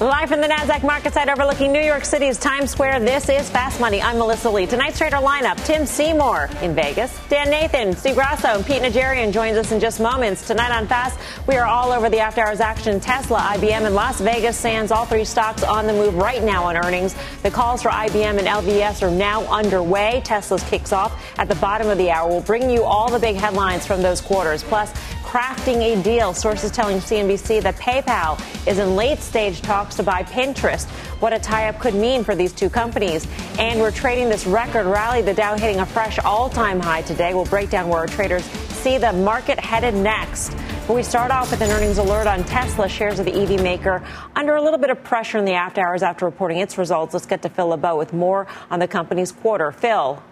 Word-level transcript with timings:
Live 0.00 0.30
from 0.30 0.40
the 0.40 0.48
NASDAQ 0.48 0.82
market 0.82 1.12
site 1.12 1.28
overlooking 1.28 1.70
New 1.70 1.80
York 1.80 2.04
City's 2.04 2.36
Times 2.36 2.70
Square, 2.72 3.00
this 3.00 3.28
is 3.28 3.48
Fast 3.50 3.78
Money. 3.78 4.02
I'm 4.02 4.18
Melissa 4.18 4.50
Lee. 4.50 4.66
Tonight's 4.66 4.98
trader 4.98 5.18
lineup, 5.18 5.62
Tim 5.64 5.86
Seymour 5.86 6.48
in 6.60 6.74
Vegas, 6.74 7.16
Dan 7.28 7.50
Nathan, 7.50 7.94
Steve 7.94 8.16
Grasso, 8.16 8.48
and 8.48 8.66
Pete 8.66 8.82
Najarian 8.82 9.32
joins 9.32 9.56
us 9.56 9.70
in 9.70 9.78
just 9.78 10.00
moments. 10.00 10.46
Tonight 10.46 10.74
on 10.74 10.88
Fast, 10.88 11.20
we 11.46 11.56
are 11.56 11.66
all 11.66 11.92
over 11.92 12.08
the 12.08 12.18
after 12.18 12.40
hours 12.40 12.58
action. 12.58 12.98
Tesla, 12.98 13.38
IBM, 13.38 13.86
and 13.86 13.94
Las 13.94 14.20
Vegas 14.20 14.56
Sands, 14.56 14.90
all 14.90 15.04
three 15.04 15.24
stocks 15.24 15.62
on 15.62 15.86
the 15.86 15.92
move 15.92 16.16
right 16.16 16.42
now 16.42 16.64
on 16.64 16.76
earnings. 16.76 17.14
The 17.44 17.50
calls 17.50 17.82
for 17.82 17.90
IBM 17.90 18.38
and 18.38 18.48
LVS 18.48 19.02
are 19.02 19.10
now 19.10 19.44
underway. 19.44 20.22
Tesla's 20.24 20.64
kicks 20.64 20.92
off 20.92 21.22
at 21.38 21.48
the 21.48 21.56
bottom 21.56 21.88
of 21.88 21.98
the 21.98 22.10
hour. 22.10 22.28
We'll 22.28 22.40
bring 22.40 22.70
you 22.70 22.82
all 22.82 23.10
the 23.10 23.20
big 23.20 23.36
headlines 23.36 23.86
from 23.86 24.02
those 24.02 24.20
quarters. 24.20 24.64
Plus, 24.64 24.92
crafting 25.32 25.80
a 25.80 26.02
deal. 26.02 26.34
Sources 26.34 26.70
telling 26.70 26.98
CNBC 26.98 27.62
that 27.62 27.76
PayPal 27.76 28.38
is 28.66 28.78
in 28.78 28.94
late 28.96 29.18
stage 29.20 29.62
talks 29.62 29.94
to 29.94 30.02
buy 30.02 30.22
Pinterest. 30.24 30.86
What 31.22 31.32
a 31.32 31.38
tie 31.38 31.70
up 31.70 31.78
could 31.78 31.94
mean 31.94 32.22
for 32.22 32.34
these 32.34 32.52
two 32.52 32.68
companies. 32.68 33.26
And 33.58 33.80
we're 33.80 33.92
trading 33.92 34.28
this 34.28 34.46
record 34.46 34.84
rally, 34.84 35.22
the 35.22 35.32
Dow 35.32 35.56
hitting 35.56 35.80
a 35.80 35.86
fresh 35.86 36.18
all 36.18 36.50
time 36.50 36.80
high 36.80 37.00
today. 37.00 37.32
We'll 37.32 37.46
break 37.46 37.70
down 37.70 37.88
where 37.88 38.00
our 38.00 38.06
traders 38.06 38.44
see 38.44 38.98
the 38.98 39.14
market 39.14 39.58
headed 39.58 39.94
next. 39.94 40.54
But 40.86 40.96
we 40.96 41.02
start 41.02 41.30
off 41.30 41.50
with 41.50 41.62
an 41.62 41.70
earnings 41.70 41.96
alert 41.96 42.26
on 42.26 42.44
Tesla 42.44 42.86
shares 42.86 43.18
of 43.18 43.24
the 43.24 43.32
EV 43.32 43.62
maker 43.62 44.04
under 44.36 44.56
a 44.56 44.60
little 44.60 44.78
bit 44.78 44.90
of 44.90 45.02
pressure 45.02 45.38
in 45.38 45.46
the 45.46 45.54
after 45.54 45.80
hours 45.80 46.02
after 46.02 46.26
reporting 46.26 46.58
its 46.58 46.76
results. 46.76 47.14
Let's 47.14 47.24
get 47.24 47.40
to 47.40 47.48
Phil 47.48 47.68
LeBeau 47.68 47.96
with 47.96 48.12
more 48.12 48.46
on 48.70 48.80
the 48.80 48.88
company's 48.88 49.32
quarter. 49.32 49.72
Phil. 49.72 50.22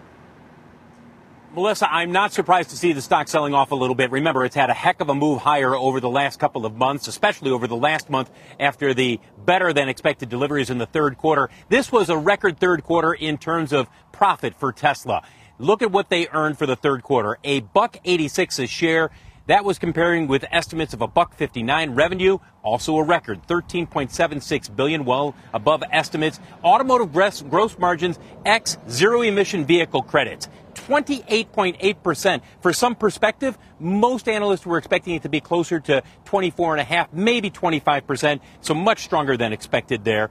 Melissa, 1.53 1.93
I'm 1.93 2.13
not 2.13 2.31
surprised 2.31 2.69
to 2.69 2.77
see 2.77 2.93
the 2.93 3.01
stock 3.01 3.27
selling 3.27 3.53
off 3.53 3.71
a 3.71 3.75
little 3.75 3.95
bit. 3.95 4.09
Remember, 4.09 4.45
it's 4.45 4.55
had 4.55 4.69
a 4.69 4.73
heck 4.73 5.01
of 5.01 5.09
a 5.09 5.15
move 5.15 5.41
higher 5.41 5.75
over 5.75 5.99
the 5.99 6.09
last 6.09 6.39
couple 6.39 6.65
of 6.65 6.77
months, 6.77 7.09
especially 7.09 7.51
over 7.51 7.67
the 7.67 7.75
last 7.75 8.09
month 8.09 8.31
after 8.57 8.93
the 8.93 9.19
better 9.37 9.73
than 9.73 9.89
expected 9.89 10.29
deliveries 10.29 10.69
in 10.69 10.77
the 10.77 10.85
third 10.85 11.17
quarter. 11.17 11.49
This 11.67 11.91
was 11.91 12.07
a 12.07 12.17
record 12.17 12.57
third 12.57 12.83
quarter 12.83 13.11
in 13.11 13.37
terms 13.37 13.73
of 13.73 13.89
profit 14.13 14.55
for 14.55 14.71
Tesla. 14.71 15.23
Look 15.59 15.81
at 15.81 15.91
what 15.91 16.07
they 16.07 16.29
earned 16.29 16.57
for 16.57 16.65
the 16.65 16.77
third 16.77 17.03
quarter. 17.03 17.37
A 17.43 17.59
buck 17.59 17.97
86 18.05 18.59
a 18.59 18.67
share. 18.67 19.11
That 19.47 19.65
was 19.65 19.77
comparing 19.77 20.27
with 20.27 20.45
estimates 20.51 20.93
of 20.93 21.01
a 21.01 21.07
buck 21.07 21.35
59 21.35 21.95
revenue, 21.95 22.37
also 22.63 22.95
a 22.95 23.03
record 23.03 23.41
13.76 23.47 24.73
billion, 24.73 25.03
well 25.03 25.35
above 25.53 25.83
estimates. 25.91 26.39
Automotive 26.63 27.11
gross 27.11 27.77
margins 27.77 28.19
x 28.45 28.77
zero 28.87 29.21
emission 29.21 29.65
vehicle 29.65 30.03
credits 30.03 30.47
28.8%. 30.75 32.41
For 32.61 32.73
some 32.73 32.95
perspective, 32.95 33.57
most 33.79 34.27
analysts 34.27 34.65
were 34.65 34.77
expecting 34.77 35.15
it 35.15 35.23
to 35.23 35.29
be 35.29 35.41
closer 35.41 35.79
to 35.81 36.03
24.5, 36.25 37.13
maybe 37.13 37.49
25%, 37.49 38.39
so 38.61 38.73
much 38.73 39.03
stronger 39.03 39.37
than 39.37 39.53
expected 39.53 40.03
there. 40.03 40.29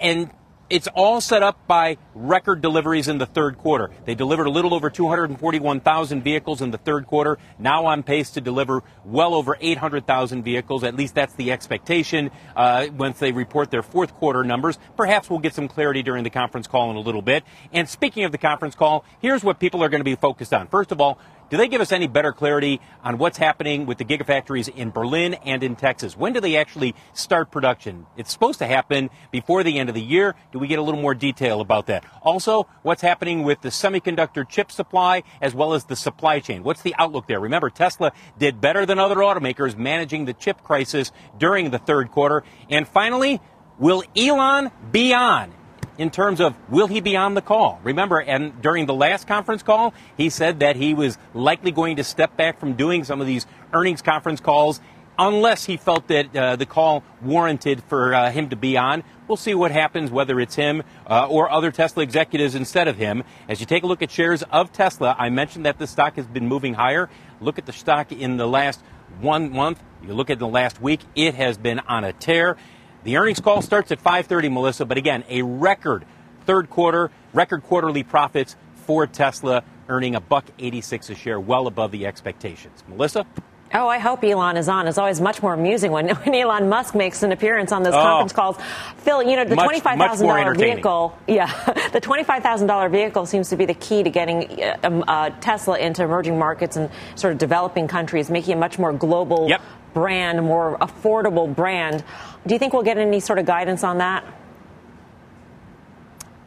And 0.00 0.30
it's 0.72 0.88
all 0.94 1.20
set 1.20 1.42
up 1.42 1.66
by 1.66 1.98
record 2.14 2.62
deliveries 2.62 3.06
in 3.06 3.18
the 3.18 3.26
third 3.26 3.58
quarter. 3.58 3.90
They 4.06 4.14
delivered 4.14 4.46
a 4.46 4.50
little 4.50 4.72
over 4.72 4.88
241,000 4.88 6.22
vehicles 6.22 6.62
in 6.62 6.70
the 6.70 6.78
third 6.78 7.06
quarter, 7.06 7.36
now 7.58 7.84
on 7.84 8.02
pace 8.02 8.30
to 8.30 8.40
deliver 8.40 8.82
well 9.04 9.34
over 9.34 9.58
800,000 9.60 10.42
vehicles. 10.42 10.82
At 10.82 10.96
least 10.96 11.14
that's 11.14 11.34
the 11.34 11.52
expectation 11.52 12.30
uh, 12.56 12.86
once 12.96 13.18
they 13.18 13.32
report 13.32 13.70
their 13.70 13.82
fourth 13.82 14.14
quarter 14.14 14.44
numbers. 14.44 14.78
Perhaps 14.96 15.28
we'll 15.28 15.40
get 15.40 15.52
some 15.52 15.68
clarity 15.68 16.02
during 16.02 16.24
the 16.24 16.30
conference 16.30 16.66
call 16.66 16.90
in 16.90 16.96
a 16.96 17.00
little 17.00 17.20
bit. 17.20 17.44
And 17.74 17.86
speaking 17.86 18.24
of 18.24 18.32
the 18.32 18.38
conference 18.38 18.74
call, 18.74 19.04
here's 19.20 19.44
what 19.44 19.60
people 19.60 19.84
are 19.84 19.90
going 19.90 20.00
to 20.00 20.04
be 20.04 20.16
focused 20.16 20.54
on. 20.54 20.68
First 20.68 20.90
of 20.90 21.02
all, 21.02 21.18
do 21.52 21.58
they 21.58 21.68
give 21.68 21.82
us 21.82 21.92
any 21.92 22.06
better 22.06 22.32
clarity 22.32 22.80
on 23.04 23.18
what's 23.18 23.36
happening 23.36 23.84
with 23.84 23.98
the 23.98 24.06
gigafactories 24.06 24.74
in 24.74 24.90
Berlin 24.90 25.34
and 25.34 25.62
in 25.62 25.76
Texas? 25.76 26.16
When 26.16 26.32
do 26.32 26.40
they 26.40 26.56
actually 26.56 26.94
start 27.12 27.50
production? 27.50 28.06
It's 28.16 28.32
supposed 28.32 28.60
to 28.60 28.66
happen 28.66 29.10
before 29.30 29.62
the 29.62 29.78
end 29.78 29.90
of 29.90 29.94
the 29.94 30.00
year. 30.00 30.34
Do 30.50 30.58
we 30.58 30.66
get 30.66 30.78
a 30.78 30.82
little 30.82 31.02
more 31.02 31.14
detail 31.14 31.60
about 31.60 31.88
that? 31.88 32.06
Also, 32.22 32.68
what's 32.80 33.02
happening 33.02 33.42
with 33.42 33.60
the 33.60 33.68
semiconductor 33.68 34.48
chip 34.48 34.72
supply 34.72 35.24
as 35.42 35.54
well 35.54 35.74
as 35.74 35.84
the 35.84 35.94
supply 35.94 36.40
chain? 36.40 36.62
What's 36.62 36.80
the 36.80 36.94
outlook 36.98 37.26
there? 37.26 37.38
Remember, 37.38 37.68
Tesla 37.68 38.12
did 38.38 38.58
better 38.58 38.86
than 38.86 38.98
other 38.98 39.16
automakers 39.16 39.76
managing 39.76 40.24
the 40.24 40.32
chip 40.32 40.62
crisis 40.62 41.12
during 41.36 41.70
the 41.70 41.78
third 41.78 42.12
quarter. 42.12 42.44
And 42.70 42.88
finally, 42.88 43.42
will 43.78 44.04
Elon 44.16 44.70
be 44.90 45.12
on? 45.12 45.52
In 45.98 46.10
terms 46.10 46.40
of 46.40 46.56
will 46.68 46.86
he 46.86 47.00
be 47.00 47.16
on 47.16 47.34
the 47.34 47.42
call? 47.42 47.80
Remember, 47.82 48.20
and 48.20 48.60
during 48.62 48.86
the 48.86 48.94
last 48.94 49.26
conference 49.26 49.62
call, 49.62 49.94
he 50.16 50.30
said 50.30 50.60
that 50.60 50.76
he 50.76 50.94
was 50.94 51.18
likely 51.34 51.70
going 51.70 51.96
to 51.96 52.04
step 52.04 52.36
back 52.36 52.58
from 52.58 52.74
doing 52.74 53.04
some 53.04 53.20
of 53.20 53.26
these 53.26 53.46
earnings 53.72 54.02
conference 54.02 54.40
calls 54.40 54.80
unless 55.18 55.64
he 55.64 55.76
felt 55.76 56.08
that 56.08 56.34
uh, 56.34 56.56
the 56.56 56.66
call 56.66 57.04
warranted 57.20 57.82
for 57.84 58.14
uh, 58.14 58.30
him 58.30 58.48
to 58.48 58.56
be 58.56 58.76
on. 58.76 59.04
We'll 59.28 59.36
see 59.36 59.54
what 59.54 59.70
happens, 59.70 60.10
whether 60.10 60.40
it's 60.40 60.54
him 60.54 60.82
uh, 61.08 61.26
or 61.28 61.50
other 61.50 61.70
Tesla 61.70 62.02
executives 62.02 62.54
instead 62.54 62.88
of 62.88 62.96
him. 62.96 63.24
As 63.48 63.60
you 63.60 63.66
take 63.66 63.82
a 63.82 63.86
look 63.86 64.02
at 64.02 64.10
shares 64.10 64.42
of 64.44 64.72
Tesla, 64.72 65.14
I 65.18 65.28
mentioned 65.30 65.66
that 65.66 65.78
the 65.78 65.86
stock 65.86 66.16
has 66.16 66.26
been 66.26 66.48
moving 66.48 66.74
higher. 66.74 67.08
Look 67.40 67.58
at 67.58 67.66
the 67.66 67.72
stock 67.72 68.12
in 68.12 68.36
the 68.36 68.48
last 68.48 68.80
one 69.20 69.52
month. 69.52 69.82
You 70.02 70.14
look 70.14 70.30
at 70.30 70.38
the 70.38 70.48
last 70.48 70.80
week, 70.80 71.00
it 71.14 71.34
has 71.34 71.56
been 71.58 71.78
on 71.80 72.04
a 72.04 72.12
tear. 72.12 72.56
The 73.04 73.16
earnings 73.16 73.40
call 73.40 73.62
starts 73.62 73.90
at 73.90 74.00
5:30, 74.02 74.48
Melissa, 74.48 74.84
but 74.84 74.96
again, 74.96 75.24
a 75.28 75.42
record 75.42 76.04
third 76.46 76.70
quarter, 76.70 77.10
record 77.32 77.64
quarterly 77.64 78.02
profits 78.04 78.56
for 78.74 79.06
Tesla, 79.06 79.64
earning 79.88 80.14
a 80.14 80.20
buck 80.20 80.44
86 80.58 81.10
a 81.10 81.14
share, 81.14 81.40
well 81.40 81.66
above 81.66 81.90
the 81.90 82.06
expectations. 82.06 82.84
Melissa? 82.88 83.26
Oh, 83.74 83.88
I 83.88 83.98
hope 83.98 84.22
Elon 84.22 84.58
is 84.58 84.68
on. 84.68 84.86
It's 84.86 84.98
always 84.98 85.20
much 85.20 85.42
more 85.42 85.54
amusing 85.54 85.92
when, 85.92 86.08
when 86.16 86.34
Elon 86.34 86.68
Musk 86.68 86.94
makes 86.94 87.22
an 87.22 87.32
appearance 87.32 87.72
on 87.72 87.82
those 87.82 87.94
oh, 87.94 88.00
conference 88.00 88.32
calls. 88.32 88.56
Phil, 88.98 89.22
you 89.22 89.34
know, 89.34 89.44
the 89.44 89.56
$25,000 89.56 90.58
vehicle, 90.58 91.18
yeah, 91.26 91.46
the 91.92 92.00
$25,000 92.00 92.90
vehicle 92.90 93.24
seems 93.24 93.48
to 93.48 93.56
be 93.56 93.64
the 93.64 93.74
key 93.74 94.02
to 94.02 94.10
getting 94.10 94.62
uh, 94.62 94.76
um, 94.84 95.04
uh, 95.08 95.30
Tesla 95.40 95.78
into 95.78 96.02
emerging 96.02 96.38
markets 96.38 96.76
and 96.76 96.90
sort 97.14 97.32
of 97.32 97.38
developing 97.38 97.88
countries, 97.88 98.30
making 98.30 98.54
a 98.54 98.58
much 98.58 98.78
more 98.78 98.92
global 98.92 99.48
yep. 99.48 99.62
brand, 99.94 100.44
more 100.44 100.76
affordable 100.78 101.52
brand. 101.52 102.04
Do 102.46 102.54
you 102.54 102.58
think 102.58 102.72
we'll 102.72 102.82
get 102.82 102.98
any 102.98 103.20
sort 103.20 103.38
of 103.38 103.46
guidance 103.46 103.84
on 103.84 103.98
that? 103.98 104.24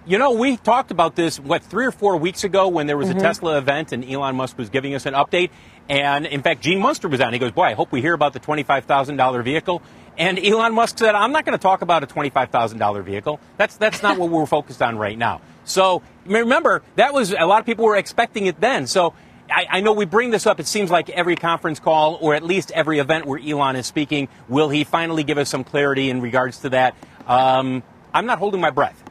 You 0.08 0.20
know, 0.20 0.34
we 0.34 0.58
talked 0.58 0.92
about 0.92 1.16
this, 1.16 1.40
what, 1.40 1.64
three 1.64 1.86
or 1.86 1.92
four 1.92 2.18
weeks 2.18 2.44
ago 2.44 2.68
when 2.68 2.86
there 2.86 2.98
was 2.98 3.10
mm-hmm. 3.10 3.18
a 3.18 3.22
Tesla 3.22 3.58
event 3.58 3.92
and 3.92 4.06
Elon 4.06 4.36
Musk 4.36 4.56
was 4.56 4.70
giving 4.70 4.94
us 4.94 5.08
an 5.08 5.16
update. 5.16 5.50
And 5.90 6.28
in 6.28 6.44
fact, 6.44 6.62
Gene 6.62 6.80
Munster 6.80 7.08
was 7.08 7.22
on. 7.22 7.34
He 7.34 7.40
goes, 7.40 7.52
Boy, 7.52 7.64
I 7.64 7.74
hope 7.74 7.92
we 7.92 8.02
hear 8.02 8.14
about 8.14 8.34
the 8.34 8.40
$25,000 8.40 9.44
vehicle. 9.44 9.82
And 10.18 10.38
Elon 10.38 10.74
Musk 10.76 11.00
said, 11.00 11.16
I'm 11.16 11.32
not 11.32 11.44
going 11.44 11.58
to 11.58 11.62
talk 11.62 11.82
about 11.82 12.04
a 12.04 12.08
$25,000 12.08 13.04
vehicle. 13.04 13.40
That's, 13.58 13.78
that's 13.78 14.04
not 14.04 14.18
what 14.18 14.30
we're 14.30 14.46
focused 14.46 14.82
on 14.82 14.98
right 14.98 15.18
now. 15.18 15.42
So 15.66 16.04
remember, 16.26 16.84
that 16.96 17.14
was, 17.14 17.34
a 17.34 17.46
lot 17.46 17.60
of 17.60 17.66
people 17.66 17.86
were 17.86 17.98
expecting 17.98 18.46
it 18.46 18.62
then. 18.62 18.86
So 18.86 19.14
I, 19.56 19.68
I, 19.78 19.80
know 19.80 19.94
we 19.94 20.04
bring 20.04 20.32
this 20.32 20.46
up. 20.46 20.60
It 20.60 20.68
seems 20.68 20.92
like 20.92 21.10
every 21.10 21.38
conference 21.38 21.80
call, 21.80 22.18
or 22.20 22.36
at 22.36 22.44
least 22.44 22.72
every 22.72 23.00
event 23.00 23.26
where 23.26 23.40
Elon 23.40 23.78
is 23.78 23.88
speaking, 23.88 24.28
will 24.50 24.68
he 24.68 24.84
finally 24.84 25.24
give 25.24 25.38
us 25.38 25.48
some 25.48 25.64
clarity 25.64 26.10
in 26.10 26.20
regards 26.20 26.60
to 26.60 26.70
that? 26.72 26.94
Um, 27.26 27.82
I'm 28.14 28.26
not 28.26 28.40
holding 28.40 28.60
my 28.60 28.70
breath. 28.70 29.02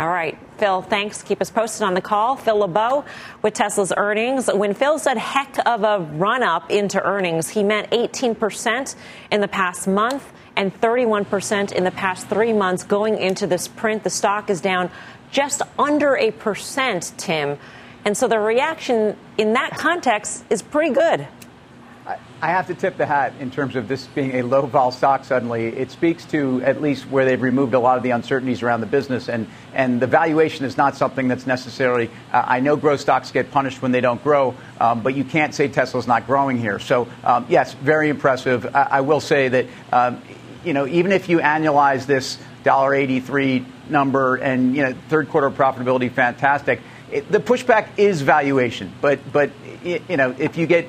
All 0.00 0.08
right, 0.08 0.36
Phil, 0.58 0.82
thanks. 0.82 1.22
Keep 1.22 1.40
us 1.40 1.50
posted 1.50 1.82
on 1.82 1.94
the 1.94 2.00
call. 2.00 2.34
Phil 2.34 2.58
LeBeau 2.58 3.04
with 3.42 3.54
Tesla's 3.54 3.92
earnings. 3.96 4.50
When 4.52 4.74
Phil 4.74 4.98
said 4.98 5.18
heck 5.18 5.56
of 5.64 5.84
a 5.84 6.00
run 6.00 6.42
up 6.42 6.68
into 6.68 7.00
earnings, 7.00 7.48
he 7.48 7.62
meant 7.62 7.90
18% 7.90 8.96
in 9.30 9.40
the 9.40 9.46
past 9.46 9.86
month 9.86 10.32
and 10.56 10.74
31% 10.80 11.70
in 11.70 11.84
the 11.84 11.92
past 11.92 12.26
three 12.26 12.52
months 12.52 12.82
going 12.82 13.18
into 13.18 13.46
this 13.46 13.68
print. 13.68 14.02
The 14.02 14.10
stock 14.10 14.50
is 14.50 14.60
down 14.60 14.90
just 15.30 15.62
under 15.78 16.16
a 16.16 16.32
percent, 16.32 17.12
Tim. 17.16 17.56
And 18.04 18.16
so 18.16 18.28
the 18.28 18.38
reaction 18.38 19.16
in 19.38 19.54
that 19.54 19.72
context 19.72 20.44
is 20.50 20.62
pretty 20.62 20.94
good. 20.94 21.26
I 22.42 22.48
have 22.48 22.66
to 22.66 22.74
tip 22.74 22.98
the 22.98 23.06
hat 23.06 23.32
in 23.40 23.50
terms 23.50 23.74
of 23.74 23.88
this 23.88 24.06
being 24.08 24.34
a 24.34 24.42
low 24.42 24.66
vol 24.66 24.92
stock 24.92 25.24
suddenly. 25.24 25.68
It 25.68 25.90
speaks 25.90 26.26
to 26.26 26.60
at 26.62 26.82
least 26.82 27.08
where 27.08 27.24
they've 27.24 27.40
removed 27.40 27.72
a 27.72 27.78
lot 27.78 27.96
of 27.96 28.02
the 28.02 28.10
uncertainties 28.10 28.62
around 28.62 28.80
the 28.82 28.86
business. 28.86 29.30
And, 29.30 29.46
and 29.72 29.98
the 29.98 30.06
valuation 30.06 30.66
is 30.66 30.76
not 30.76 30.94
something 30.94 31.26
that's 31.26 31.46
necessarily, 31.46 32.10
uh, 32.30 32.44
I 32.46 32.60
know 32.60 32.76
growth 32.76 33.00
stocks 33.00 33.30
get 33.30 33.50
punished 33.50 33.80
when 33.80 33.92
they 33.92 34.02
don't 34.02 34.22
grow, 34.22 34.54
um, 34.78 35.02
but 35.02 35.14
you 35.14 35.24
can't 35.24 35.54
say 35.54 35.68
Tesla's 35.68 36.06
not 36.06 36.26
growing 36.26 36.58
here. 36.58 36.78
So, 36.78 37.08
um, 37.24 37.46
yes, 37.48 37.72
very 37.72 38.10
impressive. 38.10 38.66
I, 38.76 38.88
I 38.90 39.00
will 39.00 39.20
say 39.20 39.48
that. 39.48 39.66
Um, 39.90 40.20
you 40.64 40.72
know, 40.72 40.86
even 40.86 41.12
if 41.12 41.28
you 41.28 41.40
annualize 41.40 42.06
this 42.06 42.38
$1.83 42.64 43.66
number 43.90 44.36
and, 44.36 44.74
you 44.74 44.82
know, 44.82 44.94
third 45.08 45.28
quarter 45.28 45.50
profitability, 45.50 46.10
fantastic. 46.10 46.80
It, 47.14 47.30
the 47.30 47.38
pushback 47.38 47.90
is 47.96 48.22
valuation. 48.22 48.92
But, 49.00 49.20
but, 49.32 49.52
you 49.84 50.16
know, 50.16 50.34
if 50.36 50.58
you 50.58 50.66
get 50.66 50.88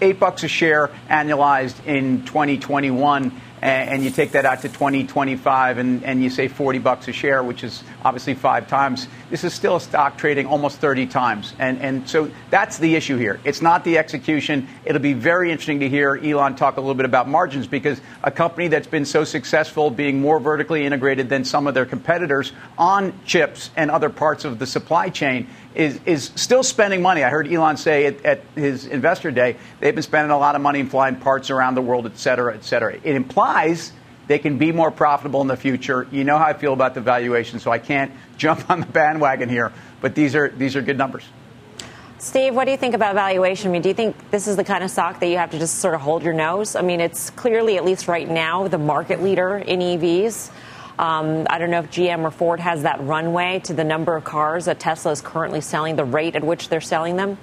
eight 0.00 0.20
bucks 0.20 0.44
a 0.44 0.48
share 0.48 0.90
annualized 1.10 1.84
in 1.84 2.24
2021, 2.24 3.40
and 3.64 4.04
you 4.04 4.10
take 4.10 4.32
that 4.32 4.44
out 4.44 4.60
to 4.60 4.68
2025 4.68 5.78
and, 5.78 6.04
and 6.04 6.22
you 6.22 6.28
say 6.28 6.48
40 6.48 6.80
bucks 6.80 7.08
a 7.08 7.12
share, 7.12 7.42
which 7.42 7.64
is 7.64 7.82
obviously 8.04 8.34
five 8.34 8.68
times, 8.68 9.08
this 9.30 9.42
is 9.42 9.54
still 9.54 9.76
a 9.76 9.80
stock 9.80 10.18
trading 10.18 10.46
almost 10.46 10.80
30 10.80 11.06
times. 11.06 11.54
And, 11.58 11.80
and 11.80 12.06
so 12.06 12.30
that's 12.50 12.76
the 12.76 12.94
issue 12.94 13.16
here. 13.16 13.40
It's 13.42 13.62
not 13.62 13.82
the 13.82 13.96
execution. 13.96 14.68
It'll 14.84 15.00
be 15.00 15.14
very 15.14 15.50
interesting 15.50 15.80
to 15.80 15.88
hear 15.88 16.14
Elon 16.22 16.56
talk 16.56 16.76
a 16.76 16.80
little 16.80 16.94
bit 16.94 17.06
about 17.06 17.26
margins 17.26 17.66
because 17.66 18.02
a 18.22 18.30
company 18.30 18.68
that's 18.68 18.86
been 18.86 19.06
so 19.06 19.24
successful 19.24 19.90
being 19.90 20.20
more 20.20 20.38
vertically 20.38 20.84
integrated 20.84 21.30
than 21.30 21.46
some 21.46 21.66
of 21.66 21.72
their 21.72 21.86
competitors 21.86 22.52
on 22.76 23.18
chips 23.24 23.70
and 23.76 23.90
other 23.90 24.10
parts 24.10 24.44
of 24.44 24.58
the 24.58 24.66
supply 24.66 25.08
chain 25.08 25.48
is, 25.74 26.00
is 26.06 26.30
still 26.36 26.62
spending 26.62 27.02
money. 27.02 27.24
I 27.24 27.30
heard 27.30 27.50
Elon 27.52 27.76
say 27.76 28.06
at, 28.06 28.24
at, 28.24 28.40
his 28.54 28.86
investor 28.86 29.30
day 29.30 29.56
they've 29.80 29.94
been 29.94 30.02
spending 30.02 30.30
a 30.30 30.38
lot 30.38 30.54
of 30.54 30.62
money 30.62 30.80
in 30.80 30.88
flying 30.88 31.16
parts 31.16 31.50
around 31.50 31.74
the 31.74 31.82
world, 31.82 32.06
et 32.06 32.16
cetera, 32.16 32.54
et 32.54 32.64
cetera. 32.64 32.94
It 32.94 33.14
implies 33.16 33.92
they 34.26 34.38
can 34.38 34.56
be 34.56 34.72
more 34.72 34.90
profitable 34.90 35.40
in 35.42 35.48
the 35.48 35.56
future. 35.56 36.06
You 36.10 36.24
know 36.24 36.38
how 36.38 36.46
I 36.46 36.54
feel 36.54 36.72
about 36.72 36.94
the 36.94 37.00
valuation, 37.00 37.58
so 37.58 37.70
I 37.70 37.78
can't 37.78 38.12
jump 38.36 38.70
on 38.70 38.80
the 38.80 38.86
bandwagon 38.86 39.48
here. 39.48 39.72
But 40.00 40.14
these 40.14 40.34
are 40.34 40.48
these 40.48 40.76
are 40.76 40.82
good 40.82 40.98
numbers. 40.98 41.24
Steve, 42.18 42.54
what 42.54 42.64
do 42.64 42.70
you 42.70 42.78
think 42.78 42.94
about 42.94 43.14
valuation? 43.14 43.68
I 43.68 43.72
mean, 43.72 43.82
do 43.82 43.90
you 43.90 43.94
think 43.94 44.30
this 44.30 44.46
is 44.46 44.56
the 44.56 44.64
kind 44.64 44.82
of 44.82 44.90
stock 44.90 45.20
that 45.20 45.26
you 45.26 45.36
have 45.36 45.50
to 45.50 45.58
just 45.58 45.80
sort 45.80 45.94
of 45.94 46.00
hold 46.00 46.22
your 46.22 46.32
nose? 46.32 46.74
I 46.74 46.80
mean, 46.80 47.00
it's 47.00 47.28
clearly, 47.30 47.76
at 47.76 47.84
least 47.84 48.08
right 48.08 48.26
now, 48.26 48.66
the 48.66 48.78
market 48.78 49.22
leader 49.22 49.58
in 49.58 49.80
EVs. 49.80 50.50
Um, 50.98 51.46
I 51.50 51.58
don't 51.58 51.70
know 51.70 51.80
if 51.80 51.90
GM 51.90 52.22
or 52.22 52.30
Ford 52.30 52.60
has 52.60 52.82
that 52.82 53.00
runway 53.00 53.60
to 53.64 53.74
the 53.74 53.82
number 53.82 54.14
of 54.16 54.22
cars 54.22 54.66
that 54.66 54.78
Tesla 54.78 55.10
is 55.10 55.20
currently 55.20 55.60
selling, 55.60 55.96
the 55.96 56.04
rate 56.04 56.36
at 56.36 56.44
which 56.44 56.68
they're 56.68 56.80
selling 56.80 57.16
them. 57.16 57.36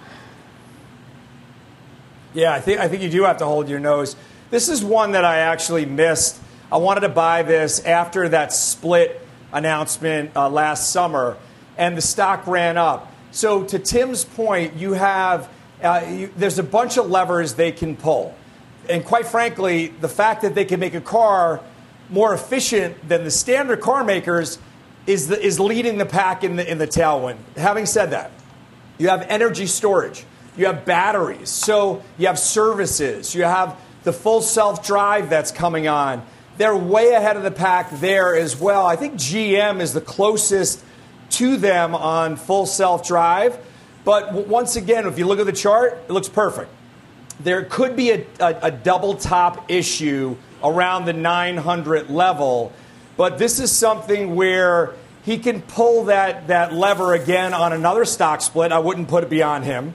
Yeah, 2.33 2.53
I 2.53 2.61
think 2.61 2.79
I 2.79 2.87
think 2.87 3.01
you 3.03 3.09
do 3.09 3.23
have 3.23 3.37
to 3.37 3.45
hold 3.45 3.67
your 3.67 3.79
nose. 3.79 4.15
This 4.51 4.69
is 4.69 4.83
one 4.83 5.11
that 5.11 5.25
I 5.25 5.39
actually 5.39 5.85
missed. 5.85 6.41
I 6.71 6.77
wanted 6.77 7.01
to 7.01 7.09
buy 7.09 7.43
this 7.43 7.83
after 7.83 8.29
that 8.29 8.53
split 8.53 9.19
announcement 9.51 10.31
uh, 10.33 10.49
last 10.49 10.91
summer, 10.91 11.37
and 11.77 11.97
the 11.97 12.01
stock 12.01 12.47
ran 12.47 12.77
up. 12.77 13.11
So 13.31 13.65
to 13.65 13.79
Tim's 13.79 14.23
point, 14.23 14.75
you 14.77 14.93
have 14.93 15.49
uh, 15.83 16.05
you, 16.07 16.31
there's 16.37 16.57
a 16.57 16.63
bunch 16.63 16.97
of 16.97 17.09
levers 17.09 17.55
they 17.55 17.73
can 17.73 17.97
pull, 17.97 18.33
and 18.87 19.03
quite 19.03 19.25
frankly, 19.25 19.87
the 19.87 20.07
fact 20.07 20.43
that 20.43 20.55
they 20.55 20.63
can 20.63 20.79
make 20.79 20.93
a 20.93 21.01
car 21.01 21.61
more 22.11 22.33
efficient 22.33 23.07
than 23.07 23.23
the 23.23 23.31
standard 23.31 23.81
car 23.81 24.03
makers 24.03 24.59
is, 25.07 25.29
the, 25.29 25.41
is 25.41 25.59
leading 25.59 25.97
the 25.97 26.05
pack 26.05 26.43
in 26.43 26.57
the, 26.57 26.69
in 26.69 26.77
the 26.77 26.87
tailwind. 26.87 27.37
Having 27.55 27.87
said 27.87 28.11
that, 28.11 28.31
you 28.97 29.07
have 29.07 29.25
energy 29.29 29.65
storage, 29.65 30.25
you 30.55 30.67
have 30.67 30.85
batteries, 30.85 31.49
so 31.49 32.03
you 32.17 32.27
have 32.27 32.37
services, 32.37 33.33
you 33.33 33.43
have 33.43 33.79
the 34.03 34.13
full 34.13 34.41
self 34.41 34.85
drive 34.85 35.29
that's 35.29 35.51
coming 35.51 35.87
on. 35.87 36.23
They're 36.57 36.75
way 36.75 37.13
ahead 37.13 37.37
of 37.37 37.43
the 37.43 37.51
pack 37.51 37.89
there 37.99 38.35
as 38.35 38.59
well. 38.59 38.85
I 38.85 38.95
think 38.95 39.15
GM 39.15 39.79
is 39.79 39.93
the 39.93 40.01
closest 40.01 40.83
to 41.31 41.57
them 41.57 41.95
on 41.95 42.35
full 42.35 42.65
self 42.65 43.07
drive. 43.07 43.57
But 44.03 44.33
once 44.47 44.75
again, 44.75 45.07
if 45.07 45.17
you 45.17 45.25
look 45.25 45.39
at 45.39 45.45
the 45.45 45.53
chart, 45.53 45.93
it 46.07 46.11
looks 46.11 46.29
perfect. 46.29 46.69
There 47.39 47.63
could 47.63 47.95
be 47.95 48.11
a, 48.11 48.25
a, 48.39 48.59
a 48.63 48.71
double 48.71 49.15
top 49.15 49.71
issue 49.71 50.35
around 50.63 51.05
the 51.05 51.13
900 51.13 52.09
level. 52.09 52.73
But 53.17 53.37
this 53.37 53.59
is 53.59 53.71
something 53.71 54.35
where 54.35 54.93
he 55.23 55.37
can 55.37 55.61
pull 55.61 56.05
that, 56.05 56.47
that 56.47 56.73
lever 56.73 57.13
again 57.13 57.53
on 57.53 57.73
another 57.73 58.05
stock 58.05 58.41
split. 58.41 58.71
I 58.71 58.79
wouldn't 58.79 59.07
put 59.07 59.23
it 59.23 59.29
beyond 59.29 59.65
him. 59.65 59.93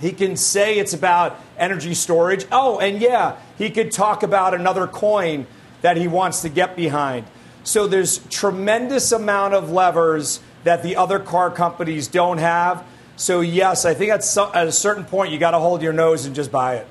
He 0.00 0.12
can 0.12 0.36
say 0.36 0.78
it's 0.78 0.94
about 0.94 1.38
energy 1.56 1.94
storage. 1.94 2.46
Oh, 2.52 2.78
and 2.78 3.00
yeah, 3.00 3.36
he 3.56 3.70
could 3.70 3.90
talk 3.90 4.22
about 4.22 4.54
another 4.54 4.86
coin 4.86 5.46
that 5.82 5.96
he 5.96 6.08
wants 6.08 6.42
to 6.42 6.48
get 6.48 6.76
behind. 6.76 7.26
So 7.64 7.86
there's 7.86 8.18
tremendous 8.28 9.12
amount 9.12 9.54
of 9.54 9.70
levers 9.70 10.40
that 10.64 10.82
the 10.82 10.96
other 10.96 11.18
car 11.18 11.50
companies 11.50 12.08
don't 12.08 12.38
have. 12.38 12.84
So 13.16 13.40
yes, 13.40 13.84
I 13.84 13.94
think 13.94 14.10
at, 14.10 14.36
at 14.54 14.66
a 14.66 14.72
certain 14.72 15.04
point 15.04 15.32
you 15.32 15.38
got 15.38 15.50
to 15.52 15.58
hold 15.58 15.82
your 15.82 15.92
nose 15.92 16.24
and 16.24 16.34
just 16.34 16.52
buy 16.52 16.76
it. 16.76 16.86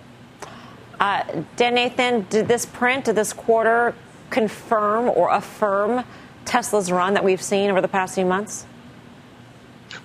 Uh, 0.99 1.43
Dan 1.55 1.75
Nathan, 1.75 2.25
did 2.29 2.47
this 2.47 2.65
print, 2.65 3.05
did 3.05 3.15
this 3.15 3.33
quarter 3.33 3.93
confirm 4.29 5.09
or 5.09 5.29
affirm 5.29 6.03
Tesla's 6.45 6.91
run 6.91 7.13
that 7.13 7.23
we've 7.23 7.41
seen 7.41 7.69
over 7.69 7.81
the 7.81 7.87
past 7.87 8.15
few 8.15 8.25
months? 8.25 8.65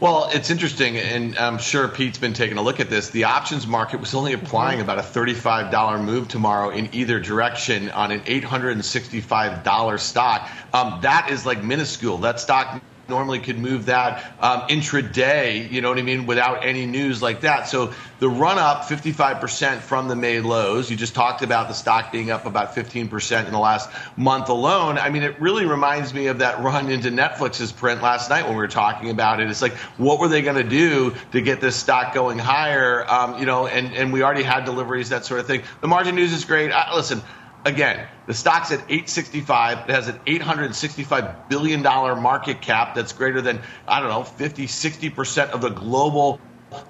Well, 0.00 0.30
it's 0.32 0.50
interesting, 0.50 0.96
and 0.96 1.38
I'm 1.38 1.58
sure 1.58 1.86
Pete's 1.88 2.18
been 2.18 2.32
taking 2.32 2.56
a 2.58 2.62
look 2.62 2.80
at 2.80 2.90
this. 2.90 3.10
The 3.10 3.24
options 3.24 3.66
market 3.66 4.00
was 4.00 4.14
only 4.14 4.32
applying 4.32 4.80
mm-hmm. 4.80 4.90
about 4.90 4.98
a 4.98 5.02
$35 5.02 6.04
move 6.04 6.28
tomorrow 6.28 6.70
in 6.70 6.88
either 6.92 7.20
direction 7.20 7.90
on 7.90 8.10
an 8.10 8.20
$865 8.20 10.00
stock. 10.00 10.50
Um, 10.72 10.98
that 11.02 11.30
is 11.30 11.46
like 11.46 11.62
minuscule. 11.62 12.18
That 12.18 12.40
stock 12.40 12.82
normally 13.12 13.40
could 13.40 13.58
move 13.58 13.86
that 13.86 14.24
um, 14.40 14.62
intraday, 14.62 15.70
you 15.70 15.82
know 15.82 15.90
what 15.90 15.98
I 15.98 16.02
mean, 16.02 16.24
without 16.24 16.64
any 16.64 16.86
news 16.86 17.20
like 17.20 17.42
that. 17.42 17.68
So 17.68 17.92
the 18.20 18.28
run 18.28 18.58
up 18.58 18.84
55% 18.84 19.80
from 19.80 20.08
the 20.08 20.16
May 20.16 20.40
lows. 20.40 20.90
You 20.90 20.96
just 20.96 21.14
talked 21.14 21.42
about 21.42 21.68
the 21.68 21.74
stock 21.74 22.10
being 22.10 22.30
up 22.30 22.46
about 22.46 22.74
15% 22.74 23.44
in 23.44 23.52
the 23.52 23.58
last 23.58 23.90
month 24.16 24.48
alone. 24.48 24.96
I 24.96 25.10
mean, 25.10 25.24
it 25.24 25.38
really 25.42 25.66
reminds 25.66 26.14
me 26.14 26.28
of 26.28 26.38
that 26.38 26.62
run 26.62 26.90
into 26.90 27.10
Netflix's 27.10 27.70
print 27.70 28.00
last 28.00 28.30
night 28.30 28.44
when 28.44 28.52
we 28.52 28.62
were 28.62 28.68
talking 28.68 29.10
about 29.10 29.40
it. 29.40 29.50
It's 29.50 29.60
like, 29.60 29.74
what 29.98 30.18
were 30.18 30.28
they 30.28 30.40
going 30.40 30.56
to 30.56 30.68
do 30.68 31.14
to 31.32 31.42
get 31.42 31.60
this 31.60 31.76
stock 31.76 32.14
going 32.14 32.38
higher? 32.38 33.04
Um, 33.06 33.38
you 33.38 33.44
know, 33.44 33.66
and, 33.66 33.92
and 33.94 34.10
we 34.10 34.22
already 34.22 34.42
had 34.42 34.64
deliveries, 34.64 35.10
that 35.10 35.26
sort 35.26 35.40
of 35.40 35.46
thing. 35.46 35.62
The 35.82 35.88
margin 35.88 36.14
news 36.14 36.32
is 36.32 36.46
great. 36.46 36.72
I, 36.72 36.94
listen, 36.94 37.20
again, 37.64 38.06
the 38.26 38.34
stock's 38.34 38.72
at 38.72 38.80
865. 38.80 39.88
It 39.88 39.92
has 39.92 40.08
an 40.08 40.20
865 40.26 41.48
billion 41.48 41.82
dollar 41.82 42.16
market 42.16 42.60
cap 42.60 42.94
that's 42.94 43.12
greater 43.12 43.40
than 43.40 43.60
I 43.86 44.00
don't 44.00 44.08
know 44.08 44.24
50, 44.24 44.66
60 44.66 45.10
percent 45.10 45.50
of 45.52 45.60
the 45.60 45.70
global 45.70 46.40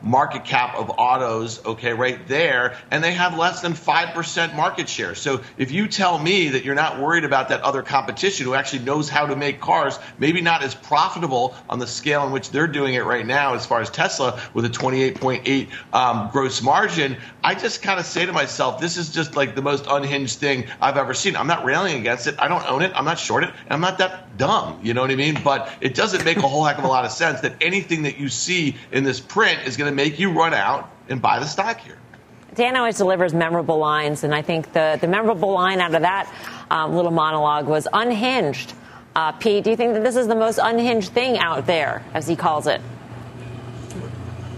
market 0.03 0.45
cap 0.45 0.77
of 0.77 0.91
autos, 0.91 1.65
okay, 1.65 1.93
right 1.93 2.27
there, 2.29 2.77
and 2.91 3.03
they 3.03 3.13
have 3.13 3.37
less 3.37 3.61
than 3.61 3.73
5% 3.73 4.55
market 4.55 4.89
share. 4.89 5.15
So 5.15 5.43
if 5.57 5.71
you 5.71 5.89
tell 5.89 6.19
me 6.19 6.49
that 6.51 6.65
you're 6.65 6.75
not 6.75 7.01
worried 7.01 7.25
about 7.25 7.49
that 7.51 7.61
other 7.63 7.83
competition 7.83 8.47
who 8.47 8.55
actually 8.55 8.85
knows 8.85 9.09
how 9.09 9.27
to 9.27 9.37
make 9.37 9.61
cars, 9.61 9.99
maybe 10.19 10.41
not 10.41 10.63
as 10.63 10.75
profitable 10.75 11.55
on 11.69 11.79
the 11.79 11.87
scale 11.87 12.25
in 12.27 12.33
which 12.33 12.51
they're 12.51 12.67
doing 12.67 12.95
it 12.95 13.05
right 13.05 13.27
now, 13.27 13.55
as 13.55 13.67
far 13.67 13.81
as 13.81 13.91
Tesla 13.91 14.41
with 14.55 14.65
a 14.65 14.69
28.8 14.69 15.69
um, 15.93 16.31
gross 16.33 16.63
margin, 16.63 17.17
I 17.45 17.55
just 17.55 17.83
kind 17.83 17.99
of 17.99 18.07
say 18.07 18.27
to 18.27 18.33
myself, 18.33 18.81
this 18.81 18.97
is 18.97 19.11
just 19.11 19.37
like 19.37 19.55
the 19.55 19.63
most 19.63 19.87
unhinged 19.89 20.39
thing 20.39 20.67
I've 20.81 20.97
ever 20.97 21.15
seen. 21.15 21.37
I'm 21.37 21.47
not 21.47 21.65
railing 21.65 21.99
against 21.99 22.27
it. 22.27 22.37
I 22.39 22.49
don't 22.49 22.69
own 22.69 22.83
it. 22.83 22.93
I'm 22.95 23.05
not 23.05 23.19
short 23.19 23.45
it. 23.45 23.51
I'm 23.69 23.81
not 23.81 23.99
that 23.99 24.37
dumb. 24.37 24.81
You 24.83 24.95
know 24.95 25.01
what 25.01 25.11
I 25.11 25.17
mean? 25.17 25.39
But 25.43 25.71
it 25.81 25.95
doesn't 25.95 26.25
make 26.25 26.37
a 26.39 26.49
whole 26.49 26.65
heck 26.65 26.79
of 26.79 26.85
a 26.85 26.89
lot 26.89 27.05
of 27.05 27.13
sense 27.13 27.41
that 27.41 27.55
anything 27.61 28.03
that 28.03 28.19
you 28.19 28.29
see 28.29 28.77
in 28.91 29.05
this 29.05 29.21
print 29.21 29.61
is 29.67 29.72
is 29.73 29.79
going 29.79 29.91
to 29.91 29.97
make 29.97 30.19
you 30.19 30.33
run 30.33 30.55
out 30.55 30.91
and 31.09 31.21
buy 31.21 31.39
the 31.39 31.47
stock 31.47 31.81
here. 31.81 31.99
Dan 32.55 32.77
always 32.77 32.99
delivers 32.99 33.33
memorable 33.33 33.79
lines, 33.79 34.25
and 34.25 34.35
I 34.35 34.43
think 34.43 34.73
the, 34.75 34.99
the 35.01 35.09
memorable 35.09 35.53
line 35.53 35.81
out 35.81 35.95
of 35.95 36.03
that 36.03 36.31
um, 36.71 36.95
little 36.95 37.11
monologue 37.11 37.67
was 37.67 37.89
unhinged. 37.91 38.75
Uh, 39.17 39.33
Pete, 39.33 39.65
do 39.65 39.71
you 39.71 39.77
think 39.77 39.95
that 39.95 40.03
this 40.03 40.17
is 40.17 40.27
the 40.27 40.35
most 40.35 40.59
unhinged 40.63 41.13
thing 41.13 41.39
out 41.39 41.67
there, 41.67 42.05
as 42.13 42.29
he 42.29 42.37
calls 42.37 42.67
it? 42.67 42.81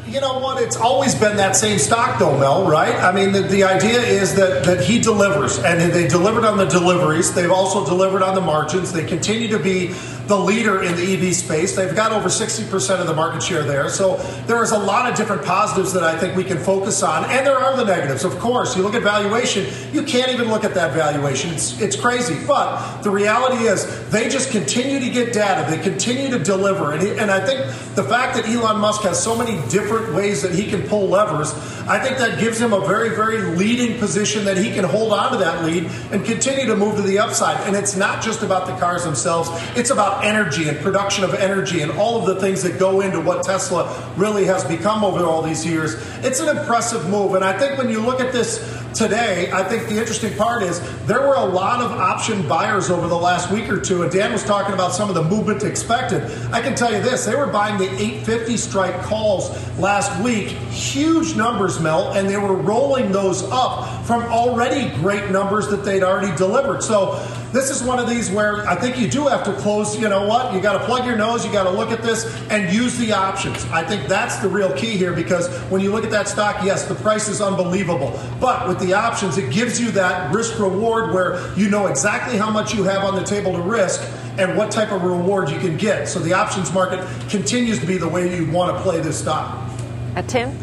You 0.09 0.21
know 0.21 0.39
what? 0.39 0.63
It's 0.63 0.77
always 0.77 1.15
been 1.15 1.37
that 1.39 1.57
same 1.57 1.79
stock, 1.79 2.19
though, 2.19 2.39
Mel, 2.39 2.69
right? 2.69 2.95
I 2.95 3.11
mean, 3.11 3.33
the, 3.33 3.41
the 3.43 3.65
idea 3.65 4.01
is 4.01 4.35
that, 4.35 4.65
that 4.65 4.81
he 4.81 5.01
delivers, 5.01 5.59
and 5.59 5.81
they 5.93 6.07
delivered 6.07 6.45
on 6.45 6.59
the 6.59 6.67
deliveries. 6.67 7.33
They've 7.33 7.51
also 7.51 7.85
delivered 7.87 8.23
on 8.23 8.35
the 8.35 8.41
margins. 8.41 8.93
They 8.93 9.07
continue 9.07 9.49
to 9.49 9.59
be 9.59 9.95
the 10.27 10.39
leader 10.39 10.83
in 10.83 10.97
the 10.97 11.15
EV 11.15 11.35
space. 11.35 11.77
They've 11.77 11.95
got 11.95 12.13
over 12.13 12.29
60% 12.29 13.01
of 13.01 13.07
the 13.07 13.15
market 13.15 13.43
share 13.43 13.63
there. 13.63 13.89
So 13.89 14.17
there 14.47 14.63
is 14.63 14.73
a 14.73 14.79
lot 14.79 15.11
of 15.11 15.17
different 15.17 15.45
positives 15.45 15.93
that 15.93 16.03
I 16.03 16.19
think 16.19 16.37
we 16.37 16.45
can 16.45 16.59
focus 16.59 17.03
on. 17.03 17.25
And 17.31 17.47
there 17.47 17.59
are 17.59 17.77
the 17.77 17.85
negatives, 17.85 18.25
of 18.25 18.39
course. 18.39 18.77
You 18.77 18.83
look 18.83 18.95
at 18.95 19.03
valuation, 19.03 19.67
you 19.93 20.03
can't 20.03 20.33
even 20.33 20.49
look 20.49 20.65
at 20.65 20.75
that 20.75 20.95
valuation. 20.95 21.51
It's, 21.53 21.81
it's 21.81 21.97
crazy. 21.97 22.37
But 22.47 23.03
the 23.03 23.11
reality 23.11 23.65
is 23.65 24.09
they 24.11 24.29
just 24.29 24.51
continue 24.51 24.99
to 25.01 25.11
get 25.11 25.33
data, 25.33 25.71
they 25.71 25.83
continue 25.83 26.31
to 26.31 26.43
deliver. 26.43 26.93
And, 26.93 27.03
he, 27.03 27.11
and 27.11 27.31
I 27.31 27.45
think 27.45 27.61
the 27.95 28.05
fact 28.05 28.37
that 28.37 28.49
Elon 28.49 28.81
Musk 28.81 29.03
has 29.03 29.23
so 29.23 29.37
many 29.37 29.61
different 29.69 30.15
ways 30.15 30.43
that 30.43 30.53
he 30.53 30.69
can 30.69 30.83
pull 30.89 31.09
levers, 31.09 31.53
I 31.87 31.99
think 32.03 32.17
that 32.19 32.41
gives 32.41 32.59
him 32.59 32.73
a 32.73 32.81
very, 32.87 33.11
very 33.11 33.57
leading 33.57 33.99
position 33.99 34.47
that 34.47 34.57
he 34.57 34.73
can 34.73 34.85
hold 34.85 35.13
on 35.13 35.33
to 35.33 35.39
that 35.39 35.65
lead 35.65 35.85
and 36.13 36.25
continue 36.25 36.67
to 36.67 36.77
move 36.77 36.97
to 36.97 37.03
the 37.03 37.19
upside. 37.19 37.61
And 37.67 37.77
it's 37.77 37.95
not 37.95 38.23
just 38.23 38.43
about 38.43 38.67
the 38.67 38.75
cars 38.77 39.05
themselves, 39.05 39.51
it's 39.77 39.91
about 39.91 40.14
energy 40.23 40.69
and 40.69 40.79
production 40.79 41.25
of 41.25 41.35
energy 41.35 41.81
and 41.81 41.91
all 41.93 42.21
of 42.21 42.27
the 42.27 42.41
things 42.41 42.63
that 42.63 42.79
go 42.79 43.01
into 43.01 43.21
what 43.21 43.43
Tesla 43.43 44.13
really 44.17 44.45
has 44.45 44.65
become 44.65 45.03
over 45.03 45.25
all 45.25 45.43
these 45.43 45.65
years. 45.65 45.95
It's 46.25 46.41
an 46.41 46.57
impressive 46.57 47.09
move. 47.09 47.35
And 47.35 47.45
I 47.45 47.59
think 47.59 47.79
when 47.79 47.91
you 47.91 48.01
look 48.01 48.21
at 48.21 48.33
this 48.33 48.59
today, 48.95 49.51
I 49.53 49.65
think 49.65 49.89
the 49.89 49.99
interesting 49.99 50.35
part 50.37 50.63
is 50.63 50.81
there 51.07 51.21
were 51.21 51.35
a 51.35 51.45
lot 51.45 51.81
of 51.81 51.91
option 51.91 52.47
buyers 52.49 52.91
over 52.91 53.09
the 53.09 53.17
last 53.17 53.51
week 53.51 53.69
or 53.69 53.81
two, 53.81 54.03
and 54.03 54.13
Dan 54.13 54.33
was 54.33 54.45
talking 54.45 54.73
about 54.73 54.93
some 54.93 55.09
of 55.09 55.15
the 55.15 55.23
movement 55.23 55.63
expected. 55.65 56.23
I 56.53 56.63
can 56.63 56.75
tell 56.75 56.93
you 56.93 57.03
this: 57.03 57.25
they 57.25 57.35
were 57.35 57.47
buying 57.47 57.79
the 57.79 57.91
850 57.91 58.57
strike 58.57 59.03
calls 59.03 59.51
last 59.79 60.23
week, 60.23 60.49
huge 60.49 61.35
numbers, 61.37 61.81
Mel, 61.81 62.13
and 62.13 62.29
they 62.29 62.37
were 62.37 62.55
rolling 62.55 63.13
those 63.13 63.43
up 63.51 64.07
from 64.07 64.23
already 64.25 64.95
great 64.97 65.31
numbers 65.31 65.69
that 65.69 65.85
they'd 65.85 66.03
already 66.03 66.35
delivered. 66.37 66.83
So 66.83 67.19
this 67.53 67.71
is 67.71 67.85
one 67.85 68.01
of 68.01 68.09
these 68.09 68.31
where 68.31 68.69
I 68.69 68.75
think 68.75 68.99
you 68.99 69.09
do 69.09 69.29
have 69.29 69.45
to 69.45 69.53
close. 69.55 69.97
You 69.99 70.09
know 70.09 70.27
what? 70.27 70.53
You 70.53 70.61
got 70.61 70.79
to 70.79 70.85
plug 70.87 71.07
your 71.07 71.17
nose. 71.17 71.47
You 71.47 71.53
got 71.53 71.65
to 71.65 71.71
look 71.71 71.91
at 71.91 72.03
this 72.03 72.25
and 72.51 72.75
use 72.75 72.99
the 72.99 73.13
options. 73.13 73.65
I 73.67 73.85
think 73.85 74.09
that's 74.09 74.39
the 74.39 74.49
real 74.49 74.73
key 74.73 74.97
here 74.97 75.13
because 75.13 75.49
when 75.71 75.81
you 75.81 75.93
look 75.93 76.05
at 76.05 76.11
that 76.11 76.29
stock, 76.29 76.65
yes, 76.65 76.87
the 76.87 76.97
price 76.97 77.29
is 77.29 77.41
unbelievable, 77.41 78.19
but 78.41 78.67
with 78.67 78.81
the 78.85 78.95
options, 78.95 79.39
it 79.39 79.53
gives 79.53 79.81
you 79.81 79.91
that 79.93 80.35
risk 80.35 80.59
reward 80.59 81.15
where 81.15 81.57
you 81.57 81.69
know 81.69 81.87
exactly 81.87 82.37
how 82.37 82.51
much 82.51 82.75
you 82.75 82.85
have 82.85 83.05
on 83.05 83.15
the 83.15 83.25
table 83.25 83.53
to 83.53 83.63
risk 83.63 84.03
and 84.39 84.57
what 84.57 84.71
type 84.71 84.93
of 84.93 85.03
reward 85.03 85.49
you 85.51 85.59
can 85.59 85.77
get. 85.77 86.09
So 86.09 86.19
the 86.19 86.33
options 86.33 86.73
market 86.73 87.05
continues 87.29 87.79
to 87.81 87.87
be 87.87 87.97
the 87.97 88.09
way 88.09 88.37
you 88.37 88.51
want 88.51 88.77
to 88.77 88.83
play 88.83 89.01
this 89.01 89.19
stock. 89.19 89.71
Uh, 90.17 90.23
Tim. 90.23 90.57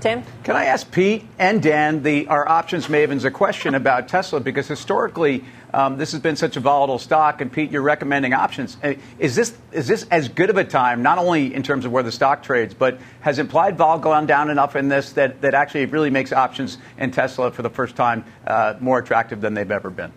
Tim? 0.00 0.22
Can 0.44 0.56
I 0.56 0.64
ask 0.64 0.90
Pete 0.90 1.26
and 1.38 1.62
Dan, 1.62 2.02
the, 2.02 2.26
our 2.28 2.48
options 2.48 2.86
mavens, 2.86 3.24
a 3.24 3.30
question 3.30 3.74
about 3.74 4.08
Tesla? 4.08 4.40
Because 4.40 4.66
historically, 4.66 5.44
um, 5.74 5.98
this 5.98 6.12
has 6.12 6.20
been 6.20 6.36
such 6.36 6.56
a 6.56 6.60
volatile 6.60 6.98
stock, 6.98 7.40
and 7.40 7.52
Pete, 7.52 7.70
you're 7.70 7.82
recommending 7.82 8.32
options. 8.32 8.76
Uh, 8.82 8.94
is 9.18 9.36
this 9.36 9.56
is 9.72 9.86
this 9.86 10.06
as 10.10 10.28
good 10.28 10.50
of 10.50 10.56
a 10.56 10.64
time, 10.64 11.02
not 11.02 11.18
only 11.18 11.54
in 11.54 11.62
terms 11.62 11.84
of 11.84 11.92
where 11.92 12.02
the 12.02 12.12
stock 12.12 12.42
trades, 12.42 12.72
but 12.74 12.98
has 13.20 13.38
implied 13.38 13.76
vol 13.76 13.98
gone 13.98 14.26
down 14.26 14.50
enough 14.50 14.74
in 14.74 14.88
this 14.88 15.12
that, 15.12 15.42
that 15.42 15.54
actually 15.54 15.86
really 15.86 16.10
makes 16.10 16.32
options 16.32 16.78
in 16.98 17.10
Tesla 17.10 17.50
for 17.50 17.62
the 17.62 17.70
first 17.70 17.94
time 17.94 18.24
uh, 18.46 18.74
more 18.80 18.98
attractive 18.98 19.40
than 19.40 19.54
they've 19.54 19.70
ever 19.70 19.90
been? 19.90 20.12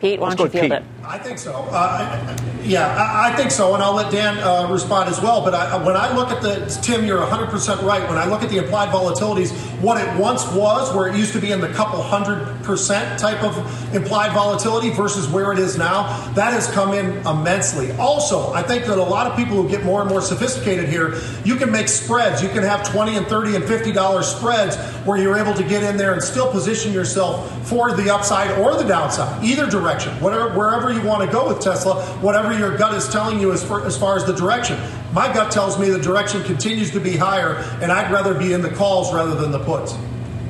Pete, 0.00 0.18
why 0.18 0.34
don't 0.34 0.54
you 0.54 0.60
field 0.60 0.72
it? 0.72 0.82
I 1.04 1.18
think 1.18 1.38
so. 1.38 1.52
Uh, 1.70 2.36
yeah, 2.62 2.86
I, 2.86 3.30
I, 3.30 3.36
think 3.36 3.50
so, 3.50 3.74
and 3.74 3.82
I'll 3.82 3.94
let 3.94 4.10
Dan 4.10 4.38
uh, 4.38 4.70
respond 4.70 5.10
as 5.10 5.20
well. 5.20 5.44
But 5.44 5.54
I, 5.54 5.84
when 5.84 5.96
I 5.96 6.14
look 6.14 6.28
at 6.28 6.40
the 6.40 6.66
Tim, 6.82 7.04
you're 7.04 7.18
100 7.18 7.48
percent 7.48 7.82
right. 7.82 8.06
When 8.08 8.16
I 8.16 8.26
look 8.26 8.42
at 8.42 8.48
the 8.48 8.58
implied 8.58 8.88
volatilities, 8.88 9.50
what 9.82 10.00
it 10.00 10.18
once 10.18 10.50
was, 10.52 10.94
where 10.94 11.08
it 11.08 11.16
used 11.16 11.34
to 11.34 11.40
be 11.40 11.52
in 11.52 11.60
the 11.60 11.68
couple 11.68 12.00
hundred 12.02 12.62
percent 12.62 13.18
type 13.18 13.42
of 13.42 13.56
implied 13.94 14.32
volatility 14.32 14.88
versus 14.90 15.28
where 15.28 15.52
it 15.52 15.58
is 15.58 15.76
now, 15.76 16.04
that 16.32 16.54
has 16.54 16.70
come 16.70 16.94
in 16.94 17.18
immensely. 17.26 17.92
Also, 17.92 18.52
I 18.52 18.62
think 18.62 18.86
that 18.86 18.96
a 18.96 19.02
lot 19.02 19.26
of 19.26 19.36
people 19.36 19.60
who 19.62 19.68
get 19.68 19.84
more 19.84 20.00
and 20.00 20.08
more 20.08 20.22
sophisticated 20.22 20.88
here, 20.88 21.20
you 21.44 21.56
can 21.56 21.70
make 21.70 21.88
spreads. 21.88 22.42
You 22.42 22.48
can 22.48 22.62
have 22.62 22.90
20 22.90 23.16
and 23.16 23.26
30 23.26 23.56
and 23.56 23.64
50 23.64 23.92
dollar 23.92 24.22
spreads 24.22 24.76
where 25.04 25.18
you're 25.18 25.36
able 25.36 25.54
to 25.54 25.64
get 25.64 25.82
in 25.82 25.98
there 25.98 26.14
and 26.14 26.22
still 26.22 26.50
position 26.50 26.90
yourself 26.92 27.68
for 27.68 27.92
the 27.92 28.14
upside 28.14 28.50
or 28.58 28.76
the 28.76 28.88
downside, 28.88 29.44
either 29.44 29.68
direction 29.68 29.89
direction. 29.90 30.12
Whatever, 30.20 30.56
wherever 30.56 30.92
you 30.92 31.02
want 31.02 31.24
to 31.24 31.32
go 31.32 31.48
with 31.48 31.60
Tesla, 31.60 32.02
whatever 32.18 32.56
your 32.56 32.76
gut 32.76 32.94
is 32.94 33.08
telling 33.08 33.40
you 33.40 33.52
as 33.52 33.64
far, 33.64 33.84
as 33.86 33.98
far 33.98 34.16
as 34.16 34.24
the 34.24 34.32
direction. 34.32 34.78
My 35.12 35.32
gut 35.32 35.50
tells 35.50 35.78
me 35.78 35.90
the 35.90 35.98
direction 35.98 36.42
continues 36.44 36.90
to 36.92 37.00
be 37.00 37.16
higher, 37.16 37.56
and 37.82 37.90
I'd 37.90 38.12
rather 38.12 38.34
be 38.34 38.52
in 38.52 38.62
the 38.62 38.70
calls 38.70 39.12
rather 39.12 39.34
than 39.34 39.50
the 39.50 39.58
puts. 39.58 39.92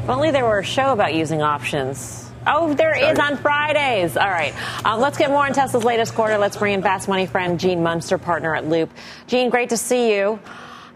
If 0.03 0.09
only 0.09 0.31
there 0.31 0.45
were 0.45 0.59
a 0.59 0.65
show 0.65 0.93
about 0.93 1.15
using 1.15 1.43
options. 1.43 2.31
Oh, 2.47 2.73
there 2.73 2.95
Sorry. 2.95 3.07
is 3.13 3.19
on 3.19 3.37
Fridays. 3.37 4.17
All 4.17 4.29
right. 4.29 4.55
Um, 4.87 5.01
let's 5.01 5.19
get 5.19 5.31
more 5.31 5.45
on 5.45 5.53
Tesla's 5.53 5.85
latest 5.85 6.15
quarter. 6.15 6.39
Let's 6.39 6.57
bring 6.57 6.75
in 6.75 6.83
fast 6.83 7.07
money 7.07 7.27
friend 7.27 7.61
Gene 7.61 7.83
Munster, 7.83 8.17
partner 8.17 8.55
at 8.55 8.67
Loop. 8.67 8.91
Gene, 9.27 9.51
great 9.51 9.71
to 9.71 9.77
see 9.77 10.15
you. 10.15 10.41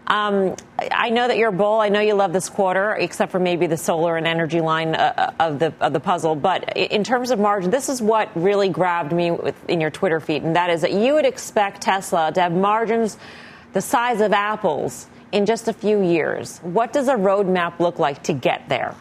Um, 0.07 0.55
I 0.77 1.09
know 1.09 1.27
that 1.27 1.37
you're 1.37 1.49
a 1.49 1.53
bull. 1.53 1.79
I 1.79 1.89
know 1.89 1.99
you 1.99 2.13
love 2.13 2.31
this 2.31 2.47
quarter, 2.49 2.93
except 2.93 3.31
for 3.31 3.39
maybe 3.39 3.65
the 3.65 3.77
solar 3.77 4.17
and 4.17 4.27
energy 4.27 4.61
line 4.61 4.93
uh, 4.93 5.31
uh 5.39 5.43
of 5.43 5.59
the 5.59 5.73
of 5.81 5.93
the 5.93 5.99
puzzle. 5.99 6.35
But 6.35 6.77
in 6.77 7.03
terms 7.03 7.31
of 7.31 7.39
margin, 7.39 7.71
this 7.71 7.89
is 7.89 8.01
what 8.01 8.29
really 8.35 8.69
grabbed 8.69 9.11
me 9.11 9.31
with, 9.31 9.55
in 9.67 9.81
your 9.81 9.89
Twitter 9.89 10.19
feed, 10.19 10.43
and 10.43 10.55
that 10.55 10.69
is 10.69 10.81
that 10.81 10.93
you 10.93 11.15
would 11.15 11.25
expect 11.25 11.81
Tesla 11.81 12.31
to 12.33 12.41
have 12.41 12.51
margins 12.51 13.17
the 13.73 13.81
size 13.81 14.21
of 14.21 14.31
Apple's 14.31 15.07
in 15.31 15.45
just 15.45 15.67
a 15.67 15.73
few 15.73 16.01
years. 16.01 16.59
What 16.59 16.93
does 16.93 17.07
a 17.07 17.15
roadmap 17.15 17.79
look 17.79 17.99
like 17.99 18.23
to 18.23 18.33
get 18.33 18.69
there? 18.69 18.95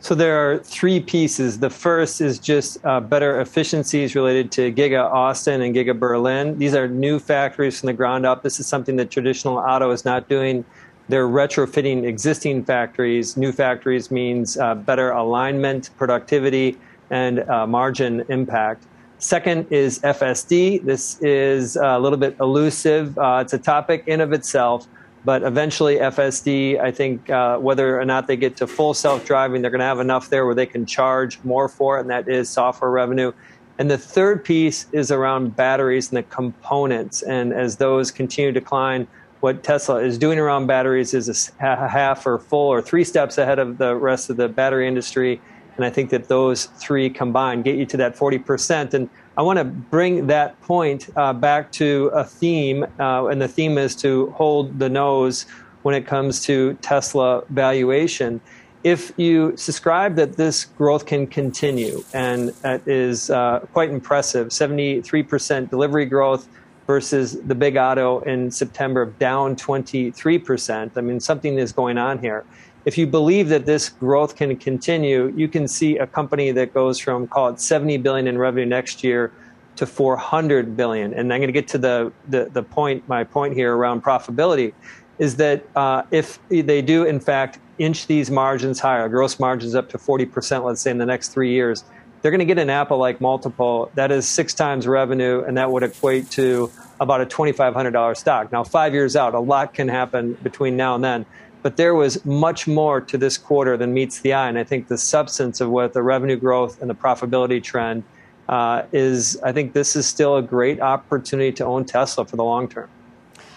So 0.00 0.14
there 0.14 0.38
are 0.38 0.58
three 0.58 1.00
pieces. 1.00 1.58
The 1.58 1.70
first 1.70 2.20
is 2.20 2.38
just 2.38 2.84
uh, 2.84 3.00
better 3.00 3.40
efficiencies 3.40 4.14
related 4.14 4.52
to 4.52 4.72
Giga 4.72 5.02
Austin 5.02 5.62
and 5.62 5.74
Giga 5.74 5.98
Berlin. 5.98 6.58
These 6.58 6.74
are 6.74 6.86
new 6.86 7.18
factories 7.18 7.80
from 7.80 7.88
the 7.88 7.92
ground 7.92 8.26
up. 8.26 8.42
This 8.42 8.60
is 8.60 8.66
something 8.66 8.96
that 8.96 9.10
traditional 9.10 9.56
auto 9.56 9.90
is 9.90 10.04
not 10.04 10.28
doing. 10.28 10.64
They're 11.08 11.28
retrofitting 11.28 12.04
existing 12.04 12.64
factories. 12.64 13.36
New 13.36 13.52
factories 13.52 14.10
means 14.10 14.58
uh, 14.58 14.74
better 14.74 15.10
alignment, 15.10 15.90
productivity, 15.96 16.78
and 17.10 17.48
uh, 17.48 17.66
margin 17.66 18.24
impact. 18.28 18.84
Second 19.18 19.66
is 19.70 20.00
FSD. 20.00 20.84
This 20.84 21.20
is 21.22 21.76
a 21.76 21.98
little 21.98 22.18
bit 22.18 22.36
elusive. 22.38 23.16
Uh, 23.16 23.38
it's 23.40 23.54
a 23.54 23.58
topic 23.58 24.04
in 24.06 24.20
of 24.20 24.32
itself. 24.32 24.86
But 25.26 25.42
eventually, 25.42 25.96
FSD, 25.96 26.78
I 26.80 26.92
think 26.92 27.28
uh, 27.30 27.58
whether 27.58 28.00
or 28.00 28.04
not 28.04 28.28
they 28.28 28.36
get 28.36 28.56
to 28.58 28.66
full 28.68 28.94
self 28.94 29.26
driving, 29.26 29.60
they're 29.60 29.72
going 29.72 29.80
to 29.80 29.84
have 29.84 29.98
enough 29.98 30.30
there 30.30 30.46
where 30.46 30.54
they 30.54 30.66
can 30.66 30.86
charge 30.86 31.40
more 31.42 31.68
for 31.68 31.98
it, 31.98 32.02
and 32.02 32.10
that 32.10 32.28
is 32.28 32.48
software 32.48 32.92
revenue. 32.92 33.32
And 33.76 33.90
the 33.90 33.98
third 33.98 34.44
piece 34.44 34.86
is 34.92 35.10
around 35.10 35.56
batteries 35.56 36.10
and 36.10 36.18
the 36.18 36.22
components. 36.22 37.22
And 37.22 37.52
as 37.52 37.78
those 37.78 38.12
continue 38.12 38.52
to 38.52 38.60
decline, 38.60 39.08
what 39.40 39.64
Tesla 39.64 39.96
is 39.96 40.16
doing 40.16 40.38
around 40.38 40.68
batteries 40.68 41.12
is 41.12 41.50
a 41.58 41.88
half 41.88 42.24
or 42.24 42.38
full 42.38 42.68
or 42.68 42.80
three 42.80 43.02
steps 43.02 43.36
ahead 43.36 43.58
of 43.58 43.78
the 43.78 43.96
rest 43.96 44.30
of 44.30 44.36
the 44.36 44.48
battery 44.48 44.86
industry. 44.86 45.40
And 45.74 45.84
I 45.84 45.90
think 45.90 46.10
that 46.10 46.28
those 46.28 46.66
three 46.66 47.10
combined 47.10 47.64
get 47.64 47.74
you 47.74 47.86
to 47.86 47.96
that 47.96 48.16
40%. 48.16 48.94
And 48.94 49.10
I 49.38 49.42
want 49.42 49.58
to 49.58 49.64
bring 49.64 50.28
that 50.28 50.58
point 50.62 51.10
uh, 51.14 51.34
back 51.34 51.70
to 51.72 52.10
a 52.14 52.24
theme, 52.24 52.86
uh, 52.98 53.26
and 53.26 53.40
the 53.40 53.48
theme 53.48 53.76
is 53.76 53.94
to 53.96 54.30
hold 54.30 54.78
the 54.78 54.88
nose 54.88 55.44
when 55.82 55.94
it 55.94 56.06
comes 56.06 56.42
to 56.44 56.74
Tesla 56.80 57.44
valuation. 57.50 58.40
If 58.82 59.12
you 59.18 59.54
subscribe 59.56 60.16
that 60.16 60.36
this 60.36 60.64
growth 60.64 61.04
can 61.04 61.26
continue, 61.26 62.02
and 62.14 62.48
that 62.62 62.86
is 62.88 63.28
uh, 63.28 63.60
quite 63.72 63.90
impressive 63.90 64.48
73% 64.48 65.68
delivery 65.68 66.06
growth 66.06 66.48
versus 66.86 67.38
the 67.42 67.54
big 67.54 67.76
auto 67.76 68.20
in 68.20 68.50
September 68.50 69.06
down 69.06 69.54
23%. 69.56 70.92
I 70.96 71.00
mean, 71.02 71.20
something 71.20 71.58
is 71.58 71.72
going 71.72 71.98
on 71.98 72.20
here 72.20 72.46
if 72.86 72.96
you 72.96 73.06
believe 73.06 73.48
that 73.48 73.66
this 73.66 73.88
growth 73.88 74.36
can 74.36 74.56
continue, 74.56 75.32
you 75.36 75.48
can 75.48 75.66
see 75.66 75.98
a 75.98 76.06
company 76.06 76.52
that 76.52 76.72
goes 76.72 76.98
from 77.00 77.26
call 77.26 77.48
it 77.48 77.60
70 77.60 77.98
billion 77.98 78.28
in 78.28 78.38
revenue 78.38 78.64
next 78.64 79.02
year 79.02 79.32
to 79.74 79.86
400 79.86 80.76
billion. 80.76 81.12
And 81.12 81.32
I'm 81.32 81.40
going 81.40 81.48
to 81.48 81.52
get 81.52 81.68
to 81.68 81.78
the, 81.78 82.12
the, 82.28 82.48
the 82.50 82.62
point, 82.62 83.06
my 83.08 83.24
point 83.24 83.54
here 83.54 83.76
around 83.76 84.04
profitability 84.04 84.72
is 85.18 85.36
that 85.36 85.66
uh, 85.74 86.04
if 86.12 86.38
they 86.48 86.80
do 86.80 87.04
in 87.04 87.18
fact 87.18 87.58
inch 87.78 88.06
these 88.06 88.30
margins 88.30 88.78
higher, 88.78 89.08
gross 89.08 89.40
margins 89.40 89.74
up 89.74 89.88
to 89.90 89.98
40%, 89.98 90.64
let's 90.64 90.80
say 90.80 90.92
in 90.92 90.98
the 90.98 91.06
next 91.06 91.28
three 91.28 91.50
years, 91.50 91.84
they're 92.22 92.30
going 92.30 92.38
to 92.38 92.46
get 92.46 92.58
an 92.58 92.70
Apple 92.70 92.98
like 92.98 93.20
multiple 93.20 93.90
that 93.94 94.10
is 94.10 94.26
six 94.26 94.54
times 94.54 94.86
revenue, 94.86 95.44
and 95.46 95.56
that 95.56 95.70
would 95.70 95.82
equate 95.82 96.30
to 96.30 96.70
about 96.98 97.20
a 97.20 97.26
$2,500 97.26 98.16
stock. 98.16 98.50
Now, 98.50 98.64
five 98.64 98.94
years 98.94 99.16
out, 99.16 99.34
a 99.34 99.40
lot 99.40 99.74
can 99.74 99.88
happen 99.88 100.34
between 100.42 100.76
now 100.76 100.94
and 100.94 101.04
then. 101.04 101.26
But 101.66 101.78
there 101.78 101.96
was 101.96 102.24
much 102.24 102.68
more 102.68 103.00
to 103.00 103.18
this 103.18 103.36
quarter 103.36 103.76
than 103.76 103.92
meets 103.92 104.20
the 104.20 104.32
eye. 104.34 104.48
And 104.48 104.56
I 104.56 104.62
think 104.62 104.86
the 104.86 104.96
substance 104.96 105.60
of 105.60 105.68
what 105.68 105.94
the 105.94 106.00
revenue 106.00 106.36
growth 106.36 106.80
and 106.80 106.88
the 106.88 106.94
profitability 106.94 107.60
trend 107.60 108.04
uh, 108.48 108.84
is, 108.92 109.36
I 109.42 109.50
think 109.50 109.72
this 109.72 109.96
is 109.96 110.06
still 110.06 110.36
a 110.36 110.42
great 110.42 110.80
opportunity 110.80 111.50
to 111.54 111.64
own 111.64 111.84
Tesla 111.84 112.24
for 112.24 112.36
the 112.36 112.44
long 112.44 112.68
term. 112.68 112.88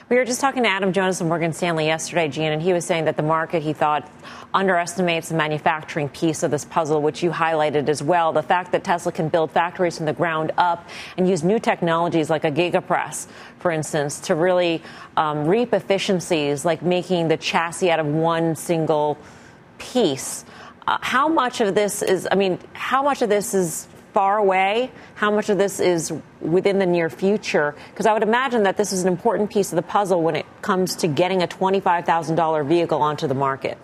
We 0.09 0.15
were 0.15 0.25
just 0.25 0.41
talking 0.41 0.63
to 0.63 0.69
Adam 0.69 0.91
Jonas 0.91 1.21
of 1.21 1.27
Morgan 1.27 1.53
Stanley 1.53 1.85
yesterday, 1.85 2.29
Gene, 2.29 2.51
and 2.51 2.59
he 2.59 2.73
was 2.73 2.83
saying 2.83 3.05
that 3.05 3.15
the 3.15 3.21
market, 3.21 3.61
he 3.61 3.73
thought, 3.73 4.09
underestimates 4.55 5.29
the 5.29 5.35
manufacturing 5.35 6.09
piece 6.09 6.41
of 6.41 6.49
this 6.49 6.65
puzzle, 6.65 7.03
which 7.03 7.21
you 7.21 7.29
highlighted 7.29 7.87
as 7.89 8.01
well. 8.01 8.33
The 8.33 8.41
fact 8.41 8.71
that 8.71 8.83
Tesla 8.83 9.11
can 9.11 9.29
build 9.29 9.51
factories 9.51 9.97
from 9.97 10.07
the 10.07 10.13
ground 10.13 10.51
up 10.57 10.89
and 11.15 11.29
use 11.29 11.43
new 11.43 11.59
technologies 11.59 12.27
like 12.27 12.43
a 12.43 12.49
gigapress, 12.49 13.27
for 13.59 13.69
instance, 13.69 14.19
to 14.21 14.33
really 14.33 14.81
um, 15.15 15.45
reap 15.45 15.75
efficiencies 15.75 16.65
like 16.65 16.81
making 16.81 17.27
the 17.27 17.37
chassis 17.37 17.91
out 17.91 17.99
of 17.99 18.07
one 18.07 18.55
single 18.55 19.15
piece. 19.77 20.43
Uh, 20.87 20.97
how 21.01 21.27
much 21.27 21.61
of 21.61 21.75
this 21.75 22.01
is, 22.01 22.27
I 22.31 22.33
mean, 22.33 22.57
how 22.73 23.03
much 23.03 23.21
of 23.21 23.29
this 23.29 23.53
is 23.53 23.87
far 24.13 24.37
away? 24.37 24.91
How 25.15 25.31
much 25.31 25.49
of 25.49 25.57
this 25.57 25.79
is 25.79 26.13
within 26.41 26.79
the 26.79 26.85
near 26.85 27.09
future? 27.09 27.75
Because 27.91 28.05
I 28.05 28.13
would 28.13 28.23
imagine 28.23 28.63
that 28.63 28.77
this 28.77 28.91
is 28.91 29.03
an 29.03 29.07
important 29.07 29.49
piece 29.51 29.71
of 29.71 29.75
the 29.75 29.81
puzzle 29.81 30.21
when 30.21 30.35
it 30.35 30.45
comes 30.61 30.95
to 30.97 31.07
getting 31.07 31.43
a 31.43 31.47
$25,000 31.47 32.67
vehicle 32.67 33.01
onto 33.01 33.27
the 33.27 33.33
market. 33.33 33.77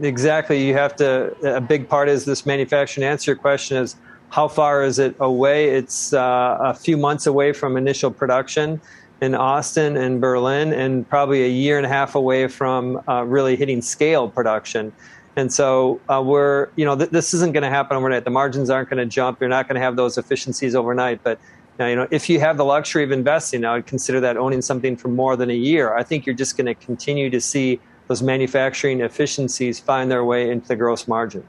Exactly. 0.00 0.66
You 0.66 0.74
have 0.74 0.96
to, 0.96 1.34
a 1.56 1.60
big 1.60 1.88
part 1.88 2.08
is 2.08 2.24
this 2.24 2.44
manufacturing. 2.44 3.06
Answer 3.06 3.30
your 3.32 3.38
question 3.38 3.78
is 3.78 3.96
how 4.28 4.48
far 4.48 4.82
is 4.82 4.98
it 4.98 5.16
away? 5.20 5.70
It's 5.70 6.12
uh, 6.12 6.58
a 6.60 6.74
few 6.74 6.96
months 6.96 7.26
away 7.26 7.52
from 7.52 7.76
initial 7.76 8.10
production 8.10 8.80
in 9.22 9.34
Austin 9.34 9.96
and 9.96 10.20
Berlin, 10.20 10.74
and 10.74 11.08
probably 11.08 11.44
a 11.44 11.48
year 11.48 11.78
and 11.78 11.86
a 11.86 11.88
half 11.88 12.14
away 12.14 12.48
from 12.48 13.00
uh, 13.08 13.24
really 13.24 13.56
hitting 13.56 13.80
scale 13.80 14.28
production. 14.28 14.92
And 15.36 15.52
so 15.52 16.00
uh, 16.08 16.22
we're, 16.24 16.68
you 16.76 16.84
know, 16.84 16.96
th- 16.96 17.10
this 17.10 17.34
isn't 17.34 17.52
going 17.52 17.62
to 17.62 17.68
happen 17.68 17.96
overnight. 17.96 18.24
The 18.24 18.30
margins 18.30 18.70
aren't 18.70 18.88
going 18.88 18.98
to 18.98 19.06
jump. 19.06 19.38
You're 19.40 19.50
not 19.50 19.68
going 19.68 19.74
to 19.74 19.82
have 19.82 19.94
those 19.94 20.16
efficiencies 20.16 20.74
overnight. 20.74 21.22
But 21.22 21.38
now, 21.78 21.86
you 21.86 21.96
know, 21.96 22.08
if 22.10 22.30
you 22.30 22.40
have 22.40 22.56
the 22.56 22.64
luxury 22.64 23.04
of 23.04 23.12
investing, 23.12 23.64
I 23.64 23.74
would 23.74 23.86
consider 23.86 24.18
that 24.20 24.38
owning 24.38 24.62
something 24.62 24.96
for 24.96 25.08
more 25.08 25.36
than 25.36 25.50
a 25.50 25.56
year. 25.56 25.94
I 25.94 26.02
think 26.02 26.24
you're 26.24 26.34
just 26.34 26.56
going 26.56 26.66
to 26.66 26.74
continue 26.74 27.28
to 27.28 27.40
see 27.40 27.78
those 28.08 28.22
manufacturing 28.22 29.00
efficiencies 29.00 29.78
find 29.78 30.10
their 30.10 30.24
way 30.24 30.50
into 30.50 30.68
the 30.68 30.76
gross 30.76 31.06
margin. 31.06 31.44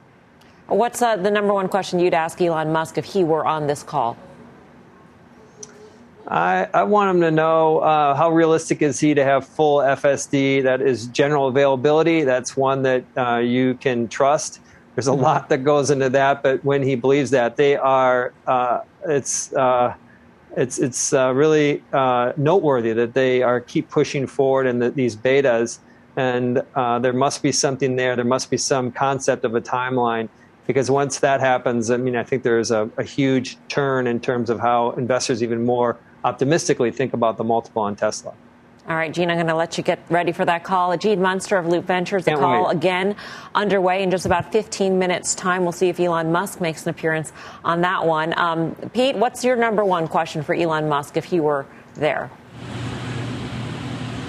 What's 0.67 1.01
uh, 1.01 1.15
the 1.15 1.32
number 1.32 1.53
one 1.53 1.70
question 1.70 1.98
you'd 1.98 2.13
ask 2.13 2.41
Elon 2.41 2.74
Musk 2.74 2.98
if 2.98 3.06
he 3.06 3.24
were 3.24 3.46
on 3.46 3.67
this 3.67 3.84
call? 3.84 4.17
I, 6.29 6.67
I 6.74 6.84
want 6.84 7.15
him 7.15 7.22
to 7.22 7.31
know 7.31 7.79
uh, 7.79 8.13
how 8.13 8.29
realistic 8.31 8.81
is 8.81 9.00
he 9.00 9.13
to 9.13 9.24
have 9.24 9.48
full 9.48 9.77
FSD 9.77 10.63
that 10.63 10.81
is 10.81 11.07
general 11.07 11.48
availability. 11.48 12.24
That's 12.24 12.57
one 12.57 12.84
that 12.84 13.05
uh, 13.15 13.38
you 13.38 13.75
can 13.75 14.10
trust. 14.10 14.60
There's 14.96 15.07
a 15.07 15.12
mm-hmm. 15.12 15.22
lot 15.22 15.50
that 15.50 15.60
goes 15.60 15.89
into 15.89 16.10
that, 16.10 16.43
but 16.43 16.63
when 16.65 16.84
he 16.84 16.96
believes 16.96 17.31
that, 17.31 17.55
they 17.55 17.77
are 17.77 18.34
uh, 18.46 18.81
it's 19.07 19.53
uh, 19.53 19.96
it's 20.57 20.79
it's 20.79 21.13
uh, 21.13 21.34
really 21.34 21.81
uh, 21.93 22.34
noteworthy 22.36 22.91
that 22.91 23.13
they 23.13 23.41
are 23.41 23.62
keep 23.62 23.89
pushing 23.89 24.27
forward 24.27 24.67
and 24.67 24.81
that 24.81 24.96
these 24.96 25.15
betas 25.15 25.79
and 26.17 26.62
there 26.75 27.13
must 27.13 27.43
be 27.43 27.51
something 27.51 27.96
there. 27.96 28.15
There 28.15 28.25
must 28.25 28.50
be 28.50 28.57
some 28.57 28.91
concept 28.91 29.46
of 29.46 29.55
a 29.55 29.62
timeline 29.62 30.27
because 30.65 30.91
once 30.91 31.19
that 31.19 31.39
happens, 31.39 31.89
I 31.91 31.98
mean, 31.98 32.17
I 32.17 32.24
think 32.24 32.43
there's 32.43 32.72
a, 32.72 32.89
a 32.98 33.03
huge 33.03 33.55
turn 33.69 34.07
in 34.07 34.19
terms 34.19 34.50
of 34.50 34.60
how 34.60 34.91
investors 34.91 35.41
even 35.43 35.63
more 35.63 35.96
optimistically 36.24 36.91
think 36.91 37.13
about 37.13 37.38
the 37.38 37.43
multiple 37.43 37.83
on 37.83 37.95
Tesla. 37.95 38.33
All 38.88 38.95
right, 38.95 39.13
Gene, 39.13 39.29
I'm 39.29 39.36
going 39.36 39.47
to 39.47 39.55
let 39.55 39.77
you 39.77 39.83
get 39.83 40.00
ready 40.09 40.31
for 40.31 40.45
that 40.45 40.63
call. 40.63 40.95
Gene 40.95 41.21
Munster 41.21 41.57
of 41.57 41.67
Loop 41.67 41.83
Ventures, 41.83 42.24
the 42.24 42.36
call 42.36 42.67
wait. 42.67 42.75
again 42.77 43.17
underway 43.53 44.01
in 44.01 44.09
just 44.09 44.25
about 44.25 44.53
15 44.53 44.97
minutes' 44.97 45.36
time. 45.36 45.63
We'll 45.63 45.74
see 45.74 45.89
if 45.89 46.00
Elon 46.00 46.31
Musk 46.31 46.62
makes 46.62 46.83
an 46.83 46.91
appearance 46.91 47.33
on 47.65 47.81
that 47.81 48.05
one. 48.05 48.33
Um, 48.39 48.75
Pete, 48.93 49.17
what's 49.17 49.43
your 49.43 49.57
number 49.57 49.83
one 49.83 50.07
question 50.07 50.41
for 50.41 50.55
Elon 50.55 50.88
Musk 50.88 51.17
if 51.17 51.25
he 51.25 51.41
were 51.41 51.65
there? 51.95 52.31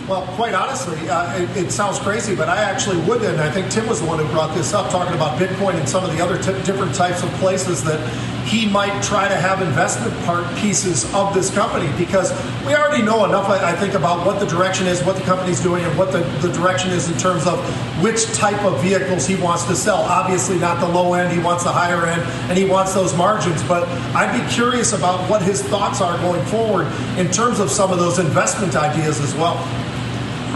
Well, 0.08 0.22
quite 0.34 0.54
honestly, 0.54 0.96
uh, 1.08 1.36
it, 1.36 1.66
it, 1.66 1.70
sounds 1.70 2.00
crazy, 2.00 2.34
but 2.34 2.48
I 2.48 2.62
actually 2.62 2.96
would, 3.02 3.22
and 3.22 3.40
I 3.40 3.50
think 3.52 3.70
Tim 3.70 3.86
was 3.86 4.00
the 4.00 4.06
one 4.06 4.18
who 4.18 4.24
brought 4.32 4.56
this 4.56 4.72
up, 4.72 4.90
talking 4.90 5.14
about 5.14 5.38
Bitcoin 5.38 5.74
and 5.74 5.86
some 5.86 6.02
of 6.02 6.16
the 6.16 6.24
other 6.24 6.38
t- 6.38 6.64
different 6.64 6.94
types 6.94 7.22
of 7.22 7.28
places 7.34 7.84
that 7.84 8.00
he 8.48 8.66
might 8.66 9.02
try 9.02 9.28
to 9.28 9.36
have 9.36 9.60
investment 9.60 10.16
part 10.24 10.44
pieces 10.56 11.04
of 11.14 11.34
this 11.34 11.50
company 11.50 11.90
because 11.98 12.32
we 12.66 12.74
already 12.74 13.02
know 13.02 13.24
enough, 13.26 13.48
I, 13.48 13.76
think, 13.76 13.94
about 13.94 14.26
what 14.26 14.40
the 14.40 14.46
direction 14.46 14.86
is, 14.86 15.02
what 15.04 15.16
the 15.16 15.22
company's 15.22 15.60
doing, 15.60 15.84
and 15.84 15.98
what 15.98 16.12
the, 16.12 16.20
the 16.40 16.50
direction 16.52 16.90
is 16.90 17.10
in 17.10 17.18
terms 17.18 17.46
of 17.46 17.58
which 18.02 18.32
type 18.32 18.62
of 18.64 18.80
vehicles 18.82 19.26
he 19.26 19.36
wants 19.36 19.64
to 19.66 19.76
sell. 19.76 19.98
Obviously, 19.98 20.58
not 20.58 20.80
the 20.80 20.88
low 20.88 21.12
end, 21.12 21.32
he 21.32 21.38
wants 21.38 21.64
the 21.64 21.72
higher 21.72 22.06
end, 22.06 22.22
and 22.48 22.56
he 22.56 22.64
wants 22.64 22.94
those 22.94 23.14
margins. 23.16 23.62
But 23.64 23.86
I'd 24.16 24.32
be 24.32 24.54
curious 24.54 24.92
about 24.94 25.28
what 25.28 25.42
his 25.42 25.62
thoughts 25.62 26.00
are 26.00 26.16
going 26.18 26.44
forward 26.46 26.86
in 27.18 27.30
terms 27.30 27.60
of 27.60 27.70
some 27.70 27.92
of 27.92 27.98
those 27.98 28.18
investment 28.18 28.76
ideas 28.76 29.20
as 29.20 29.34
well. 29.34 29.56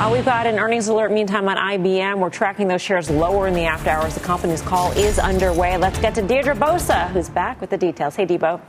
Uh, 0.03 0.11
we've 0.11 0.25
got 0.25 0.49
an 0.49 0.59
earnings 0.59 0.89
alert 0.89 1.13
meantime 1.13 1.49
on 1.49 1.57
IBM. 1.57 2.19
We're 2.19 2.29
tracking 2.29 2.67
those 2.67 2.83
shares 2.83 3.09
lower 3.09 3.47
in 3.47 3.55
the 3.55 3.67
after 3.67 3.89
hours. 3.89 4.15
The 4.15 4.21
company's 4.21 4.61
call 4.61 4.91
is 4.99 5.21
underway. 5.21 5.77
Let's 5.77 6.01
get 6.01 6.13
to 6.17 6.23
Deirdre 6.23 6.57
Bosa, 6.57 7.09
who's 7.11 7.29
back 7.29 7.61
with 7.61 7.71
the 7.71 7.79
details. 7.79 8.17
Hey, 8.17 8.27
Debo. 8.27 8.61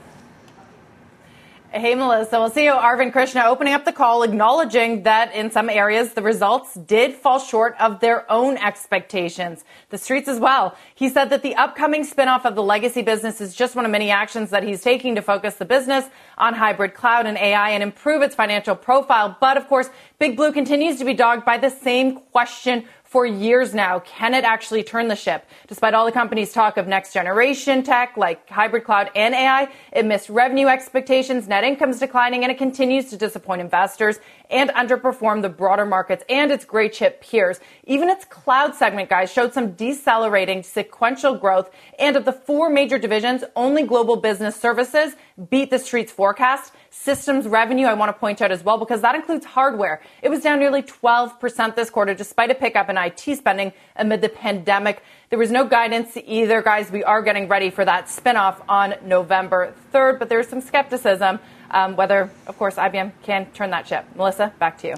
Hey, 1.75 1.95
Melissa. 1.95 2.39
We'll 2.39 2.51
see 2.51 2.65
you, 2.65 2.71
Arvind 2.71 3.13
Krishna 3.13 3.45
opening 3.45 3.73
up 3.73 3.83
the 3.83 3.91
call, 3.91 4.21
acknowledging 4.21 5.01
that 5.03 5.33
in 5.33 5.49
some 5.49 5.71
areas 5.71 6.13
the 6.13 6.21
results 6.21 6.75
did 6.75 7.15
fall 7.15 7.39
short 7.39 7.75
of 7.79 7.99
their 7.99 8.31
own 8.31 8.57
expectations. 8.57 9.65
The 9.89 9.97
streets 9.97 10.27
as 10.27 10.39
well. 10.39 10.77
He 10.93 11.09
said 11.09 11.31
that 11.31 11.41
the 11.41 11.55
upcoming 11.55 12.05
spinoff 12.05 12.45
of 12.45 12.53
the 12.53 12.61
legacy 12.61 13.01
business 13.01 13.41
is 13.41 13.55
just 13.55 13.75
one 13.75 13.85
of 13.85 13.91
many 13.91 14.11
actions 14.11 14.51
that 14.51 14.61
he's 14.61 14.83
taking 14.83 15.15
to 15.15 15.23
focus 15.23 15.55
the 15.55 15.65
business 15.65 16.05
on 16.37 16.53
hybrid 16.53 16.93
cloud 16.93 17.25
and 17.25 17.39
AI 17.39 17.71
and 17.71 17.81
improve 17.81 18.21
its 18.21 18.35
financial 18.35 18.75
profile. 18.75 19.35
But 19.41 19.57
of 19.57 19.67
course, 19.67 19.89
Big 20.19 20.35
Blue 20.37 20.51
continues 20.51 20.99
to 20.99 21.05
be 21.05 21.15
dogged 21.15 21.43
by 21.43 21.57
the 21.57 21.71
same 21.71 22.19
question 22.31 22.85
for 23.13 23.27
years 23.27 23.75
now. 23.75 23.99
Can 23.99 24.33
it 24.33 24.43
actually 24.43 24.81
turn 24.81 25.07
the 25.07 25.15
ship? 25.15 25.45
Despite 25.67 25.93
all 25.93 26.03
the 26.03 26.11
company's 26.11 26.51
talk 26.51 26.77
of 26.77 26.87
next 26.87 27.13
generation 27.13 27.83
tech 27.83 28.17
like 28.17 28.49
hybrid 28.49 28.85
cloud 28.85 29.11
and 29.15 29.35
AI, 29.35 29.71
it 29.91 30.03
missed 30.03 30.29
revenue 30.29 30.65
expectations, 30.65 31.47
net 31.47 31.63
income's 31.63 31.99
declining, 31.99 32.41
and 32.41 32.51
it 32.51 32.57
continues 32.57 33.11
to 33.11 33.15
disappoint 33.15 33.61
investors 33.61 34.17
and 34.53 34.69
underperform 34.69 35.41
the 35.41 35.49
broader 35.49 35.85
markets 35.85 36.23
and 36.29 36.51
its 36.51 36.63
gray 36.63 36.87
chip 36.87 37.21
peers. 37.21 37.59
Even 37.85 38.07
its 38.07 38.23
cloud 38.23 38.75
segment, 38.75 39.09
guys, 39.09 39.33
showed 39.33 39.51
some 39.51 39.71
decelerating 39.71 40.61
sequential 40.61 41.35
growth. 41.35 41.71
And 41.97 42.15
of 42.15 42.23
the 42.23 42.31
four 42.31 42.69
major 42.69 42.99
divisions, 42.99 43.43
only 43.55 43.83
global 43.83 44.15
business 44.15 44.55
services 44.55 45.15
beat 45.49 45.71
the 45.71 45.79
street's 45.79 46.11
forecast. 46.11 46.71
Systems 46.91 47.47
revenue, 47.47 47.87
I 47.87 47.95
want 47.95 48.09
to 48.09 48.13
point 48.13 48.41
out 48.41 48.51
as 48.51 48.63
well, 48.63 48.77
because 48.77 49.01
that 49.01 49.15
includes 49.15 49.45
hardware. 49.45 50.01
It 50.21 50.29
was 50.29 50.41
down 50.41 50.59
nearly 50.59 50.83
12% 50.83 51.75
this 51.75 51.89
quarter, 51.89 52.13
despite 52.13 52.51
a 52.51 52.55
pickup 52.55 52.89
in 52.91 52.97
IT 52.97 53.19
spending 53.19 53.73
amid 53.95 54.21
the 54.21 54.29
pandemic. 54.29 55.01
There 55.31 55.39
was 55.39 55.49
no 55.49 55.65
guidance 55.65 56.15
either, 56.23 56.61
guys. 56.61 56.91
We 56.91 57.03
are 57.03 57.23
getting 57.23 57.47
ready 57.47 57.71
for 57.71 57.83
that 57.83 58.05
spinoff 58.05 58.61
on 58.69 58.93
November 59.03 59.73
3rd, 59.91 60.19
but 60.19 60.29
there's 60.29 60.47
some 60.47 60.61
skepticism 60.61 61.39
um, 61.73 61.95
whether, 61.95 62.31
of 62.47 62.57
course, 62.57 62.75
IBM 62.75 63.11
can 63.23 63.47
turn 63.53 63.71
that 63.71 63.87
ship. 63.87 64.05
Melissa, 64.15 64.53
back 64.59 64.77
to 64.79 64.89
you. 64.89 64.95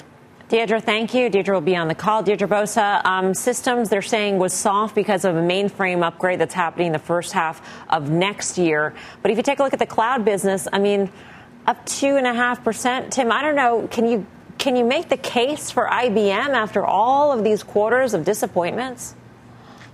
Deirdre, 0.47 0.79
thank 0.79 1.15
you. 1.15 1.27
Deirdre 1.27 1.55
will 1.55 1.61
be 1.61 1.75
on 1.75 1.87
the 1.87 1.95
call. 1.95 2.21
Deirdre 2.21 2.47
Bosa, 2.47 3.03
um, 3.03 3.33
systems 3.33 3.89
they're 3.89 4.03
saying 4.03 4.37
was 4.37 4.53
soft 4.53 4.93
because 4.93 5.25
of 5.25 5.35
a 5.35 5.41
mainframe 5.41 6.05
upgrade 6.05 6.39
that's 6.39 6.53
happening 6.53 6.91
the 6.91 6.99
first 6.99 7.33
half 7.33 7.67
of 7.89 8.11
next 8.11 8.59
year. 8.59 8.93
But 9.23 9.31
if 9.31 9.37
you 9.37 9.43
take 9.43 9.57
a 9.57 9.63
look 9.63 9.73
at 9.73 9.79
the 9.79 9.87
cloud 9.87 10.23
business, 10.23 10.67
I 10.71 10.77
mean, 10.77 11.09
up 11.65 11.83
two 11.87 12.15
and 12.15 12.27
a 12.27 12.33
half 12.33 12.63
percent. 12.63 13.11
Tim, 13.11 13.31
I 13.31 13.41
don't 13.41 13.55
know. 13.55 13.87
Can 13.87 14.07
you 14.07 14.27
can 14.57 14.75
you 14.75 14.85
make 14.85 15.09
the 15.09 15.17
case 15.17 15.71
for 15.71 15.87
IBM 15.87 16.49
after 16.49 16.85
all 16.85 17.31
of 17.31 17.43
these 17.43 17.63
quarters 17.63 18.13
of 18.13 18.23
disappointments? 18.23 19.15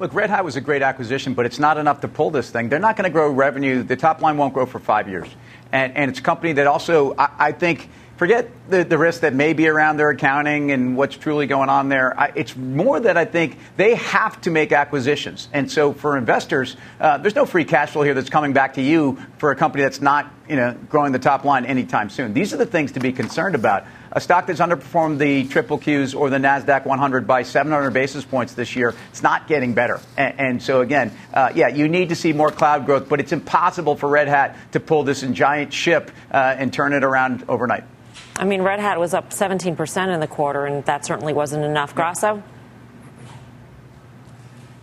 Look, 0.01 0.15
Red 0.15 0.31
Hat 0.31 0.43
was 0.43 0.55
a 0.55 0.61
great 0.61 0.81
acquisition, 0.81 1.35
but 1.35 1.45
it's 1.45 1.59
not 1.59 1.77
enough 1.77 2.01
to 2.01 2.07
pull 2.07 2.31
this 2.31 2.49
thing. 2.49 2.69
They're 2.69 2.79
not 2.79 2.95
going 2.95 3.03
to 3.03 3.13
grow 3.13 3.29
revenue. 3.29 3.83
The 3.83 3.95
top 3.95 4.19
line 4.19 4.35
won't 4.35 4.51
grow 4.51 4.65
for 4.65 4.79
five 4.79 5.07
years. 5.07 5.27
And, 5.71 5.95
and 5.95 6.09
it's 6.09 6.17
a 6.17 6.23
company 6.23 6.53
that 6.53 6.65
also, 6.65 7.13
I, 7.15 7.29
I 7.37 7.51
think, 7.51 7.87
forget 8.17 8.49
the, 8.67 8.83
the 8.83 8.97
risk 8.97 9.21
that 9.21 9.35
may 9.35 9.53
be 9.53 9.67
around 9.67 9.97
their 9.97 10.09
accounting 10.09 10.71
and 10.71 10.97
what's 10.97 11.15
truly 11.15 11.45
going 11.45 11.69
on 11.69 11.89
there. 11.89 12.19
I, 12.19 12.31
it's 12.33 12.55
more 12.55 12.99
that 12.99 13.15
I 13.15 13.25
think 13.25 13.59
they 13.77 13.93
have 13.93 14.41
to 14.41 14.49
make 14.49 14.71
acquisitions. 14.71 15.47
And 15.53 15.69
so 15.71 15.93
for 15.93 16.17
investors, 16.17 16.77
uh, 16.99 17.19
there's 17.19 17.35
no 17.35 17.45
free 17.45 17.65
cash 17.65 17.91
flow 17.91 18.01
here 18.01 18.15
that's 18.15 18.31
coming 18.31 18.53
back 18.53 18.73
to 18.75 18.81
you 18.81 19.19
for 19.37 19.51
a 19.51 19.55
company 19.55 19.83
that's 19.83 20.01
not 20.01 20.33
you 20.49 20.55
know, 20.55 20.75
growing 20.89 21.11
the 21.11 21.19
top 21.19 21.45
line 21.45 21.63
anytime 21.65 22.09
soon. 22.09 22.33
These 22.33 22.55
are 22.55 22.57
the 22.57 22.65
things 22.65 22.93
to 22.93 22.99
be 22.99 23.11
concerned 23.11 23.53
about. 23.53 23.85
A 24.13 24.19
stock 24.19 24.47
that's 24.47 24.59
underperformed 24.59 25.19
the 25.19 25.47
triple 25.47 25.79
Qs 25.79 26.19
or 26.19 26.29
the 26.29 26.37
NASDAQ 26.37 26.85
100 26.85 27.25
by 27.25 27.43
700 27.43 27.91
basis 27.91 28.25
points 28.25 28.53
this 28.53 28.75
year, 28.75 28.93
it's 29.09 29.23
not 29.23 29.47
getting 29.47 29.73
better. 29.73 30.01
And, 30.17 30.39
and 30.39 30.63
so, 30.63 30.81
again, 30.81 31.13
uh, 31.33 31.53
yeah, 31.55 31.69
you 31.69 31.87
need 31.87 32.09
to 32.09 32.15
see 32.15 32.33
more 32.33 32.51
cloud 32.51 32.85
growth, 32.85 33.07
but 33.07 33.21
it's 33.21 33.31
impossible 33.31 33.95
for 33.95 34.09
Red 34.09 34.27
Hat 34.27 34.57
to 34.73 34.81
pull 34.81 35.03
this 35.03 35.21
giant 35.21 35.71
ship 35.71 36.11
uh, 36.29 36.55
and 36.57 36.73
turn 36.73 36.91
it 36.91 37.05
around 37.05 37.45
overnight. 37.47 37.85
I 38.35 38.43
mean, 38.43 38.63
Red 38.63 38.81
Hat 38.81 38.99
was 38.99 39.13
up 39.13 39.29
17% 39.29 40.13
in 40.13 40.19
the 40.19 40.27
quarter, 40.27 40.65
and 40.65 40.83
that 40.85 41.05
certainly 41.05 41.31
wasn't 41.31 41.63
enough. 41.63 41.95
Grasso? 41.95 42.43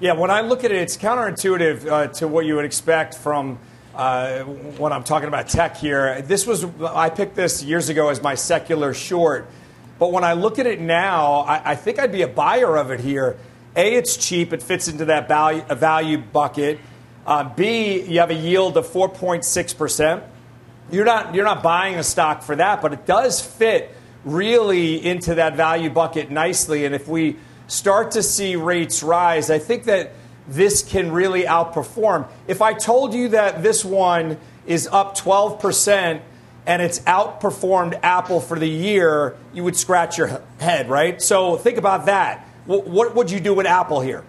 Yeah, 0.01 0.13
when 0.13 0.31
I 0.31 0.41
look 0.41 0.65
at 0.65 0.71
it, 0.71 0.79
it's 0.79 0.97
counterintuitive 0.97 1.87
uh, 1.87 2.07
to 2.15 2.29
what 2.29 2.47
you 2.47 2.55
would 2.55 2.65
expect 2.65 3.15
from 3.17 3.59
uh, 3.99 4.45
when 4.45 4.95
I'm 4.95 5.05
talking 5.05 5.29
about 5.29 5.49
tech 5.49 5.77
here. 5.77 6.23
This 6.23 6.47
was, 6.47 6.65
I 6.81 7.11
picked 7.11 7.35
this 7.37 7.63
years 7.63 7.91
ago 7.91 8.09
as 8.09 8.23
my 8.23 8.35
secular 8.35 8.95
short. 8.95 9.51
But 9.99 10.13
when 10.13 10.25
I 10.25 10.33
look 10.33 10.59
at 10.59 10.67
it 10.67 10.81
now, 10.81 11.41
I, 11.41 11.73
I 11.73 11.75
think 11.75 11.99
I'd 11.99 12.13
be 12.13 12.23
a 12.23 12.29
buyer 12.29 12.77
of 12.79 12.91
it 12.91 13.01
here. 13.01 13.37
A, 13.77 13.95
it's 13.95 14.17
cheap, 14.17 14.55
it 14.55 14.63
fits 14.63 14.89
into 14.89 15.05
that 15.07 15.29
value, 15.29 15.63
value 15.75 16.17
bucket. 16.17 16.81
Uh, 17.27 17.53
B, 17.55 18.01
you 18.01 18.21
have 18.21 18.31
a 18.31 18.35
yield 18.35 18.79
of 18.79 18.87
4.6% 18.87 20.23
you're 20.91 21.05
not 21.05 21.35
you're 21.35 21.45
not 21.45 21.63
buying 21.63 21.97
a 21.97 22.03
stock 22.03 22.43
for 22.43 22.57
that, 22.57 22.81
but 22.81 22.93
it 22.93 23.07
does 23.07 23.41
fit 23.41 23.95
really 24.25 25.05
into 25.05 25.37
that 25.37 25.57
value 25.57 25.91
bucket 25.91 26.31
nicely. 26.31 26.85
And 26.85 26.95
if 26.95 27.07
we 27.09 27.37
start 27.67 28.13
to 28.13 28.23
see 28.23 28.57
rates 28.57 29.03
rise, 29.03 29.51
I 29.51 29.59
think 29.59 29.85
that 29.85 30.13
this 30.49 30.83
can 30.83 31.13
really 31.13 31.43
outperform. 31.43 32.27
If 32.47 32.63
I 32.63 32.73
told 32.73 33.15
you 33.15 33.29
that 33.29 33.63
this 33.63 33.85
one 33.85 34.39
is 34.67 34.89
up 34.91 35.17
12% 35.17 36.21
and 36.67 36.83
it's 36.83 37.01
outperformed 37.01 37.99
Apple 38.03 38.41
for 38.41 38.59
the 38.59 38.69
year, 38.69 39.37
you 39.53 39.65
would 39.65 39.77
scratch 39.77 40.19
your 40.19 40.43
head, 40.59 40.89
right? 40.89 41.21
So 41.21 41.57
think 41.57 41.79
about 41.79 42.07
that. 42.07 42.47
What 42.67 43.15
would 43.15 43.31
you 43.31 43.41
do 43.41 43.55
with 43.55 43.67
Apple 43.67 44.01
here? 44.01 44.25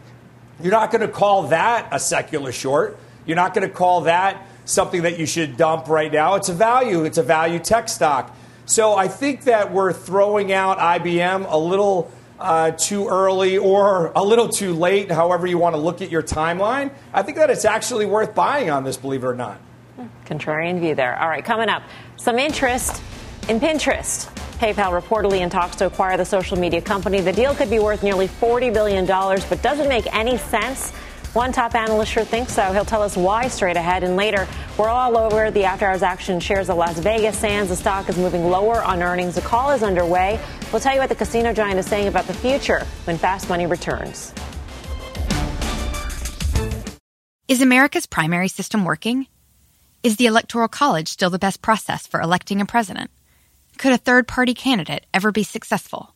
You're 0.61 0.71
not 0.71 0.91
going 0.91 1.01
to 1.01 1.09
call 1.09 1.43
that 1.47 1.89
a 1.91 1.99
secular 1.99 2.51
short. 2.51 2.97
You're 3.25 3.35
not 3.35 3.53
going 3.53 3.67
to 3.67 3.73
call 3.73 4.01
that 4.01 4.45
something 4.65 5.01
that 5.01 5.17
you 5.19 5.25
should 5.25 5.57
dump 5.57 5.87
right 5.87 6.11
now. 6.11 6.35
It's 6.35 6.49
a 6.49 6.53
value, 6.53 7.03
it's 7.03 7.17
a 7.17 7.23
value 7.23 7.59
tech 7.59 7.89
stock. 7.89 8.35
So 8.65 8.93
I 8.93 9.07
think 9.07 9.45
that 9.45 9.73
we're 9.73 9.93
throwing 9.93 10.53
out 10.53 10.77
IBM 10.77 11.51
a 11.51 11.57
little 11.57 12.11
uh, 12.39 12.71
too 12.71 13.07
early 13.07 13.57
or 13.57 14.11
a 14.15 14.23
little 14.23 14.49
too 14.49 14.73
late, 14.73 15.11
however 15.11 15.45
you 15.45 15.57
want 15.57 15.75
to 15.75 15.81
look 15.81 16.01
at 16.01 16.09
your 16.09 16.23
timeline, 16.23 16.91
I 17.13 17.21
think 17.21 17.37
that 17.37 17.49
it's 17.49 17.65
actually 17.65 18.05
worth 18.05 18.33
buying 18.33 18.69
on 18.69 18.83
this, 18.83 18.97
believe 18.97 19.23
it 19.23 19.27
or 19.27 19.35
not. 19.35 19.59
Contrarian 20.25 20.79
view 20.79 20.95
there. 20.95 21.19
All 21.19 21.27
right, 21.27 21.43
coming 21.43 21.69
up, 21.69 21.83
some 22.17 22.39
interest 22.39 23.01
in 23.49 23.59
Pinterest. 23.59 24.33
PayPal 24.59 24.99
reportedly 24.99 25.39
in 25.39 25.49
talks 25.49 25.75
to 25.77 25.85
acquire 25.85 26.17
the 26.17 26.25
social 26.25 26.57
media 26.57 26.81
company. 26.81 27.21
The 27.21 27.31
deal 27.31 27.55
could 27.55 27.69
be 27.69 27.79
worth 27.79 28.03
nearly 28.03 28.27
$40 28.27 28.73
billion, 28.73 29.05
but 29.05 29.61
doesn't 29.61 29.87
make 29.87 30.13
any 30.13 30.37
sense. 30.37 30.91
One 31.33 31.51
top 31.51 31.75
analyst 31.75 32.11
sure 32.11 32.23
thinks 32.23 32.53
so. 32.53 32.73
He'll 32.73 32.85
tell 32.85 33.03
us 33.03 33.15
why 33.15 33.49
straight 33.49 33.77
ahead. 33.77 34.03
And 34.03 34.15
later, 34.15 34.47
we're 34.79 34.89
all 34.89 35.15
over 35.15 35.51
the 35.51 35.63
after 35.63 35.85
hours 35.85 36.01
action 36.01 36.39
shares 36.39 36.69
of 36.71 36.77
Las 36.77 36.97
Vegas 36.97 37.37
Sands. 37.37 37.69
The 37.69 37.75
stock 37.75 38.09
is 38.09 38.17
moving 38.17 38.49
lower 38.49 38.81
on 38.81 39.03
earnings. 39.03 39.37
A 39.37 39.41
call 39.41 39.69
is 39.69 39.83
underway. 39.83 40.39
We'll 40.71 40.79
tell 40.79 40.95
you 40.95 40.99
what 40.99 41.09
the 41.09 41.15
casino 41.15 41.53
giant 41.53 41.77
is 41.77 41.85
saying 41.85 42.07
about 42.07 42.25
the 42.25 42.33
future 42.33 42.83
when 43.03 43.19
Fast 43.19 43.47
Money 43.47 43.67
returns. 43.67 44.33
Is 47.47 47.61
America's 47.61 48.07
primary 48.07 48.47
system 48.47 48.83
working? 48.83 49.27
Is 50.01 50.15
the 50.15 50.25
Electoral 50.25 50.67
College 50.67 51.09
still 51.09 51.29
the 51.29 51.37
best 51.37 51.61
process 51.61 52.07
for 52.07 52.21
electing 52.21 52.59
a 52.59 52.65
president? 52.65 53.11
Could 53.77 53.91
a 53.91 53.97
third 53.97 54.27
party 54.27 54.55
candidate 54.55 55.05
ever 55.13 55.31
be 55.31 55.43
successful? 55.43 56.15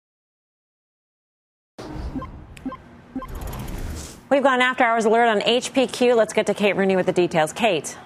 We've 4.31 4.41
got 4.41 4.53
an 4.53 4.61
after 4.61 4.85
hours 4.85 5.03
alert 5.03 5.27
on 5.27 5.41
HPQ. 5.41 6.15
Let's 6.15 6.31
get 6.31 6.45
to 6.45 6.53
Kate 6.53 6.77
Rooney 6.77 6.95
with 6.95 7.05
the 7.05 7.11
details. 7.11 7.51
Kate. 7.51 7.97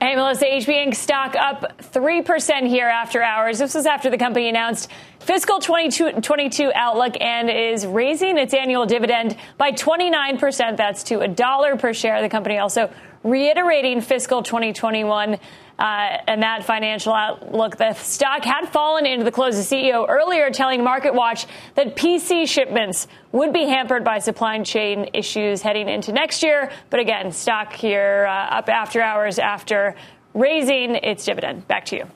Hey, 0.00 0.14
Melissa, 0.14 0.44
HP 0.44 0.86
Inc. 0.86 0.94
stock 0.94 1.34
up 1.34 1.82
3% 1.82 2.68
here 2.68 2.86
after 2.86 3.24
hours. 3.24 3.58
This 3.58 3.74
was 3.74 3.84
after 3.84 4.08
the 4.08 4.18
company 4.18 4.48
announced 4.48 4.88
fiscal 5.18 5.58
2022 5.58 6.70
outlook 6.76 7.20
and 7.20 7.50
is 7.50 7.84
raising 7.84 8.38
its 8.38 8.54
annual 8.54 8.86
dividend 8.86 9.36
by 9.58 9.72
29%. 9.72 10.76
That's 10.76 11.02
to 11.04 11.22
a 11.22 11.28
dollar 11.28 11.76
per 11.76 11.92
share. 11.92 12.22
The 12.22 12.28
company 12.28 12.58
also 12.58 12.88
reiterating 13.24 14.00
fiscal 14.00 14.44
2021 14.44 15.40
uh, 15.78 16.18
and 16.26 16.42
that 16.42 16.64
financial 16.64 17.12
outlook. 17.12 17.76
The 17.76 17.94
stock 17.94 18.44
had 18.44 18.68
fallen 18.68 19.06
into 19.06 19.24
the 19.24 19.32
close. 19.32 19.56
The 19.56 19.76
CEO 19.76 20.06
earlier 20.08 20.50
telling 20.50 20.80
MarketWatch 20.80 21.46
that 21.74 21.96
PC 21.96 22.48
shipments 22.48 23.08
would 23.32 23.52
be 23.52 23.64
hampered 23.64 24.04
by 24.04 24.18
supply 24.18 24.62
chain 24.62 25.10
issues 25.12 25.62
heading 25.62 25.88
into 25.88 26.12
next 26.12 26.42
year. 26.42 26.70
But 26.90 27.00
again, 27.00 27.32
stock 27.32 27.72
here 27.72 28.26
uh, 28.28 28.58
up 28.58 28.68
after 28.68 29.00
hours 29.00 29.38
after 29.38 29.96
raising 30.34 30.96
its 30.96 31.24
dividend. 31.24 31.66
Back 31.68 31.86
to 31.86 31.96
you. 31.96 32.06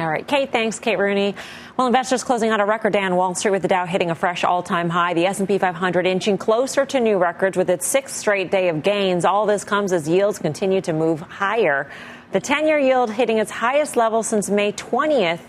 All 0.00 0.08
right, 0.08 0.26
Kate, 0.26 0.50
thanks, 0.50 0.78
Kate 0.78 0.98
Rooney. 0.98 1.34
Well, 1.76 1.86
investors 1.86 2.24
closing 2.24 2.50
out 2.50 2.60
a 2.60 2.64
record 2.64 2.92
day 2.92 3.02
on 3.02 3.14
Wall 3.14 3.34
Street 3.34 3.52
with 3.52 3.62
the 3.62 3.68
Dow 3.68 3.86
hitting 3.86 4.10
a 4.10 4.14
fresh 4.14 4.42
all-time 4.42 4.88
high. 4.88 5.14
The 5.14 5.26
S&P 5.26 5.58
500 5.58 6.06
inching 6.06 6.38
closer 6.38 6.84
to 6.86 6.98
new 6.98 7.18
records 7.18 7.56
with 7.56 7.70
its 7.70 7.86
sixth 7.86 8.16
straight 8.16 8.50
day 8.50 8.68
of 8.68 8.82
gains. 8.82 9.24
All 9.24 9.46
this 9.46 9.64
comes 9.64 9.92
as 9.92 10.08
yields 10.08 10.38
continue 10.38 10.80
to 10.80 10.92
move 10.92 11.20
higher. 11.20 11.90
The 12.32 12.40
10-year 12.40 12.78
yield 12.78 13.12
hitting 13.12 13.36
its 13.36 13.50
highest 13.50 13.94
level 13.94 14.22
since 14.22 14.48
May 14.48 14.72
20th. 14.72 15.40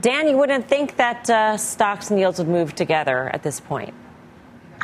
Dan, 0.00 0.26
you 0.26 0.36
wouldn't 0.36 0.66
think 0.66 0.96
that 0.96 1.28
uh, 1.28 1.58
stocks 1.58 2.10
and 2.10 2.18
yields 2.18 2.38
would 2.38 2.48
move 2.48 2.74
together 2.74 3.30
at 3.34 3.42
this 3.42 3.60
point. 3.60 3.92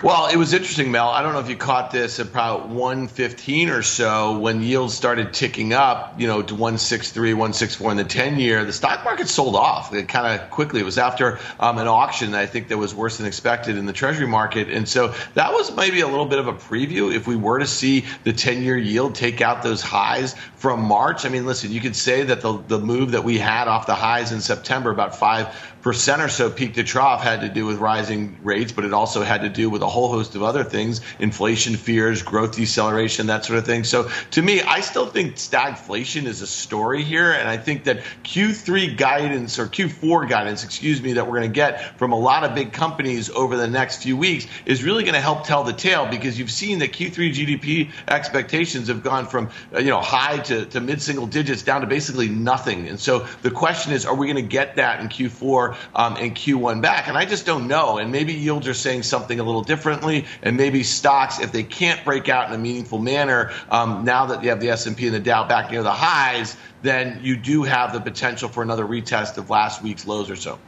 Well, 0.02 0.26
it 0.26 0.37
was 0.37 0.52
interesting, 0.52 0.90
Mel. 0.92 1.09
I 1.09 1.22
don't 1.22 1.35
know 1.35 1.40
if 1.40 1.48
you 1.48 1.57
caught 1.57 1.90
this 1.90 2.20
at 2.20 2.26
about 2.28 2.68
115 2.68 3.70
or 3.70 3.83
so 3.83 4.38
when 4.38 4.62
yields 4.62 4.94
started 4.94 5.33
ticking 5.33 5.72
up, 5.72 6.20
you 6.20 6.26
know, 6.26 6.42
to 6.42 6.54
163, 6.54 7.35
164 7.35 7.90
in 7.92 7.96
the 7.96 8.04
10 8.04 8.38
year. 8.38 8.64
The 8.64 8.72
stock 8.72 9.04
market 9.04 9.28
sold 9.28 9.57
off 9.57 9.94
it 9.94 10.09
kind 10.09 10.40
of 10.40 10.50
quickly. 10.50 10.80
It 10.80 10.85
was 10.85 10.98
after 10.98 11.38
um, 11.59 11.78
an 11.78 11.87
auction 11.87 12.35
I 12.35 12.46
think 12.46 12.68
that 12.68 12.78
was 12.78 12.94
worse 12.94 13.16
than 13.16 13.26
expected 13.26 13.76
in 13.76 13.87
the 13.87 13.92
Treasury 13.92 14.26
market. 14.26 14.68
And 14.68 14.88
so 14.88 15.14
that 15.35 15.52
was 15.52 15.74
maybe 15.74 16.00
a 16.00 16.09
little 16.09 16.26
bit 16.26 16.38
of 16.38 16.48
a 16.48 16.52
preview. 16.54 17.14
If 17.14 17.26
we 17.26 17.37
were 17.37 17.59
to 17.59 17.66
see 17.66 18.04
the 18.24 18.33
10 18.33 18.62
year 18.62 18.76
yield 18.76 19.14
take 19.14 19.40
out 19.40 19.62
those 19.62 19.83
highs 19.83 20.35
from 20.54 20.80
March, 20.80 21.26
I 21.26 21.28
mean, 21.28 21.46
listen, 21.46 21.72
you 21.72 21.80
could 21.80 21.96
say 21.96 22.22
that 22.24 22.40
the, 22.40 22.62
the 22.68 22.78
move 22.78 23.12
that 23.12 23.24
we 23.24 23.38
had 23.38 23.68
off 23.68 23.87
the 23.87 23.94
highs 23.94 24.33
in 24.33 24.40
September, 24.40 24.90
about 24.90 25.16
five 25.18 25.73
percent 25.85 26.23
or 26.23 26.31
so 26.31 26.49
peak 26.49 26.73
to 26.73 26.83
trough 26.83 27.23
had 27.23 27.42
to 27.42 27.49
do 27.51 27.66
with 27.66 27.77
rising 27.77 28.35
rates, 28.42 28.73
but 28.73 28.87
it 28.87 28.94
also 28.94 29.23
had 29.23 29.42
to 29.42 29.51
do 29.51 29.68
with 29.68 29.83
a 29.83 29.87
whole 29.87 30.09
host 30.09 30.35
of 30.35 30.42
other 30.42 30.64
things 30.64 31.03
inflation 31.18 31.77
fears, 31.77 32.23
growth 32.23 32.57
deceleration, 32.57 33.27
that 33.27 33.44
sort 33.44 33.59
of 33.59 33.66
thing. 33.66 33.85
So 33.85 34.09
to 34.31 34.40
me, 34.40 34.62
I 34.62 34.81
still 34.81 35.05
think 35.05 35.35
stagflation 35.35 36.25
is 36.25 36.40
a 36.40 36.47
story 36.47 37.03
here. 37.03 37.33
And 37.33 37.47
I 37.47 37.59
think 37.59 37.85
that 37.85 37.99
Q3 38.25 38.97
guidance 38.97 39.59
or 39.59 39.66
Q4 39.66 40.27
guidance, 40.27 40.64
excuse 40.64 41.03
me, 41.03 41.12
that 41.12 41.27
we're 41.27 41.38
going 41.38 41.51
to 41.51 41.55
get 41.55 41.99
from 41.99 42.12
a 42.12 42.18
lot 42.18 42.44
of 42.44 42.55
big 42.55 42.73
companies 42.73 43.29
over 43.29 43.59
the 43.59 43.68
next 43.68 44.03
few 44.03 44.16
weeks 44.16 44.47
is 44.64 44.83
really 44.83 45.05
going 45.05 45.14
to 45.14 45.20
help 45.20 45.44
tell 45.44 45.64
the 45.64 45.75
tale 45.75 46.07
because 46.07 46.38
you've 46.38 46.51
seen 46.51 46.79
that 46.79 46.92
Q3 46.92 47.31
GDP 47.35 47.90
expectations 48.09 48.88
have 48.88 49.03
gone 49.03 49.27
from 49.27 49.51
uh, 49.75 49.81
you 49.81 49.90
know 49.90 50.01
high 50.01 50.38
to, 50.38 50.64
to 50.64 50.81
mid 50.81 51.03
single 51.03 51.27
digits 51.27 51.62
down 51.62 51.83
to 51.83 51.87
basically 51.87 52.31
nothing. 52.31 52.88
And 52.88 52.99
so 52.99 53.27
the 53.42 53.51
question 53.51 53.92
is, 53.92 54.07
are 54.07 54.14
we 54.14 54.27
going 54.27 54.42
to 54.42 54.51
get 54.51 54.77
that 54.77 55.01
in 55.01 55.09
Q4 55.09 55.73
um, 55.94 56.16
and 56.16 56.34
Q1 56.34 56.82
back? 56.82 57.08
And 57.08 57.16
I 57.16 57.24
just 57.24 57.46
don't 57.46 57.68
know. 57.68 57.98
And 57.98 58.12
maybe 58.12 58.32
yields 58.32 58.68
are 58.68 58.74
saying 58.74 59.02
something 59.02 59.38
a 59.40 59.44
little 59.44 59.62
differently, 59.62 60.26
and 60.42 60.56
maybe 60.56 60.82
stocks, 60.82 61.40
if 61.40 61.52
they 61.52 61.62
can't 61.62 62.04
break 62.04 62.28
out 62.28 62.48
in 62.48 62.54
a 62.54 62.58
meaningful 62.58 62.98
manner, 62.98 63.52
um, 63.70 64.04
now 64.04 64.26
that 64.26 64.42
you 64.42 64.50
have 64.50 64.60
the 64.60 64.70
S&P 64.70 65.06
and 65.06 65.14
the 65.14 65.20
Dow 65.20 65.46
back 65.46 65.70
near 65.70 65.82
the 65.82 65.92
highs, 65.92 66.56
then 66.82 67.20
you 67.22 67.37
do 67.37 67.62
have 67.62 67.92
the 67.92 68.00
potential 68.00 68.48
for 68.48 68.62
another 68.62 68.84
retest 68.84 69.38
of 69.38 69.50
last 69.50 69.82
week's 69.82 70.06
lows 70.06 70.30
or 70.30 70.37
so. 70.37 70.58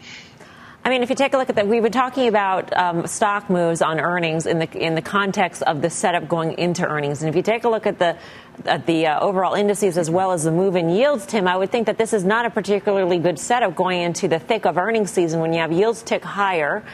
I 0.87 0.88
mean, 0.88 1.03
if 1.03 1.11
you 1.11 1.16
take 1.16 1.35
a 1.35 1.37
look 1.37 1.51
at 1.51 1.57
that, 1.57 1.66
we've 1.66 1.83
been 1.83 1.90
talking 1.90 2.29
about 2.29 2.72
um, 2.77 3.09
stock 3.09 3.51
moves 3.51 3.83
on 3.83 3.99
earnings 3.99 4.46
in 4.46 4.61
the 4.61 4.70
in 4.70 4.94
the 4.94 5.03
context 5.03 5.64
of 5.64 5.83
the 5.83 5.90
setup 5.90 6.29
going 6.29 6.57
into 6.59 6.87
earnings. 6.87 7.22
And 7.22 7.29
if 7.29 7.35
you 7.35 7.42
take 7.42 7.64
a 7.64 7.68
look 7.68 7.88
at 7.88 7.99
the 7.99 8.16
at 8.64 8.87
the 8.87 9.09
uh, 9.09 9.18
overall 9.18 9.55
indices 9.55 9.99
as 9.99 10.09
well 10.09 10.31
as 10.31 10.44
the 10.44 10.53
move 10.53 10.77
in 10.77 10.88
yields, 10.88 11.27
Tim, 11.27 11.49
I 11.49 11.57
would 11.57 11.72
think 11.72 11.87
that 11.87 11.99
this 11.99 12.12
is 12.12 12.22
not 12.25 12.46
a 12.46 12.51
particularly 12.51 13.18
good 13.18 13.40
setup 13.40 13.75
going 13.75 14.01
into 14.01 14.29
the 14.29 14.38
thick 14.38 14.64
of 14.64 14.79
earnings 14.79 15.11
season 15.11 15.40
when 15.40 15.53
you 15.53 15.59
have 15.59 15.72
yields 15.72 16.05
tick 16.05 16.22
higher. 16.22 16.85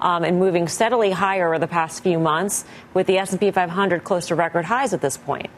Um, 0.00 0.24
and 0.24 0.38
moving 0.38 0.66
steadily 0.66 1.10
higher 1.10 1.48
over 1.48 1.58
the 1.58 1.68
past 1.68 2.02
few 2.02 2.18
months, 2.18 2.64
with 2.94 3.06
the 3.06 3.18
S&P 3.18 3.50
500 3.50 4.02
close 4.02 4.28
to 4.28 4.34
record 4.34 4.64
highs 4.64 4.94
at 4.94 5.02
this 5.02 5.18
point. 5.18 5.50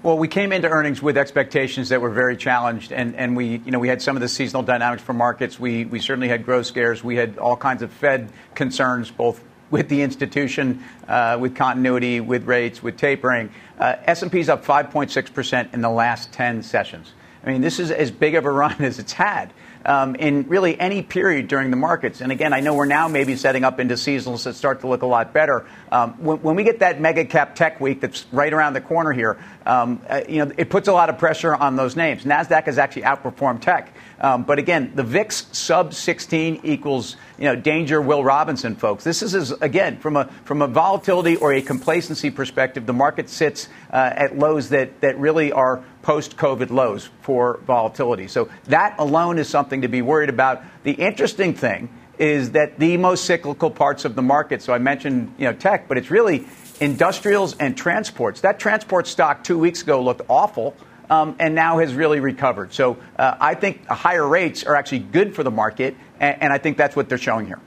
Well, 0.00 0.16
we 0.16 0.28
came 0.28 0.52
into 0.52 0.68
earnings 0.68 1.02
with 1.02 1.18
expectations 1.18 1.88
that 1.88 2.00
were 2.00 2.10
very 2.10 2.36
challenged, 2.36 2.92
and, 2.92 3.16
and 3.16 3.36
we, 3.36 3.60
you 3.64 3.72
know, 3.72 3.80
we 3.80 3.88
had 3.88 4.00
some 4.00 4.16
of 4.16 4.20
the 4.20 4.28
seasonal 4.28 4.62
dynamics 4.62 5.02
for 5.02 5.12
markets. 5.12 5.58
We, 5.58 5.86
we 5.86 5.98
certainly 5.98 6.28
had 6.28 6.44
growth 6.44 6.66
scares. 6.66 7.02
We 7.02 7.16
had 7.16 7.36
all 7.36 7.56
kinds 7.56 7.82
of 7.82 7.92
Fed 7.92 8.30
concerns, 8.54 9.10
both 9.10 9.42
with 9.70 9.88
the 9.88 10.02
institution, 10.02 10.84
uh, 11.08 11.36
with 11.40 11.56
continuity, 11.56 12.20
with 12.20 12.44
rates, 12.44 12.80
with 12.80 12.96
tapering. 12.96 13.50
Uh, 13.76 13.96
S&P's 14.04 14.48
up 14.48 14.64
5.6% 14.64 15.74
in 15.74 15.80
the 15.80 15.90
last 15.90 16.30
10 16.30 16.62
sessions. 16.62 17.12
I 17.48 17.52
mean, 17.52 17.62
this 17.62 17.80
is 17.80 17.90
as 17.90 18.10
big 18.10 18.34
of 18.34 18.44
a 18.44 18.50
run 18.50 18.76
as 18.80 18.98
it's 18.98 19.14
had 19.14 19.54
um, 19.86 20.16
in 20.16 20.46
really 20.48 20.78
any 20.78 21.02
period 21.02 21.48
during 21.48 21.70
the 21.70 21.78
markets. 21.78 22.20
And 22.20 22.30
again, 22.30 22.52
I 22.52 22.60
know 22.60 22.74
we're 22.74 22.84
now 22.84 23.08
maybe 23.08 23.36
setting 23.36 23.64
up 23.64 23.80
into 23.80 23.94
seasonals 23.94 24.44
that 24.44 24.54
start 24.54 24.82
to 24.82 24.86
look 24.86 25.00
a 25.00 25.06
lot 25.06 25.32
better. 25.32 25.66
Um, 25.90 26.12
when, 26.22 26.42
when, 26.42 26.56
we 26.56 26.62
get 26.62 26.80
that 26.80 27.00
mega 27.00 27.24
cap 27.24 27.54
tech 27.54 27.80
week 27.80 28.02
that's 28.02 28.26
right 28.32 28.52
around 28.52 28.74
the 28.74 28.82
corner 28.82 29.12
here, 29.12 29.38
um, 29.64 30.02
uh, 30.10 30.20
you 30.28 30.44
know, 30.44 30.52
it 30.58 30.68
puts 30.68 30.88
a 30.88 30.92
lot 30.92 31.08
of 31.08 31.16
pressure 31.16 31.54
on 31.54 31.76
those 31.76 31.96
names. 31.96 32.24
Nasdaq 32.24 32.64
has 32.64 32.76
actually 32.76 33.02
outperformed 33.02 33.62
tech. 33.62 33.94
Um, 34.20 34.42
but 34.42 34.58
again, 34.58 34.92
the 34.94 35.04
VIX 35.04 35.46
sub 35.52 35.94
16 35.94 36.60
equals 36.64 37.16
you 37.38 37.44
know 37.44 37.54
danger. 37.54 38.02
Will 38.02 38.24
Robinson, 38.24 38.74
folks. 38.74 39.04
This 39.04 39.22
is 39.22 39.52
again 39.52 39.98
from 39.98 40.16
a 40.16 40.26
from 40.44 40.60
a 40.60 40.66
volatility 40.66 41.36
or 41.36 41.52
a 41.52 41.62
complacency 41.62 42.30
perspective. 42.30 42.84
The 42.84 42.92
market 42.92 43.28
sits 43.28 43.68
uh, 43.92 43.96
at 43.96 44.36
lows 44.36 44.70
that 44.70 45.00
that 45.02 45.18
really 45.18 45.52
are 45.52 45.84
post 46.08 46.38
COVID 46.38 46.70
lows 46.70 47.10
for 47.20 47.60
volatility. 47.66 48.28
So 48.28 48.48
that 48.64 48.98
alone 48.98 49.36
is 49.36 49.46
something 49.46 49.82
to 49.82 49.88
be 49.88 50.00
worried 50.00 50.30
about. 50.30 50.62
The 50.82 50.92
interesting 50.92 51.52
thing 51.52 51.90
is 52.18 52.52
that 52.52 52.78
the 52.78 52.96
most 52.96 53.26
cyclical 53.26 53.70
parts 53.70 54.06
of 54.06 54.14
the 54.14 54.22
market. 54.22 54.62
So 54.62 54.72
I 54.72 54.78
mentioned 54.78 55.34
you 55.36 55.44
know 55.44 55.52
tech, 55.52 55.86
but 55.86 55.98
it's 55.98 56.10
really 56.10 56.46
industrials 56.80 57.58
and 57.58 57.76
transports. 57.76 58.40
That 58.40 58.58
transport 58.58 59.06
stock 59.06 59.44
two 59.44 59.58
weeks 59.58 59.82
ago 59.82 60.02
looked 60.02 60.22
awful 60.30 60.74
um, 61.10 61.36
and 61.38 61.54
now 61.54 61.78
has 61.78 61.92
really 61.92 62.20
recovered. 62.20 62.72
So 62.72 62.96
uh, 63.18 63.36
I 63.38 63.54
think 63.54 63.84
higher 63.86 64.26
rates 64.26 64.64
are 64.64 64.74
actually 64.74 65.00
good 65.00 65.34
for 65.34 65.42
the 65.42 65.50
market, 65.50 65.94
and, 66.18 66.44
and 66.44 66.52
I 66.54 66.56
think 66.56 66.78
that's 66.78 66.96
what 66.96 67.10
they're 67.10 67.18
showing 67.18 67.44
here. 67.44 67.60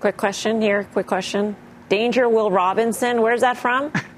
Quick 0.00 0.16
question 0.16 0.62
here. 0.62 0.84
Quick 0.84 1.06
question. 1.06 1.54
Danger, 1.90 2.30
Will 2.30 2.50
Robinson. 2.50 3.20
Where's 3.20 3.42
that 3.42 3.58
from? 3.58 3.92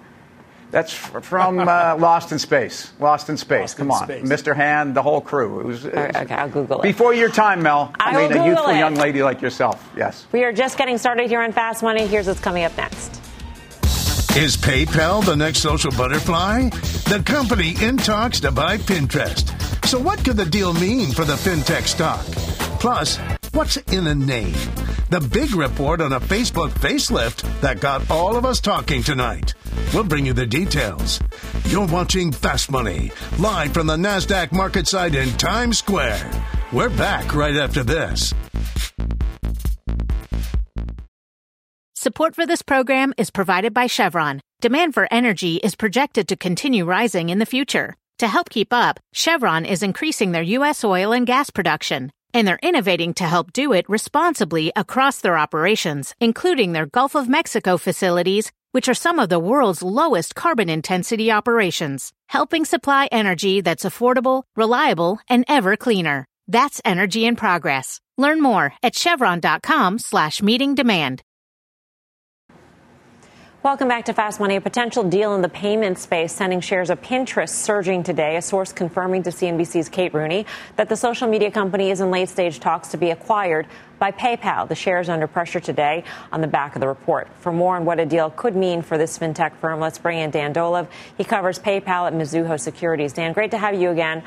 That's 0.75 0.93
from 0.93 1.61
uh, 1.61 1.97
Lost 2.01 2.33
in 2.33 2.41
Space. 2.41 2.91
Lost 2.99 3.29
in 3.29 3.37
Space. 3.37 3.61
Lost 3.61 3.77
Come 3.77 3.87
in 3.87 3.93
on, 3.93 4.05
space. 4.07 4.25
Mr. 4.25 4.57
Hand, 4.57 4.97
the 4.97 5.03
whole 5.03 5.21
crew. 5.21 5.61
It 5.61 5.67
was, 5.67 5.85
it 5.85 5.95
was 5.95 6.17
okay, 6.17 6.35
I'll 6.35 6.49
Google 6.49 6.81
it. 6.81 6.83
Before 6.83 7.15
your 7.15 7.29
time, 7.29 7.63
Mel. 7.63 7.93
I, 8.01 8.11
I 8.11 8.17
mean, 8.17 8.37
will 8.37 8.43
a 8.43 8.49
youthful 8.49 8.71
it. 8.71 8.79
young 8.79 8.97
lady 8.97 9.23
like 9.23 9.41
yourself. 9.41 9.89
Yes. 9.97 10.27
We 10.33 10.43
are 10.43 10.53
just 10.53 10.77
getting 10.77 10.99
started 10.99 11.29
here 11.29 11.41
on 11.41 11.53
Fast 11.53 11.85
Money. 11.85 12.09
Here's 12.09 12.27
what's 12.27 12.41
coming 12.41 12.65
up 12.65 12.77
next. 12.77 13.21
Is 14.37 14.57
PayPal 14.57 15.25
the 15.25 15.37
next 15.37 15.61
social 15.61 15.93
butterfly? 15.93 16.71
The 16.71 17.23
company 17.25 17.77
in 17.81 17.97
talks 17.97 18.41
to 18.41 18.51
buy 18.51 18.79
Pinterest. 18.79 19.47
So, 19.87 20.01
what 20.01 20.25
could 20.25 20.37
the 20.37 20.45
deal 20.45 20.73
mean 20.73 21.13
for 21.13 21.25
the 21.25 21.35
fintech 21.35 21.87
stock? 21.87 22.25
Plus, 22.81 23.21
what's 23.55 23.77
in 23.77 24.07
a 24.09 24.15
name? 24.15 24.53
The 25.11 25.27
big 25.33 25.55
report 25.55 26.01
on 26.01 26.13
a 26.13 26.21
Facebook 26.21 26.71
facelift 26.71 27.61
that 27.61 27.81
got 27.81 28.11
all 28.11 28.37
of 28.37 28.45
us 28.45 28.61
talking 28.61 29.03
tonight. 29.03 29.55
We'll 29.93 30.05
bring 30.05 30.27
you 30.27 30.33
the 30.33 30.47
details. 30.47 31.21
You're 31.67 31.87
watching 31.87 32.33
Fast 32.33 32.71
Money, 32.71 33.13
live 33.39 33.73
from 33.73 33.87
the 33.87 33.97
NASDAQ 33.97 34.53
market 34.53 34.89
site 34.89 35.15
in 35.15 35.31
Times 35.37 35.79
Square. 35.79 36.31
We're 36.73 36.91
back 36.91 37.35
right 37.35 37.55
after 37.57 37.85
this. 37.85 38.35
Support 41.95 42.35
for 42.35 42.45
this 42.45 42.63
program 42.63 43.15
is 43.17 43.31
provided 43.31 43.73
by 43.73 43.87
Chevron. 43.87 44.41
Demand 44.61 44.95
for 44.95 45.09
energy 45.11 45.57
is 45.57 45.75
projected 45.77 46.29
to 46.29 46.37
continue 46.37 46.85
rising 46.85 47.29
in 47.31 47.39
the 47.39 47.47
future. 47.47 47.95
To 48.19 48.29
help 48.29 48.51
keep 48.51 48.73
up, 48.73 49.01
Chevron 49.13 49.65
is 49.65 49.83
increasing 49.83 50.33
their 50.33 50.43
U.S. 50.43 50.85
oil 50.85 51.13
and 51.13 51.27
gas 51.27 51.51
production, 51.51 52.11
and 52.35 52.47
they're 52.47 52.59
innovating 52.63 53.15
to 53.15 53.25
help 53.25 53.53
do 53.53 53.73
it 53.73 53.89
responsibly 53.89 54.73
across 54.77 55.21
their 55.21 55.39
operations, 55.39 56.15
including 56.21 56.73
their 56.73 56.85
Gulf 56.85 57.15
of 57.15 57.29
Mexico 57.29 57.79
facilities, 57.79 58.53
which 58.73 58.89
are 58.89 59.01
some 59.07 59.19
of 59.19 59.29
the 59.29 59.39
world's 59.39 59.83
lowest 59.83 60.35
carbon 60.35 60.69
intensity 60.69 61.31
operations, 61.31 62.13
helping 62.27 62.65
supply 62.65 63.09
energy 63.13 63.61
that's 63.61 63.85
affordable, 63.85 64.43
reliable, 64.57 65.21
and 65.29 65.45
ever 65.49 65.77
cleaner. 65.77 66.27
That's 66.49 66.83
energy 66.85 67.25
in 67.25 67.37
progress. 67.37 68.01
Learn 68.19 68.43
more 68.43 68.75
at 68.83 68.95
chevron.com 68.95 69.99
slash 69.99 70.43
meeting 70.43 70.75
demand. 70.75 71.23
Welcome 73.65 73.89
back 73.89 74.05
to 74.05 74.13
Fast 74.13 74.41
Money. 74.41 74.57
A 74.57 74.61
potential 74.61 75.03
deal 75.05 75.35
in 75.35 75.41
the 75.41 75.49
payment 75.49 75.99
space 75.99 76.35
sending 76.35 76.61
shares 76.61 76.91
of 76.91 77.01
Pinterest 77.01 77.49
surging 77.49 78.03
today. 78.03 78.37
A 78.37 78.43
source 78.43 78.75
confirming 78.75 79.23
to 79.23 79.31
CNBC's 79.31 79.89
Kate 79.89 80.13
Rooney 80.13 80.45
that 80.77 80.91
the 80.91 80.97
social 80.97 81.27
media 81.29 81.51
company 81.51 81.91
is 81.91 82.03
in 82.03 82.11
late 82.11 82.29
stage 82.29 82.61
talks 82.61 82.89
to 82.89 82.99
be 82.99 83.09
acquired 83.09 83.67
by 83.99 84.11
PayPal. 84.11 84.69
The 84.69 84.75
shares 84.75 85.09
under 85.09 85.27
pressure 85.27 85.61
today 85.61 86.05
on 86.31 86.43
the 86.43 86.47
back 86.47 86.77
of 86.77 86.81
the 86.81 86.89
report. 86.89 87.27
For 87.41 87.53
more 87.53 87.77
on 87.77 87.87
what 87.87 87.99
a 87.99 88.05
deal 88.05 88.29
could 88.29 88.55
mean 88.55 88.83
for 88.83 88.99
this 88.99 89.19
fintech 89.19 89.57
firm, 89.57 89.81
let's 89.81 89.97
bring 89.97 90.19
in 90.19 90.31
Dan 90.31 90.53
Dolev. 90.53 90.87
He 91.17 91.25
covers 91.25 91.59
PayPal 91.59 92.07
at 92.07 92.13
Mizuho 92.13 92.61
Securities. 92.61 93.15
Dan, 93.15 93.33
great 93.33 93.53
to 93.53 93.59
have 93.59 93.81
you 93.81 93.89
again. 93.89 94.23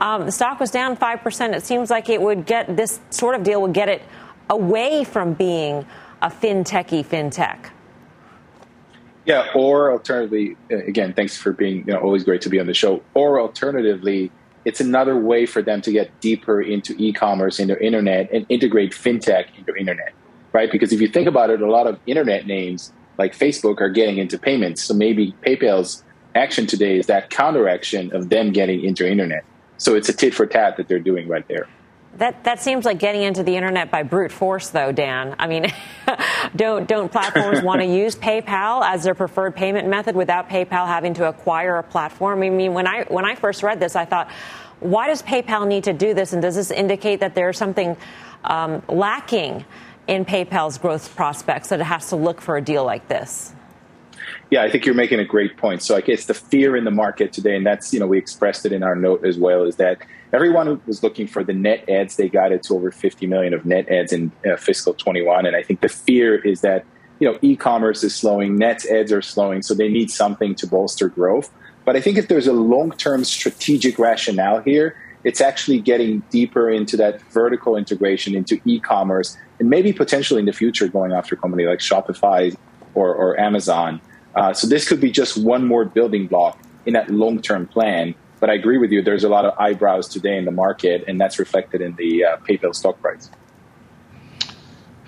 Um, 0.00 0.26
the 0.26 0.32
stock 0.32 0.58
was 0.58 0.72
down 0.72 0.96
5%. 0.96 1.54
It 1.54 1.62
seems 1.62 1.90
like 1.90 2.08
it 2.08 2.20
would 2.20 2.44
get 2.44 2.76
this 2.76 2.98
sort 3.10 3.36
of 3.36 3.44
deal 3.44 3.62
would 3.62 3.72
get 3.72 3.88
it 3.88 4.02
away 4.48 5.04
from 5.04 5.34
being 5.34 5.86
a 6.20 6.28
fintechy 6.28 7.06
fintech. 7.06 7.70
Yeah, 9.26 9.48
or 9.54 9.92
alternatively, 9.92 10.56
uh, 10.70 10.78
again, 10.78 11.12
thanks 11.12 11.36
for 11.36 11.52
being 11.52 11.78
you 11.78 11.92
know, 11.92 11.98
always 11.98 12.24
great 12.24 12.40
to 12.42 12.48
be 12.48 12.58
on 12.58 12.66
the 12.66 12.74
show. 12.74 13.02
Or 13.14 13.40
alternatively, 13.40 14.32
it's 14.64 14.80
another 14.80 15.16
way 15.18 15.46
for 15.46 15.62
them 15.62 15.80
to 15.82 15.92
get 15.92 16.20
deeper 16.20 16.60
into 16.60 16.94
e-commerce, 16.98 17.58
into 17.58 17.82
internet, 17.82 18.30
and 18.32 18.46
integrate 18.48 18.92
fintech 18.92 19.46
into 19.58 19.74
internet, 19.76 20.12
right? 20.52 20.70
Because 20.70 20.92
if 20.92 21.00
you 21.00 21.08
think 21.08 21.28
about 21.28 21.50
it, 21.50 21.60
a 21.60 21.70
lot 21.70 21.86
of 21.86 21.98
internet 22.06 22.46
names 22.46 22.92
like 23.18 23.36
Facebook 23.36 23.80
are 23.80 23.90
getting 23.90 24.18
into 24.18 24.38
payments. 24.38 24.82
So 24.82 24.94
maybe 24.94 25.34
PayPal's 25.46 26.02
action 26.34 26.66
today 26.66 26.98
is 26.98 27.06
that 27.06 27.30
counteraction 27.30 28.14
of 28.14 28.30
them 28.30 28.52
getting 28.52 28.82
into 28.84 29.06
internet. 29.06 29.44
So 29.76 29.94
it's 29.94 30.08
a 30.08 30.12
tit 30.12 30.34
for 30.34 30.46
tat 30.46 30.76
that 30.76 30.88
they're 30.88 30.98
doing 30.98 31.28
right 31.28 31.46
there. 31.48 31.68
That 32.16 32.42
that 32.44 32.60
seems 32.60 32.84
like 32.84 32.98
getting 32.98 33.22
into 33.22 33.44
the 33.44 33.56
internet 33.56 33.90
by 33.90 34.02
brute 34.02 34.32
force, 34.32 34.70
though, 34.70 34.90
Dan. 34.90 35.36
I 35.38 35.46
mean, 35.46 35.66
don't 36.56 36.88
don't 36.88 37.10
platforms 37.10 37.62
want 37.64 37.80
to 37.82 37.86
use 37.86 38.16
PayPal 38.16 38.84
as 38.84 39.04
their 39.04 39.14
preferred 39.14 39.54
payment 39.54 39.86
method 39.88 40.16
without 40.16 40.48
PayPal 40.48 40.86
having 40.86 41.14
to 41.14 41.28
acquire 41.28 41.76
a 41.76 41.82
platform? 41.82 42.42
I 42.42 42.50
mean, 42.50 42.74
when 42.74 42.86
I 42.86 43.04
when 43.04 43.24
I 43.24 43.36
first 43.36 43.62
read 43.62 43.78
this, 43.78 43.94
I 43.94 44.06
thought, 44.06 44.28
why 44.80 45.06
does 45.06 45.22
PayPal 45.22 45.68
need 45.68 45.84
to 45.84 45.92
do 45.92 46.12
this? 46.12 46.32
And 46.32 46.42
does 46.42 46.56
this 46.56 46.72
indicate 46.72 47.20
that 47.20 47.36
there's 47.36 47.56
something 47.56 47.96
um, 48.42 48.82
lacking 48.88 49.64
in 50.08 50.24
PayPal's 50.24 50.78
growth 50.78 51.14
prospects 51.14 51.68
that 51.68 51.80
it 51.80 51.84
has 51.84 52.08
to 52.08 52.16
look 52.16 52.40
for 52.40 52.56
a 52.56 52.62
deal 52.62 52.84
like 52.84 53.06
this? 53.06 53.54
Yeah, 54.50 54.62
I 54.62 54.70
think 54.70 54.86
you're 54.86 54.94
making 54.94 55.20
a 55.20 55.24
great 55.24 55.56
point. 55.56 55.82
So 55.82 55.96
I 55.96 56.00
guess 56.00 56.26
the 56.26 56.34
fear 56.34 56.76
in 56.76 56.84
the 56.84 56.90
market 56.90 57.32
today, 57.32 57.56
and 57.56 57.66
that's 57.66 57.92
you 57.92 58.00
know 58.00 58.06
we 58.06 58.18
expressed 58.18 58.66
it 58.66 58.72
in 58.72 58.82
our 58.82 58.94
note 58.94 59.24
as 59.24 59.38
well, 59.38 59.64
is 59.64 59.76
that 59.76 59.98
everyone 60.32 60.80
was 60.86 61.02
looking 61.02 61.26
for 61.26 61.44
the 61.44 61.52
net 61.52 61.88
adds. 61.88 62.16
They 62.16 62.28
got 62.28 62.52
it 62.52 62.62
to 62.64 62.74
over 62.74 62.90
50 62.90 63.26
million 63.26 63.54
of 63.54 63.64
net 63.64 63.88
adds 63.88 64.12
in 64.12 64.32
uh, 64.50 64.56
fiscal 64.56 64.94
21, 64.94 65.46
and 65.46 65.56
I 65.56 65.62
think 65.62 65.80
the 65.80 65.88
fear 65.88 66.36
is 66.36 66.60
that 66.62 66.84
you 67.18 67.30
know 67.30 67.38
e-commerce 67.42 68.02
is 68.02 68.14
slowing, 68.14 68.56
net 68.56 68.84
adds 68.86 69.12
are 69.12 69.22
slowing, 69.22 69.62
so 69.62 69.74
they 69.74 69.88
need 69.88 70.10
something 70.10 70.54
to 70.56 70.66
bolster 70.66 71.08
growth. 71.08 71.50
But 71.84 71.96
I 71.96 72.00
think 72.00 72.18
if 72.18 72.28
there's 72.28 72.46
a 72.46 72.52
long-term 72.52 73.24
strategic 73.24 73.98
rationale 73.98 74.60
here, 74.60 74.96
it's 75.24 75.40
actually 75.40 75.80
getting 75.80 76.20
deeper 76.30 76.70
into 76.70 76.96
that 76.96 77.20
vertical 77.30 77.76
integration 77.76 78.34
into 78.34 78.60
e-commerce, 78.64 79.36
and 79.58 79.68
maybe 79.68 79.92
potentially 79.92 80.40
in 80.40 80.46
the 80.46 80.52
future 80.52 80.88
going 80.88 81.12
after 81.12 81.34
a 81.34 81.38
company 81.38 81.64
like 81.64 81.80
Shopify 81.80 82.56
or, 82.94 83.14
or 83.14 83.38
Amazon. 83.38 84.00
Uh, 84.34 84.52
so 84.52 84.66
this 84.66 84.88
could 84.88 85.00
be 85.00 85.10
just 85.10 85.36
one 85.36 85.66
more 85.66 85.84
building 85.84 86.26
block 86.26 86.58
in 86.86 86.94
that 86.94 87.10
long-term 87.10 87.66
plan 87.66 88.14
but 88.40 88.48
I 88.48 88.54
agree 88.54 88.78
with 88.78 88.90
you. 88.90 89.02
There's 89.02 89.22
a 89.22 89.28
lot 89.28 89.44
of 89.44 89.56
eyebrows 89.58 90.08
today 90.08 90.36
in 90.36 90.46
the 90.46 90.50
market, 90.50 91.04
and 91.06 91.20
that's 91.20 91.38
reflected 91.38 91.82
in 91.82 91.94
the 91.96 92.24
uh, 92.24 92.36
PayPal 92.38 92.74
stock 92.74 93.00
price. 93.00 93.30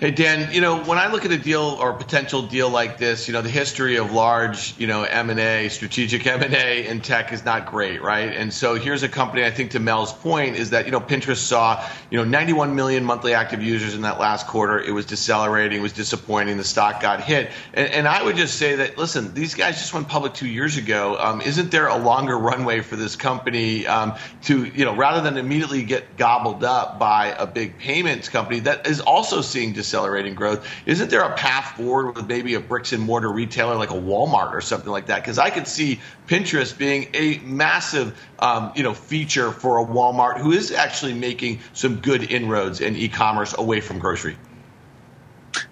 Hey 0.03 0.11
Dan, 0.11 0.51
you 0.51 0.59
know 0.59 0.83
when 0.83 0.97
I 0.97 1.07
look 1.07 1.23
at 1.23 1.31
a 1.31 1.37
deal 1.37 1.61
or 1.61 1.91
a 1.91 1.95
potential 1.95 2.41
deal 2.41 2.69
like 2.69 2.97
this, 2.97 3.29
you 3.29 3.33
know 3.33 3.41
the 3.41 3.49
history 3.49 3.95
of 3.95 4.11
large, 4.11 4.77
you 4.77 4.85
know 4.85 5.03
M 5.03 5.29
and 5.29 5.39
A, 5.39 5.69
strategic 5.69 6.27
M 6.27 6.41
and 6.41 6.53
A 6.53 6.85
in 6.87 6.99
tech 6.99 7.31
is 7.31 7.45
not 7.45 7.67
great, 7.67 8.01
right? 8.01 8.35
And 8.35 8.53
so 8.53 8.75
here's 8.75 9.03
a 9.03 9.07
company. 9.07 9.45
I 9.45 9.51
think 9.51 9.71
to 9.71 9.79
Mel's 9.79 10.11
point 10.11 10.57
is 10.57 10.71
that 10.71 10.87
you 10.87 10.91
know 10.91 10.99
Pinterest 10.99 11.37
saw 11.37 11.87
you 12.09 12.17
know 12.17 12.25
91 12.25 12.75
million 12.75 13.05
monthly 13.05 13.33
active 13.33 13.63
users 13.63 13.95
in 13.95 14.01
that 14.01 14.19
last 14.19 14.45
quarter. 14.45 14.77
It 14.77 14.91
was 14.91 15.05
decelerating, 15.05 15.79
it 15.79 15.81
was 15.81 15.93
disappointing. 15.93 16.57
The 16.57 16.65
stock 16.65 17.01
got 17.01 17.21
hit, 17.21 17.51
and, 17.73 17.87
and 17.87 18.05
I 18.05 18.23
would 18.23 18.35
just 18.35 18.55
say 18.55 18.75
that 18.75 18.97
listen, 18.97 19.33
these 19.33 19.53
guys 19.53 19.77
just 19.77 19.93
went 19.93 20.09
public 20.09 20.33
two 20.33 20.49
years 20.49 20.75
ago. 20.75 21.15
Um, 21.17 21.39
isn't 21.39 21.71
there 21.71 21.87
a 21.87 21.97
longer 21.97 22.37
runway 22.37 22.81
for 22.81 22.97
this 22.97 23.15
company 23.15 23.87
um, 23.87 24.15
to 24.41 24.65
you 24.65 24.83
know 24.83 24.97
rather 24.97 25.21
than 25.21 25.37
immediately 25.37 25.83
get 25.83 26.17
gobbled 26.17 26.65
up 26.65 26.99
by 26.99 27.27
a 27.27 27.47
big 27.47 27.79
payments 27.79 28.27
company 28.27 28.59
that 28.59 28.85
is 28.85 28.99
also 28.99 29.39
seeing? 29.39 29.71
Accelerating 29.93 30.33
growth. 30.33 30.67
Isn't 30.87 31.11
there 31.11 31.21
a 31.21 31.33
path 31.35 31.77
forward 31.77 32.15
with 32.15 32.27
maybe 32.27 32.55
a 32.55 32.59
bricks 32.59 32.93
and 32.93 33.03
mortar 33.03 33.31
retailer 33.31 33.75
like 33.75 33.91
a 33.91 33.93
Walmart 33.93 34.51
or 34.53 34.61
something 34.61 34.91
like 34.91 35.05
that? 35.05 35.21
Because 35.21 35.37
I 35.37 35.51
could 35.51 35.67
see 35.67 35.99
Pinterest 36.27 36.75
being 36.75 37.09
a 37.13 37.37
massive, 37.43 38.19
um, 38.39 38.71
you 38.75 38.81
know, 38.81 38.95
feature 38.95 39.51
for 39.51 39.77
a 39.77 39.85
Walmart 39.85 40.39
who 40.39 40.51
is 40.51 40.71
actually 40.71 41.13
making 41.13 41.59
some 41.73 41.97
good 41.97 42.23
inroads 42.31 42.81
in 42.81 42.95
e-commerce 42.95 43.55
away 43.55 43.81
from 43.81 43.99
grocery. 43.99 44.35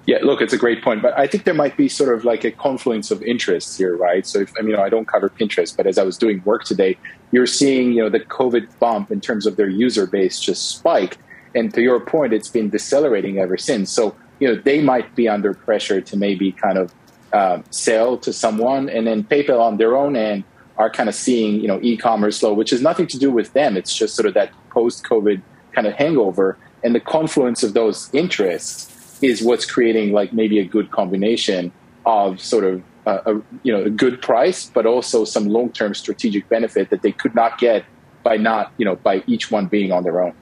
Yeah, 0.06 0.20
look, 0.22 0.42
it's 0.42 0.54
a 0.54 0.58
great 0.58 0.84
point, 0.84 1.02
but 1.02 1.18
I 1.18 1.26
think 1.26 1.44
there 1.44 1.56
might 1.56 1.76
be 1.76 1.90
sort 1.90 2.16
of 2.16 2.24
like 2.24 2.44
a 2.44 2.52
confluence 2.52 3.10
of 3.10 3.24
interests 3.24 3.76
here, 3.76 3.98
right? 3.98 4.28
So, 4.28 4.42
if, 4.42 4.54
I 4.60 4.62
mean, 4.62 4.76
I 4.76 4.90
don't 4.90 5.08
cover 5.08 5.30
Pinterest, 5.30 5.76
but 5.76 5.88
as 5.88 5.98
I 5.98 6.04
was 6.04 6.18
doing 6.18 6.44
work 6.46 6.64
today, 6.64 6.98
you're 7.32 7.48
seeing, 7.48 7.94
you 7.94 8.04
know, 8.04 8.10
the 8.10 8.20
COVID 8.20 8.68
bump 8.78 9.10
in 9.10 9.22
terms 9.22 9.48
of 9.48 9.56
their 9.56 9.70
user 9.70 10.06
base 10.06 10.40
just 10.40 10.70
spike, 10.70 11.18
and 11.56 11.74
to 11.74 11.82
your 11.82 12.00
point, 12.00 12.34
it's 12.34 12.50
been 12.50 12.70
decelerating 12.70 13.40
ever 13.40 13.58
since. 13.58 13.92
So, 13.92 14.16
you 14.40 14.48
know, 14.48 14.56
they 14.56 14.82
might 14.82 15.16
be 15.16 15.28
under 15.28 15.54
pressure 15.54 16.02
to 16.02 16.18
maybe 16.18 16.52
kind 16.52 16.78
of 16.78 16.94
uh, 17.34 17.62
sell 17.70 18.18
to 18.18 18.34
someone, 18.34 18.90
and 18.90 19.08
then 19.08 19.24
PayPal 19.24 19.60
on 19.60 19.78
their 19.78 19.96
own 19.96 20.16
end 20.16 20.44
are 20.78 20.90
kind 20.90 21.10
of 21.10 21.16
seeing, 21.16 21.62
you 21.62 21.68
know, 21.68 21.80
e-commerce 21.82 22.38
slow, 22.40 22.54
which 22.54 22.72
has 22.72 22.82
nothing 22.82 23.08
to 23.08 23.20
do 23.20 23.32
with 23.32 23.54
them. 23.54 23.78
It's 23.78 23.96
just 23.96 24.16
sort 24.16 24.26
of 24.26 24.34
that 24.34 24.52
post-COVID 24.70 25.42
kind 25.74 25.88
of 25.88 25.94
hangover, 25.94 26.58
and 26.84 26.96
the 26.96 27.00
confluence 27.00 27.64
of 27.64 27.74
those 27.74 28.10
interests 28.14 29.20
is 29.22 29.44
what's 29.44 29.66
creating 29.66 30.14
like 30.14 30.34
maybe 30.34 30.60
a 30.60 30.66
good 30.66 30.92
combination 30.92 31.72
of 32.06 32.42
sort 32.42 32.64
of 32.64 32.82
uh, 33.06 33.20
a 33.26 33.34
you 33.64 33.72
know 33.72 33.84
a 33.84 33.90
good 33.90 34.22
price, 34.22 34.70
but 34.74 34.86
also 34.86 35.26
some 35.26 35.48
long 35.48 35.72
term 35.72 35.94
strategic 35.94 36.48
benefit 36.50 36.90
that 36.90 37.02
they 37.02 37.12
could 37.12 37.36
not 37.36 37.58
get 37.58 37.86
by 38.24 38.38
not 38.38 38.72
you 38.78 38.86
know 38.86 38.96
by 38.96 39.24
each 39.28 39.52
one 39.52 39.68
being 39.68 39.92
on 39.92 40.04
their 40.04 40.22
own. 40.22 40.34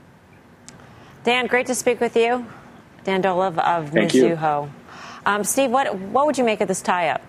Dan, 1.23 1.47
great 1.47 1.67
to 1.67 1.75
speak 1.75 1.99
with 1.99 2.15
you. 2.15 2.45
Dan 3.03 3.21
Dolev 3.21 3.57
of 3.59 3.89
Thank 3.89 4.11
Mizuho. 4.11 4.69
Um, 5.25 5.43
Steve, 5.43 5.71
what 5.71 5.95
what 5.95 6.25
would 6.25 6.37
you 6.37 6.43
make 6.43 6.61
of 6.61 6.67
this 6.67 6.81
tie-up? 6.81 7.21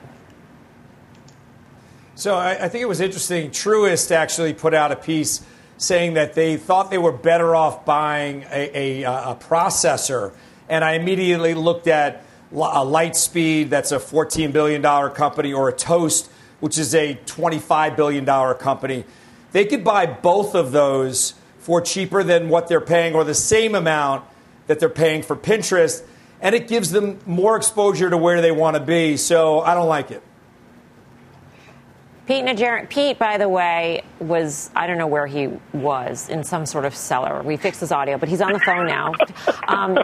So 2.14 2.34
I, 2.34 2.64
I 2.64 2.68
think 2.68 2.82
it 2.82 2.88
was 2.88 3.00
interesting. 3.00 3.50
Truist 3.50 4.10
actually 4.10 4.54
put 4.54 4.74
out 4.74 4.92
a 4.92 4.96
piece 4.96 5.42
saying 5.78 6.14
that 6.14 6.34
they 6.34 6.56
thought 6.56 6.90
they 6.90 6.98
were 6.98 7.12
better 7.12 7.56
off 7.56 7.84
buying 7.84 8.44
a, 8.50 9.02
a, 9.02 9.30
a 9.30 9.34
processor 9.40 10.32
and 10.70 10.84
I 10.84 10.92
immediately 10.92 11.52
looked 11.52 11.88
at 11.88 12.24
a 12.52 12.54
Lightspeed, 12.54 13.70
that's 13.70 13.90
a 13.92 13.98
$14 13.98 14.52
billion 14.52 14.82
company, 15.10 15.52
or 15.52 15.68
a 15.68 15.72
Toast, 15.72 16.30
which 16.60 16.78
is 16.78 16.94
a 16.94 17.16
$25 17.26 17.96
billion 17.96 18.24
company. 18.54 19.04
They 19.50 19.64
could 19.64 19.82
buy 19.82 20.06
both 20.06 20.54
of 20.54 20.70
those 20.70 21.34
for 21.60 21.80
cheaper 21.80 22.22
than 22.22 22.48
what 22.48 22.68
they're 22.68 22.80
paying, 22.80 23.14
or 23.14 23.24
the 23.24 23.34
same 23.34 23.74
amount 23.74 24.24
that 24.66 24.80
they're 24.80 24.88
paying 24.88 25.22
for 25.22 25.36
Pinterest, 25.36 26.02
and 26.40 26.54
it 26.54 26.68
gives 26.68 26.90
them 26.90 27.18
more 27.26 27.56
exposure 27.56 28.10
to 28.10 28.16
where 28.16 28.40
they 28.40 28.52
want 28.52 28.76
to 28.76 28.82
be. 28.82 29.16
So 29.16 29.60
I 29.60 29.74
don't 29.74 29.88
like 29.88 30.10
it. 30.10 30.22
Pete 32.30 32.44
Najarian, 32.44 32.88
Pete, 32.88 33.18
by 33.18 33.38
the 33.38 33.48
way, 33.48 34.04
was, 34.20 34.70
I 34.76 34.86
don't 34.86 34.98
know 34.98 35.08
where 35.08 35.26
he 35.26 35.48
was, 35.72 36.28
in 36.28 36.44
some 36.44 36.64
sort 36.64 36.84
of 36.84 36.94
cellar. 36.94 37.42
We 37.42 37.56
fixed 37.56 37.80
his 37.80 37.90
audio, 37.90 38.18
but 38.18 38.28
he's 38.28 38.40
on 38.40 38.52
the 38.52 38.60
phone 38.60 38.86
now. 38.86 39.14
Um, 39.66 39.98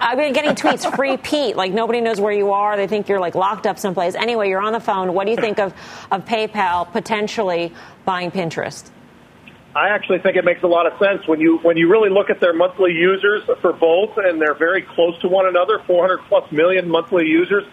I've 0.00 0.16
been 0.16 0.32
getting 0.32 0.52
tweets, 0.52 0.94
free 0.94 1.16
Pete, 1.16 1.56
like 1.56 1.72
nobody 1.72 2.00
knows 2.00 2.20
where 2.20 2.32
you 2.32 2.52
are. 2.52 2.76
They 2.76 2.86
think 2.86 3.08
you're 3.08 3.18
like 3.18 3.34
locked 3.34 3.66
up 3.66 3.76
someplace. 3.76 4.14
Anyway, 4.14 4.48
you're 4.48 4.62
on 4.62 4.72
the 4.72 4.78
phone. 4.78 5.14
What 5.14 5.24
do 5.24 5.32
you 5.32 5.36
think 5.36 5.58
of, 5.58 5.74
of 6.12 6.24
PayPal 6.26 6.90
potentially 6.92 7.72
buying 8.04 8.30
Pinterest? 8.30 8.88
I 9.74 9.90
actually 9.90 10.18
think 10.18 10.36
it 10.36 10.44
makes 10.44 10.62
a 10.64 10.66
lot 10.66 10.90
of 10.90 10.98
sense 10.98 11.26
when 11.28 11.40
you 11.40 11.58
when 11.58 11.76
you 11.76 11.88
really 11.88 12.10
look 12.10 12.28
at 12.28 12.40
their 12.40 12.52
monthly 12.52 12.92
users 12.92 13.42
for 13.60 13.72
both, 13.72 14.18
and 14.18 14.40
they're 14.40 14.58
very 14.58 14.82
close 14.82 15.16
to 15.20 15.28
one 15.28 15.46
another, 15.46 15.78
400 15.86 16.18
plus 16.28 16.50
million 16.50 16.88
monthly 16.88 17.26
users. 17.26 17.64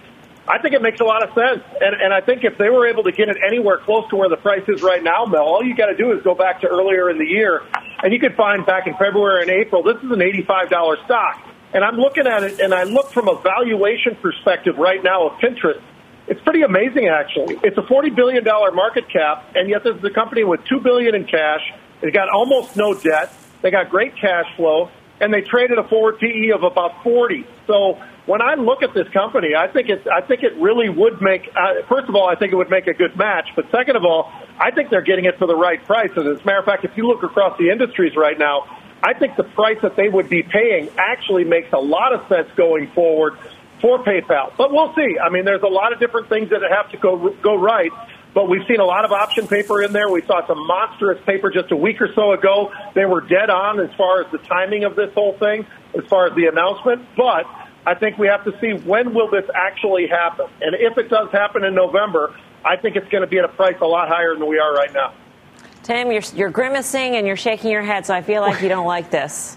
I 0.47 0.59
think 0.59 0.75
it 0.75 0.81
makes 0.81 1.01
a 1.01 1.03
lot 1.03 1.23
of 1.23 1.33
sense. 1.33 1.61
And, 1.81 1.95
and 1.99 2.13
I 2.13 2.21
think 2.21 2.45
if 2.45 2.57
they 2.57 2.69
were 2.69 2.87
able 2.87 3.03
to 3.03 3.11
get 3.11 3.27
it 3.27 3.37
anywhere 3.45 3.79
close 3.79 4.07
to 4.11 4.15
where 4.15 4.29
the 4.29 4.37
price 4.37 4.63
is 4.67 4.81
right 4.81 5.03
now, 5.03 5.25
Mel, 5.25 5.41
all 5.41 5.63
you 5.63 5.75
got 5.75 5.87
to 5.87 5.97
do 5.97 6.13
is 6.13 6.23
go 6.23 6.35
back 6.35 6.61
to 6.61 6.67
earlier 6.67 7.09
in 7.09 7.17
the 7.17 7.25
year, 7.25 7.63
and 8.01 8.13
you 8.13 8.19
could 8.19 8.35
find 8.35 8.65
back 8.65 8.87
in 8.87 8.93
February 8.93 9.41
and 9.41 9.51
April, 9.51 9.83
this 9.83 9.97
is 9.97 10.09
an 10.09 10.19
$85 10.19 11.03
stock. 11.03 11.43
And 11.73 11.83
I'm 11.83 11.97
looking 11.97 12.27
at 12.27 12.43
it, 12.43 12.61
and 12.61 12.73
I 12.73 12.83
look 12.83 13.11
from 13.11 13.27
a 13.27 13.41
valuation 13.41 14.15
perspective 14.21 14.77
right 14.77 15.03
now 15.03 15.27
of 15.27 15.39
Pinterest. 15.39 15.81
It's 16.27 16.41
pretty 16.41 16.61
amazing, 16.61 17.07
actually. 17.07 17.59
It's 17.63 17.77
a 17.77 17.81
$40 17.81 18.15
billion 18.15 18.43
market 18.45 19.09
cap, 19.09 19.51
and 19.55 19.69
yet 19.69 19.83
this 19.83 19.97
is 19.97 20.03
a 20.03 20.11
company 20.11 20.45
with 20.45 20.63
2 20.65 20.79
billion 20.79 21.13
in 21.13 21.25
cash. 21.25 21.61
They 22.01 22.11
got 22.11 22.29
almost 22.29 22.75
no 22.75 22.93
debt. 22.93 23.33
They 23.61 23.71
got 23.71 23.89
great 23.89 24.15
cash 24.15 24.45
flow, 24.55 24.89
and 25.19 25.33
they 25.33 25.41
traded 25.41 25.77
a 25.77 25.87
forward 25.87 26.19
PE 26.19 26.49
of 26.53 26.63
about 26.63 27.03
40. 27.03 27.45
So 27.65 27.99
when 28.27 28.41
I 28.41 28.55
look 28.55 28.83
at 28.83 28.93
this 28.93 29.07
company, 29.09 29.55
I 29.55 29.67
think 29.67 29.89
it's 29.89 30.05
I 30.07 30.21
think 30.21 30.43
it 30.43 30.55
really 30.57 30.89
would 30.89 31.21
make. 31.21 31.49
Uh, 31.55 31.81
first 31.89 32.07
of 32.07 32.15
all, 32.15 32.29
I 32.29 32.35
think 32.35 32.53
it 32.53 32.55
would 32.55 32.69
make 32.69 32.87
a 32.87 32.93
good 32.93 33.15
match. 33.17 33.49
But 33.55 33.71
second 33.71 33.95
of 33.95 34.03
all, 34.03 34.31
I 34.59 34.71
think 34.71 34.89
they're 34.89 35.01
getting 35.01 35.25
it 35.25 35.37
for 35.39 35.47
the 35.47 35.55
right 35.55 35.83
price. 35.83 36.11
And 36.15 36.27
as 36.27 36.41
a 36.41 36.45
matter 36.45 36.59
of 36.59 36.65
fact, 36.65 36.85
if 36.85 36.95
you 36.95 37.07
look 37.07 37.23
across 37.23 37.57
the 37.57 37.69
industries 37.69 38.15
right 38.15 38.37
now, 38.37 38.67
I 39.01 39.13
think 39.13 39.37
the 39.37 39.43
price 39.43 39.77
that 39.81 39.95
they 39.95 40.09
would 40.09 40.29
be 40.29 40.43
paying 40.43 40.89
actually 40.97 41.45
makes 41.45 41.71
a 41.71 41.79
lot 41.79 42.13
of 42.13 42.27
sense 42.27 42.49
going 42.55 42.91
forward 42.91 43.37
for 43.81 44.03
PayPal. 44.03 44.51
But 44.57 44.71
we'll 44.71 44.93
see. 44.95 45.17
I 45.23 45.29
mean, 45.29 45.45
there's 45.45 45.61
a 45.61 45.67
lot 45.67 45.93
of 45.93 45.99
different 45.99 46.29
things 46.29 46.49
that 46.49 46.61
have 46.69 46.91
to 46.91 46.97
go 46.97 47.29
go 47.41 47.55
right. 47.55 47.91
But 48.37 48.49
we've 48.49 48.67
seen 48.67 48.79
a 48.79 48.85
lot 48.85 49.03
of 49.03 49.11
option 49.11 49.47
paper 49.47 49.81
in 49.81 49.93
there. 49.93 50.11
We 50.11 50.21
saw 50.21 50.45
some 50.45 50.67
monstrous 50.67 51.19
paper 51.25 51.49
just 51.49 51.71
a 51.71 51.75
week 51.75 51.99
or 51.99 52.13
so 52.13 52.33
ago. 52.33 52.71
They 52.93 53.03
were 53.03 53.21
dead 53.21 53.49
on 53.49 53.79
as 53.79 53.89
far 53.95 54.21
as 54.21 54.31
the 54.31 54.37
timing 54.37 54.83
of 54.83 54.95
this 54.95 55.11
whole 55.15 55.35
thing, 55.39 55.65
as 55.97 56.05
far 56.05 56.27
as 56.27 56.35
the 56.35 56.45
announcement. 56.45 57.03
But 57.17 57.47
I 57.87 57.95
think 57.95 58.19
we 58.19 58.27
have 58.27 58.43
to 58.43 58.55
see 58.61 58.73
when 58.87 59.15
will 59.15 59.27
this 59.31 59.45
actually 59.55 60.05
happen. 60.05 60.45
And 60.61 60.75
if 60.75 60.99
it 60.99 61.09
does 61.09 61.31
happen 61.31 61.63
in 61.63 61.73
November, 61.73 62.35
I 62.63 62.77
think 62.77 62.95
it's 62.95 63.09
going 63.09 63.23
to 63.23 63.27
be 63.27 63.39
at 63.39 63.45
a 63.45 63.47
price 63.47 63.77
a 63.81 63.87
lot 63.87 64.07
higher 64.07 64.35
than 64.35 64.47
we 64.47 64.59
are 64.59 64.71
right 64.71 64.93
now. 64.93 65.15
Tim, 65.81 66.11
you're, 66.11 66.21
you're 66.35 66.51
grimacing 66.51 67.15
and 67.15 67.25
you're 67.25 67.37
shaking 67.37 67.71
your 67.71 67.81
head, 67.81 68.05
so 68.05 68.13
I 68.13 68.21
feel 68.21 68.43
like 68.43 68.61
you 68.61 68.69
don't 68.69 68.85
like 68.85 69.09
this. 69.09 69.56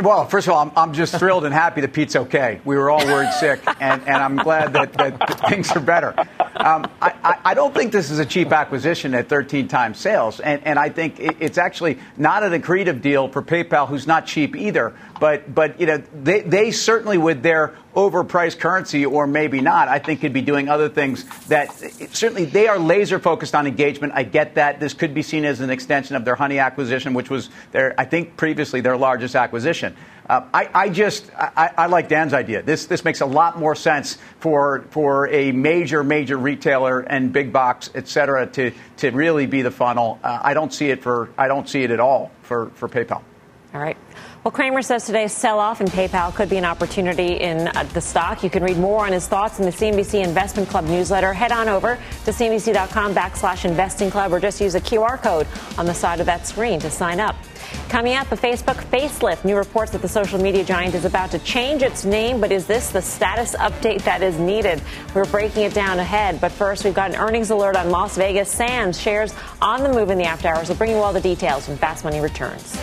Well, 0.00 0.26
first 0.26 0.46
of 0.46 0.54
all, 0.54 0.60
I'm, 0.62 0.72
I'm, 0.74 0.94
just 0.94 1.18
thrilled 1.18 1.44
and 1.44 1.52
happy 1.52 1.82
that 1.82 1.92
Pete's 1.92 2.16
okay. 2.16 2.60
We 2.64 2.76
were 2.76 2.90
all 2.90 3.04
worried 3.04 3.32
sick, 3.34 3.60
and, 3.78 4.00
and 4.06 4.16
I'm 4.16 4.36
glad 4.36 4.72
that, 4.72 4.94
that 4.94 5.50
things 5.50 5.70
are 5.72 5.80
better. 5.80 6.14
Um, 6.56 6.90
I, 7.02 7.36
I, 7.44 7.54
don't 7.54 7.74
think 7.74 7.92
this 7.92 8.10
is 8.10 8.18
a 8.18 8.24
cheap 8.24 8.52
acquisition 8.52 9.14
at 9.14 9.28
13 9.28 9.68
times 9.68 9.98
sales, 9.98 10.40
and, 10.40 10.66
and 10.66 10.78
I 10.78 10.88
think 10.88 11.16
it's 11.18 11.58
actually 11.58 11.98
not 12.16 12.42
an 12.42 12.52
accretive 12.52 13.02
deal 13.02 13.28
for 13.28 13.42
PayPal, 13.42 13.86
who's 13.86 14.06
not 14.06 14.26
cheap 14.26 14.56
either. 14.56 14.94
But, 15.22 15.54
but 15.54 15.78
you 15.78 15.86
know, 15.86 15.98
they, 16.12 16.40
they 16.40 16.72
certainly, 16.72 17.16
with 17.16 17.44
their 17.44 17.76
overpriced 17.94 18.58
currency, 18.58 19.06
or 19.06 19.28
maybe 19.28 19.60
not, 19.60 19.86
I 19.86 20.00
think 20.00 20.20
could 20.20 20.32
be 20.32 20.42
doing 20.42 20.68
other 20.68 20.88
things 20.88 21.24
that 21.46 21.70
certainly 22.12 22.44
they 22.44 22.66
are 22.66 22.76
laser 22.76 23.20
focused 23.20 23.54
on 23.54 23.68
engagement. 23.68 24.14
I 24.16 24.24
get 24.24 24.56
that. 24.56 24.80
This 24.80 24.94
could 24.94 25.14
be 25.14 25.22
seen 25.22 25.44
as 25.44 25.60
an 25.60 25.70
extension 25.70 26.16
of 26.16 26.24
their 26.24 26.34
Honey 26.34 26.58
acquisition, 26.58 27.14
which 27.14 27.30
was 27.30 27.50
their, 27.70 27.94
I 27.96 28.04
think, 28.04 28.36
previously 28.36 28.80
their 28.80 28.96
largest 28.96 29.36
acquisition. 29.36 29.94
Uh, 30.28 30.44
I, 30.52 30.68
I, 30.74 30.88
just 30.88 31.30
I, 31.38 31.70
I, 31.78 31.86
like 31.86 32.08
Dan's 32.08 32.34
idea. 32.34 32.62
This 32.62 32.86
this 32.86 33.04
makes 33.04 33.20
a 33.20 33.26
lot 33.26 33.60
more 33.60 33.76
sense 33.76 34.18
for 34.40 34.84
for 34.90 35.28
a 35.28 35.52
major 35.52 36.02
major 36.02 36.36
retailer 36.36 36.98
and 36.98 37.32
big 37.32 37.52
box, 37.52 37.90
et 37.94 38.08
cetera, 38.08 38.48
to 38.48 38.72
to 38.96 39.10
really 39.10 39.46
be 39.46 39.62
the 39.62 39.70
funnel. 39.70 40.18
Uh, 40.24 40.40
I 40.42 40.54
don't 40.54 40.74
see 40.74 40.90
it 40.90 41.00
for 41.00 41.30
I 41.38 41.46
don't 41.46 41.68
see 41.68 41.84
it 41.84 41.92
at 41.92 42.00
all 42.00 42.32
for 42.42 42.70
for 42.74 42.88
PayPal. 42.88 43.22
All 43.72 43.80
right. 43.80 43.96
Well, 44.44 44.50
Cramer 44.50 44.82
says 44.82 45.06
today's 45.06 45.32
sell-off 45.32 45.80
in 45.80 45.86
PayPal 45.86 46.34
could 46.34 46.48
be 46.48 46.56
an 46.56 46.64
opportunity 46.64 47.34
in 47.34 47.68
uh, 47.68 47.84
the 47.94 48.00
stock. 48.00 48.42
You 48.42 48.50
can 48.50 48.64
read 48.64 48.76
more 48.76 49.06
on 49.06 49.12
his 49.12 49.28
thoughts 49.28 49.60
in 49.60 49.64
the 49.64 49.70
CNBC 49.70 50.24
Investment 50.24 50.68
Club 50.68 50.84
newsletter. 50.86 51.32
Head 51.32 51.52
on 51.52 51.68
over 51.68 51.96
to 52.24 52.32
cnbc.com 52.32 53.14
backslash 53.14 53.64
investing 53.64 54.10
club 54.10 54.32
or 54.32 54.40
just 54.40 54.60
use 54.60 54.72
the 54.72 54.80
QR 54.80 55.22
code 55.22 55.46
on 55.78 55.86
the 55.86 55.94
side 55.94 56.18
of 56.18 56.26
that 56.26 56.44
screen 56.44 56.80
to 56.80 56.90
sign 56.90 57.20
up. 57.20 57.36
Coming 57.88 58.14
up, 58.14 58.32
a 58.32 58.36
Facebook 58.36 58.82
facelift. 58.90 59.44
New 59.44 59.56
reports 59.56 59.92
that 59.92 60.02
the 60.02 60.08
social 60.08 60.42
media 60.42 60.64
giant 60.64 60.96
is 60.96 61.04
about 61.04 61.30
to 61.30 61.38
change 61.38 61.82
its 61.82 62.04
name, 62.04 62.40
but 62.40 62.50
is 62.50 62.66
this 62.66 62.90
the 62.90 63.00
status 63.00 63.54
update 63.54 64.02
that 64.02 64.24
is 64.24 64.40
needed? 64.40 64.82
We're 65.14 65.24
breaking 65.26 65.62
it 65.62 65.72
down 65.72 66.00
ahead. 66.00 66.40
But 66.40 66.50
first, 66.50 66.84
we've 66.84 66.94
got 66.94 67.12
an 67.12 67.16
earnings 67.16 67.50
alert 67.50 67.76
on 67.76 67.90
Las 67.90 68.16
Vegas 68.16 68.50
Sands 68.50 69.00
shares 69.00 69.32
on 69.60 69.84
the 69.84 69.88
move 69.88 70.10
in 70.10 70.18
the 70.18 70.24
after 70.24 70.48
hours. 70.48 70.68
We'll 70.68 70.78
bring 70.78 70.90
you 70.90 70.96
all 70.96 71.12
the 71.12 71.20
details 71.20 71.68
when 71.68 71.78
Fast 71.78 72.02
Money 72.02 72.18
returns. 72.18 72.76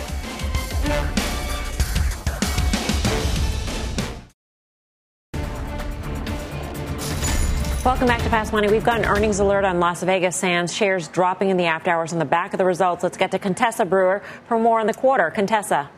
Welcome 7.82 8.08
back 8.08 8.20
to 8.24 8.28
Fast 8.28 8.52
Money. 8.52 8.68
We've 8.68 8.84
got 8.84 8.98
an 8.98 9.06
earnings 9.06 9.38
alert 9.38 9.64
on 9.64 9.80
Las 9.80 10.02
Vegas 10.02 10.36
Sands 10.36 10.70
shares 10.70 11.08
dropping 11.08 11.48
in 11.48 11.56
the 11.56 11.64
after 11.64 11.90
hours 11.90 12.12
on 12.12 12.18
the 12.18 12.26
back 12.26 12.52
of 12.52 12.58
the 12.58 12.64
results. 12.66 13.02
Let's 13.02 13.16
get 13.16 13.30
to 13.30 13.38
Contessa 13.38 13.86
Brewer 13.86 14.20
for 14.46 14.58
more 14.58 14.80
on 14.80 14.86
the 14.86 14.92
quarter. 14.92 15.30
Contessa. 15.30 15.88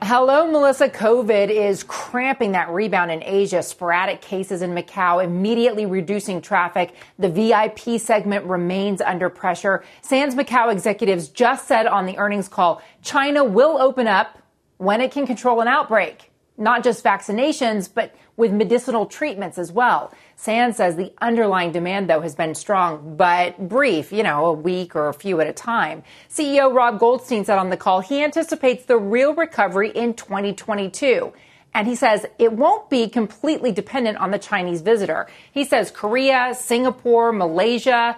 Hello, 0.00 0.50
Melissa. 0.50 0.88
COVID 0.88 1.50
is 1.50 1.82
cramping 1.82 2.52
that 2.52 2.70
rebound 2.70 3.10
in 3.10 3.22
Asia. 3.22 3.62
Sporadic 3.62 4.22
cases 4.22 4.62
in 4.62 4.74
Macau 4.74 5.22
immediately 5.22 5.84
reducing 5.84 6.40
traffic. 6.40 6.94
The 7.18 7.28
VIP 7.28 8.00
segment 8.00 8.46
remains 8.46 9.02
under 9.02 9.28
pressure. 9.28 9.84
Sands 10.00 10.34
Macau 10.34 10.72
executives 10.72 11.28
just 11.28 11.68
said 11.68 11.86
on 11.86 12.06
the 12.06 12.16
earnings 12.16 12.48
call 12.48 12.80
China 13.02 13.44
will 13.44 13.76
open 13.76 14.06
up 14.06 14.38
when 14.78 15.02
it 15.02 15.12
can 15.12 15.26
control 15.26 15.60
an 15.60 15.68
outbreak. 15.68 16.30
Not 16.56 16.82
just 16.82 17.04
vaccinations, 17.04 17.88
but 17.92 18.14
with 18.38 18.52
medicinal 18.52 19.04
treatments 19.04 19.58
as 19.58 19.70
well. 19.70 20.14
Sands 20.36 20.78
says 20.78 20.96
the 20.96 21.12
underlying 21.20 21.72
demand, 21.72 22.08
though, 22.08 22.20
has 22.20 22.36
been 22.36 22.54
strong, 22.54 23.16
but 23.16 23.68
brief, 23.68 24.12
you 24.12 24.22
know, 24.22 24.46
a 24.46 24.52
week 24.52 24.94
or 24.96 25.08
a 25.08 25.12
few 25.12 25.40
at 25.40 25.48
a 25.48 25.52
time. 25.52 26.04
CEO 26.30 26.72
Rob 26.72 27.00
Goldstein 27.00 27.44
said 27.44 27.58
on 27.58 27.68
the 27.68 27.76
call 27.76 28.00
he 28.00 28.22
anticipates 28.22 28.86
the 28.86 28.96
real 28.96 29.34
recovery 29.34 29.90
in 29.90 30.14
2022. 30.14 31.32
And 31.74 31.86
he 31.88 31.96
says 31.96 32.24
it 32.38 32.52
won't 32.52 32.88
be 32.88 33.08
completely 33.08 33.72
dependent 33.72 34.18
on 34.18 34.30
the 34.30 34.38
Chinese 34.38 34.80
visitor. 34.80 35.26
He 35.52 35.64
says 35.64 35.90
Korea, 35.90 36.54
Singapore, 36.56 37.32
Malaysia, 37.32 38.16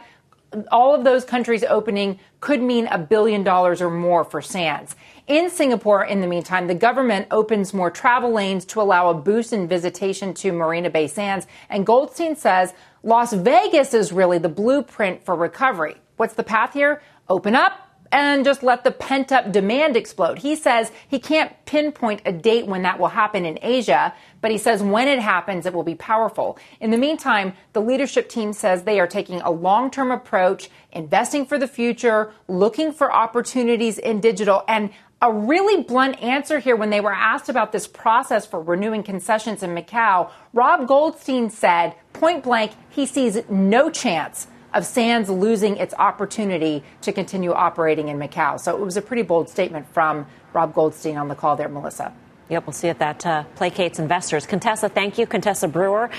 all 0.70 0.94
of 0.94 1.04
those 1.04 1.24
countries 1.24 1.64
opening 1.64 2.18
could 2.40 2.60
mean 2.60 2.86
a 2.88 2.98
billion 2.98 3.42
dollars 3.42 3.80
or 3.80 3.90
more 3.90 4.24
for 4.24 4.42
Sands. 4.42 4.96
In 5.30 5.48
Singapore, 5.48 6.04
in 6.04 6.20
the 6.20 6.26
meantime, 6.26 6.66
the 6.66 6.74
government 6.74 7.28
opens 7.30 7.72
more 7.72 7.88
travel 7.88 8.32
lanes 8.32 8.64
to 8.64 8.80
allow 8.80 9.10
a 9.10 9.14
boost 9.14 9.52
in 9.52 9.68
visitation 9.68 10.34
to 10.34 10.50
Marina 10.50 10.90
Bay 10.90 11.06
Sands. 11.06 11.46
And 11.68 11.86
Goldstein 11.86 12.34
says 12.34 12.74
Las 13.04 13.32
Vegas 13.32 13.94
is 13.94 14.10
really 14.10 14.38
the 14.38 14.48
blueprint 14.48 15.24
for 15.24 15.36
recovery. 15.36 15.94
What's 16.16 16.34
the 16.34 16.42
path 16.42 16.72
here? 16.72 17.00
Open 17.28 17.54
up, 17.54 17.90
and 18.12 18.44
just 18.44 18.62
let 18.62 18.82
the 18.82 18.90
pent 18.90 19.30
up 19.30 19.52
demand 19.52 19.96
explode. 19.96 20.38
He 20.38 20.56
says 20.56 20.90
he 21.06 21.18
can't 21.18 21.52
pinpoint 21.64 22.22
a 22.24 22.32
date 22.32 22.66
when 22.66 22.82
that 22.82 22.98
will 22.98 23.08
happen 23.08 23.46
in 23.46 23.58
Asia, 23.62 24.12
but 24.40 24.50
he 24.50 24.58
says 24.58 24.82
when 24.82 25.06
it 25.06 25.20
happens, 25.20 25.64
it 25.64 25.72
will 25.72 25.84
be 25.84 25.94
powerful. 25.94 26.58
In 26.80 26.90
the 26.90 26.98
meantime, 26.98 27.52
the 27.72 27.80
leadership 27.80 28.28
team 28.28 28.52
says 28.52 28.82
they 28.82 28.98
are 28.98 29.06
taking 29.06 29.40
a 29.42 29.50
long 29.50 29.90
term 29.90 30.10
approach, 30.10 30.70
investing 30.92 31.46
for 31.46 31.58
the 31.58 31.68
future, 31.68 32.32
looking 32.48 32.92
for 32.92 33.12
opportunities 33.12 33.98
in 33.98 34.20
digital, 34.20 34.64
and 34.66 34.90
a 35.22 35.32
really 35.32 35.82
blunt 35.82 36.22
answer 36.22 36.58
here 36.58 36.76
when 36.76 36.90
they 36.90 37.00
were 37.00 37.12
asked 37.12 37.48
about 37.48 37.72
this 37.72 37.86
process 37.86 38.46
for 38.46 38.60
renewing 38.60 39.02
concessions 39.02 39.62
in 39.62 39.74
Macau. 39.74 40.30
Rob 40.52 40.86
Goldstein 40.86 41.50
said 41.50 41.94
point 42.12 42.42
blank 42.42 42.72
he 42.88 43.04
sees 43.06 43.38
no 43.50 43.90
chance 43.90 44.46
of 44.72 44.86
Sands 44.86 45.28
losing 45.28 45.76
its 45.76 45.92
opportunity 45.94 46.82
to 47.02 47.12
continue 47.12 47.52
operating 47.52 48.08
in 48.08 48.18
Macau. 48.18 48.58
So 48.58 48.76
it 48.76 48.80
was 48.80 48.96
a 48.96 49.02
pretty 49.02 49.22
bold 49.22 49.48
statement 49.48 49.92
from 49.92 50.26
Rob 50.52 50.74
Goldstein 50.74 51.16
on 51.16 51.28
the 51.28 51.34
call 51.34 51.56
there, 51.56 51.68
Melissa. 51.68 52.12
Yep, 52.48 52.66
we'll 52.66 52.72
see 52.72 52.88
if 52.88 52.98
that 52.98 53.24
uh, 53.26 53.44
placates 53.56 53.98
investors. 53.98 54.46
Contessa, 54.46 54.88
thank 54.88 55.18
you. 55.18 55.26
Contessa 55.26 55.68
Brewer. 55.68 56.10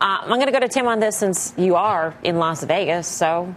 Uh, 0.00 0.18
I'm 0.22 0.28
going 0.28 0.46
to 0.46 0.52
go 0.52 0.60
to 0.60 0.68
Tim 0.68 0.86
on 0.86 1.00
this 1.00 1.16
since 1.16 1.52
you 1.56 1.74
are 1.74 2.14
in 2.22 2.36
Las 2.36 2.62
Vegas. 2.62 3.08
So, 3.08 3.52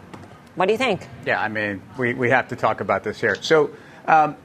what 0.56 0.66
do 0.66 0.72
you 0.72 0.78
think? 0.78 1.08
Yeah, 1.26 1.42
I 1.42 1.48
mean, 1.48 1.82
we, 1.98 2.14
we 2.14 2.30
have 2.32 2.48
to 2.48 2.56
talk 2.56 2.82
about 2.82 3.04
this 3.04 3.22
here. 3.22 3.36
So, 3.36 3.70
um, 4.08 4.36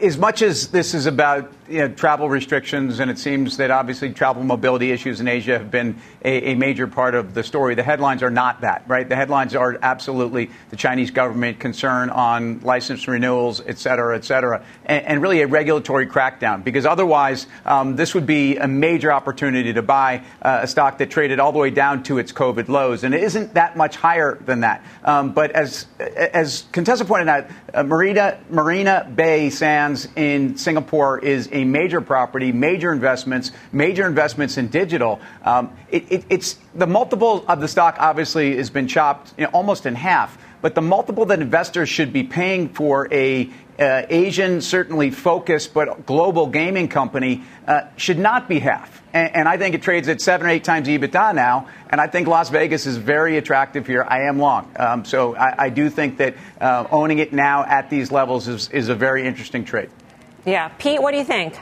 as 0.00 0.18
much 0.18 0.42
as 0.42 0.68
this 0.68 0.94
is 0.94 1.06
about 1.06 1.52
you 1.68 1.78
know, 1.78 1.88
travel 1.88 2.28
restrictions, 2.28 2.98
and 2.98 3.10
it 3.10 3.18
seems 3.18 3.56
that 3.58 3.70
obviously 3.70 4.12
travel 4.12 4.42
mobility 4.42 4.90
issues 4.90 5.20
in 5.20 5.28
Asia 5.28 5.56
have 5.58 5.70
been 5.70 5.96
a, 6.24 6.50
a, 6.50 6.54
major 6.56 6.88
part 6.88 7.14
of 7.14 7.32
the 7.32 7.44
story. 7.44 7.76
The 7.76 7.84
headlines 7.84 8.24
are 8.24 8.30
not 8.30 8.62
that, 8.62 8.82
right? 8.88 9.08
The 9.08 9.14
headlines 9.14 9.54
are 9.54 9.78
absolutely 9.80 10.50
the 10.70 10.76
Chinese 10.76 11.12
government 11.12 11.60
concern 11.60 12.10
on 12.10 12.60
license 12.60 13.06
renewals, 13.06 13.62
et 13.66 13.78
cetera, 13.78 14.16
et 14.16 14.24
cetera, 14.24 14.64
and, 14.84 15.04
and 15.06 15.22
really 15.22 15.42
a 15.42 15.46
regulatory 15.46 16.08
crackdown. 16.08 16.64
Because 16.64 16.86
otherwise, 16.86 17.46
um, 17.64 17.94
this 17.94 18.14
would 18.14 18.26
be 18.26 18.56
a 18.56 18.66
major 18.66 19.12
opportunity 19.12 19.72
to 19.72 19.82
buy 19.82 20.24
uh, 20.42 20.60
a 20.62 20.66
stock 20.66 20.98
that 20.98 21.10
traded 21.10 21.38
all 21.38 21.52
the 21.52 21.58
way 21.58 21.70
down 21.70 22.02
to 22.02 22.18
its 22.18 22.32
COVID 22.32 22.68
lows, 22.68 23.04
and 23.04 23.14
it 23.14 23.22
isn't 23.22 23.54
that 23.54 23.76
much 23.76 23.94
higher 23.94 24.38
than 24.44 24.60
that. 24.60 24.84
Um, 25.04 25.32
but 25.32 25.52
as 25.52 25.86
as 26.00 26.64
Contessa 26.72 27.04
pointed 27.04 27.28
out, 27.28 27.46
uh, 27.72 27.84
Marina 27.84 28.40
Marina 28.50 29.08
Bay 29.14 29.50
Sands 29.50 29.79
in 30.16 30.56
Singapore 30.56 31.18
is 31.18 31.48
a 31.52 31.64
major 31.64 32.00
property, 32.00 32.52
major 32.52 32.92
investments, 32.92 33.52
major 33.72 34.06
investments 34.06 34.58
in 34.58 34.68
digital. 34.68 35.20
Um, 35.44 35.76
it, 35.90 36.10
it, 36.10 36.24
it's 36.28 36.58
the 36.74 36.86
multiple 36.86 37.44
of 37.48 37.60
the 37.60 37.68
stock 37.68 37.96
obviously 37.98 38.56
has 38.56 38.70
been 38.70 38.88
chopped 38.88 39.32
you 39.36 39.44
know, 39.44 39.50
almost 39.52 39.86
in 39.86 39.94
half. 39.94 40.38
But 40.62 40.74
the 40.74 40.82
multiple 40.82 41.24
that 41.26 41.40
investors 41.40 41.88
should 41.88 42.12
be 42.12 42.22
paying 42.22 42.68
for 42.68 43.08
a 43.12 43.50
uh, 43.80 44.06
Asian, 44.10 44.60
certainly 44.60 45.10
focused, 45.10 45.72
but 45.72 46.04
global 46.06 46.46
gaming 46.46 46.88
company 46.88 47.42
uh, 47.66 47.82
should 47.96 48.18
not 48.18 48.48
be 48.48 48.58
half. 48.58 49.02
And, 49.12 49.34
and, 49.34 49.48
I 49.48 49.56
think 49.56 49.74
it 49.74 49.82
trades 49.82 50.08
at 50.08 50.20
seven 50.20 50.46
or 50.46 50.50
eight 50.50 50.64
times 50.64 50.86
EBITDA 50.86 51.34
now. 51.34 51.68
And 51.88 52.00
I 52.00 52.06
think 52.06 52.28
Las 52.28 52.50
Vegas 52.50 52.86
is 52.86 52.96
very 52.96 53.38
attractive 53.38 53.86
here. 53.86 54.04
I 54.06 54.22
am 54.22 54.38
long. 54.38 54.70
Um, 54.76 55.04
so 55.04 55.34
I, 55.34 55.64
I, 55.64 55.68
do 55.70 55.90
think 55.90 56.18
that 56.18 56.34
uh, 56.60 56.86
owning 56.90 57.18
it 57.18 57.32
now 57.32 57.64
at 57.64 57.90
these 57.90 58.12
levels 58.12 58.46
is, 58.46 58.68
is 58.68 58.88
a 58.88 58.94
very 58.94 59.26
interesting 59.26 59.64
trade. 59.64 59.90
Yeah. 60.44 60.68
Pete, 60.78 61.00
what 61.02 61.12
do 61.12 61.18
you 61.18 61.24
think? 61.24 61.58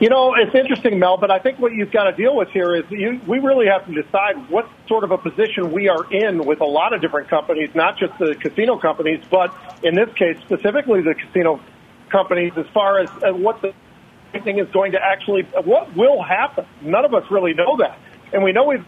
You 0.00 0.08
know, 0.08 0.34
it's 0.34 0.54
interesting, 0.54 1.00
Mel, 1.00 1.16
but 1.16 1.32
I 1.32 1.40
think 1.40 1.58
what 1.58 1.72
you've 1.72 1.90
got 1.90 2.04
to 2.04 2.12
deal 2.12 2.36
with 2.36 2.50
here 2.50 2.72
is 2.76 2.84
you, 2.88 3.20
we 3.26 3.40
really 3.40 3.66
have 3.66 3.84
to 3.86 4.02
decide 4.02 4.48
what 4.48 4.68
sort 4.86 5.02
of 5.02 5.10
a 5.10 5.18
position 5.18 5.72
we 5.72 5.88
are 5.88 6.04
in 6.12 6.44
with 6.46 6.60
a 6.60 6.64
lot 6.64 6.92
of 6.92 7.00
different 7.00 7.28
companies, 7.28 7.70
not 7.74 7.98
just 7.98 8.16
the 8.18 8.36
casino 8.36 8.78
companies, 8.78 9.24
but 9.28 9.52
in 9.82 9.96
this 9.96 10.12
case, 10.14 10.38
specifically 10.42 11.02
the 11.02 11.14
casino 11.14 11.60
companies, 12.10 12.52
as 12.56 12.66
far 12.72 13.00
as 13.00 13.10
uh, 13.10 13.32
what 13.32 13.60
the 13.60 13.74
thing 14.44 14.60
is 14.60 14.68
going 14.70 14.92
to 14.92 15.00
actually, 15.02 15.42
what 15.64 15.96
will 15.96 16.22
happen. 16.22 16.64
None 16.80 17.04
of 17.04 17.12
us 17.12 17.28
really 17.28 17.54
know 17.54 17.78
that. 17.78 17.98
And 18.32 18.44
we 18.44 18.52
know 18.52 18.66
we've, 18.66 18.84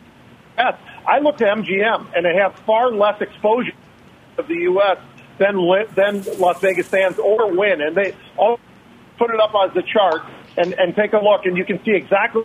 I 0.57 1.19
looked 1.19 1.43
at 1.43 1.59
MGM, 1.59 2.13
and 2.15 2.25
it 2.25 2.37
has 2.37 2.53
far 2.65 2.93
less 2.93 3.21
exposure 3.21 3.73
of 4.39 4.47
the 4.47 4.55
U.S 4.55 4.99
then 5.39 5.57
then 5.95 6.23
Las 6.39 6.61
Vegas 6.61 6.87
Sands 6.89 7.19
or 7.19 7.57
Wynn, 7.57 7.81
and 7.81 7.97
they 7.97 8.15
all 8.37 8.61
put 9.17 9.31
it 9.31 9.41
up 9.41 9.53
as 9.65 9.73
the 9.73 9.83
chart 9.83 10.23
and 10.57 10.75
and 10.75 10.95
take 10.95 11.13
a 11.13 11.19
look, 11.19 11.45
and 11.45 11.57
you 11.57 11.65
can 11.65 11.83
see 11.85 11.93
exactly 11.93 12.43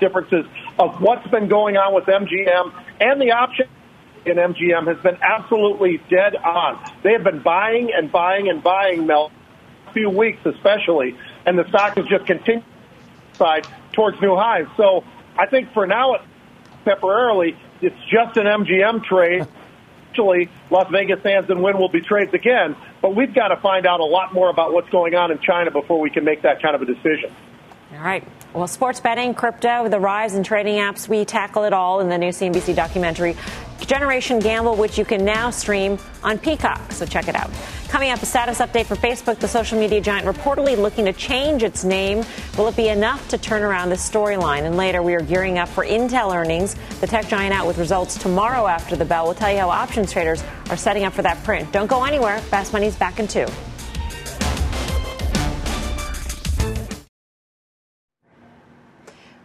differences 0.00 0.44
of 0.78 1.00
what's 1.00 1.26
been 1.28 1.48
going 1.48 1.76
on 1.76 1.94
with 1.94 2.04
MGM 2.04 2.72
and 3.00 3.20
the 3.20 3.32
option 3.32 3.66
in 4.26 4.36
MGM 4.36 4.86
has 4.86 5.02
been 5.02 5.18
absolutely 5.22 5.98
dead 6.10 6.36
on. 6.36 6.78
They 7.02 7.12
have 7.12 7.24
been 7.24 7.42
buying 7.42 7.90
and 7.96 8.12
buying 8.12 8.48
and 8.48 8.62
buying, 8.62 9.06
Mel, 9.06 9.32
a 9.88 9.92
few 9.92 10.10
weeks 10.10 10.38
especially, 10.44 11.16
and 11.46 11.58
the 11.58 11.66
stock 11.68 11.96
has 11.96 12.06
just 12.06 12.26
continued 12.26 12.64
side 13.38 13.62
towards 13.92 14.20
new 14.20 14.36
highs. 14.36 14.66
So 14.76 15.04
I 15.38 15.46
think 15.46 15.72
for 15.72 15.86
now, 15.86 16.16
temporarily, 16.84 17.56
it's 17.80 17.96
just 18.10 18.36
an 18.36 18.46
MGM 18.46 19.04
trade 19.04 19.46
eventually 20.08 20.50
Las 20.70 20.90
Vegas 20.90 21.22
Sands 21.22 21.50
and 21.50 21.62
Wynn 21.62 21.78
will 21.78 21.88
be 21.88 22.00
trades 22.00 22.32
again. 22.34 22.76
But 23.00 23.14
we've 23.14 23.34
got 23.34 23.48
to 23.48 23.56
find 23.56 23.86
out 23.86 24.00
a 24.00 24.04
lot 24.04 24.34
more 24.34 24.50
about 24.50 24.72
what's 24.72 24.90
going 24.90 25.14
on 25.14 25.30
in 25.30 25.38
China 25.38 25.70
before 25.70 26.00
we 26.00 26.10
can 26.10 26.24
make 26.24 26.42
that 26.42 26.62
kind 26.62 26.74
of 26.74 26.82
a 26.82 26.86
decision. 26.86 27.34
All 27.92 27.98
right. 28.00 28.26
Well, 28.52 28.66
sports 28.66 29.00
betting, 29.00 29.34
crypto, 29.34 29.88
the 29.88 30.00
rise 30.00 30.34
in 30.34 30.42
trading 30.42 30.76
apps, 30.76 31.08
we 31.08 31.24
tackle 31.24 31.64
it 31.64 31.72
all 31.72 32.00
in 32.00 32.08
the 32.08 32.18
new 32.18 32.30
CNBC 32.30 32.74
documentary, 32.74 33.36
Generation 33.88 34.38
Gamble, 34.38 34.76
which 34.76 34.98
you 34.98 35.04
can 35.06 35.24
now 35.24 35.48
stream 35.48 35.98
on 36.22 36.38
Peacock. 36.38 36.92
So 36.92 37.06
check 37.06 37.26
it 37.26 37.34
out. 37.34 37.50
Coming 37.88 38.10
up, 38.10 38.22
a 38.22 38.26
status 38.26 38.58
update 38.58 38.84
for 38.84 38.96
Facebook, 38.96 39.38
the 39.38 39.48
social 39.48 39.80
media 39.80 39.98
giant 39.98 40.26
reportedly 40.26 40.76
looking 40.76 41.06
to 41.06 41.12
change 41.14 41.62
its 41.62 41.84
name. 41.84 42.22
Will 42.58 42.68
it 42.68 42.76
be 42.76 42.88
enough 42.88 43.26
to 43.28 43.38
turn 43.38 43.62
around 43.62 43.88
the 43.88 43.96
storyline? 43.96 44.64
And 44.64 44.76
later, 44.76 45.02
we 45.02 45.14
are 45.14 45.22
gearing 45.22 45.58
up 45.58 45.70
for 45.70 45.86
Intel 45.86 46.36
earnings. 46.36 46.76
The 47.00 47.06
tech 47.06 47.28
giant 47.28 47.54
out 47.54 47.66
with 47.66 47.78
results 47.78 48.18
tomorrow 48.18 48.66
after 48.66 48.94
the 48.94 49.06
bell. 49.06 49.24
We'll 49.24 49.34
tell 49.34 49.50
you 49.50 49.58
how 49.58 49.70
options 49.70 50.12
traders 50.12 50.44
are 50.68 50.76
setting 50.76 51.04
up 51.04 51.14
for 51.14 51.22
that 51.22 51.42
print. 51.42 51.72
Don't 51.72 51.86
go 51.86 52.04
anywhere. 52.04 52.40
Fast 52.40 52.74
Money's 52.74 52.94
back 52.94 53.18
in 53.18 53.26
two. 53.26 53.46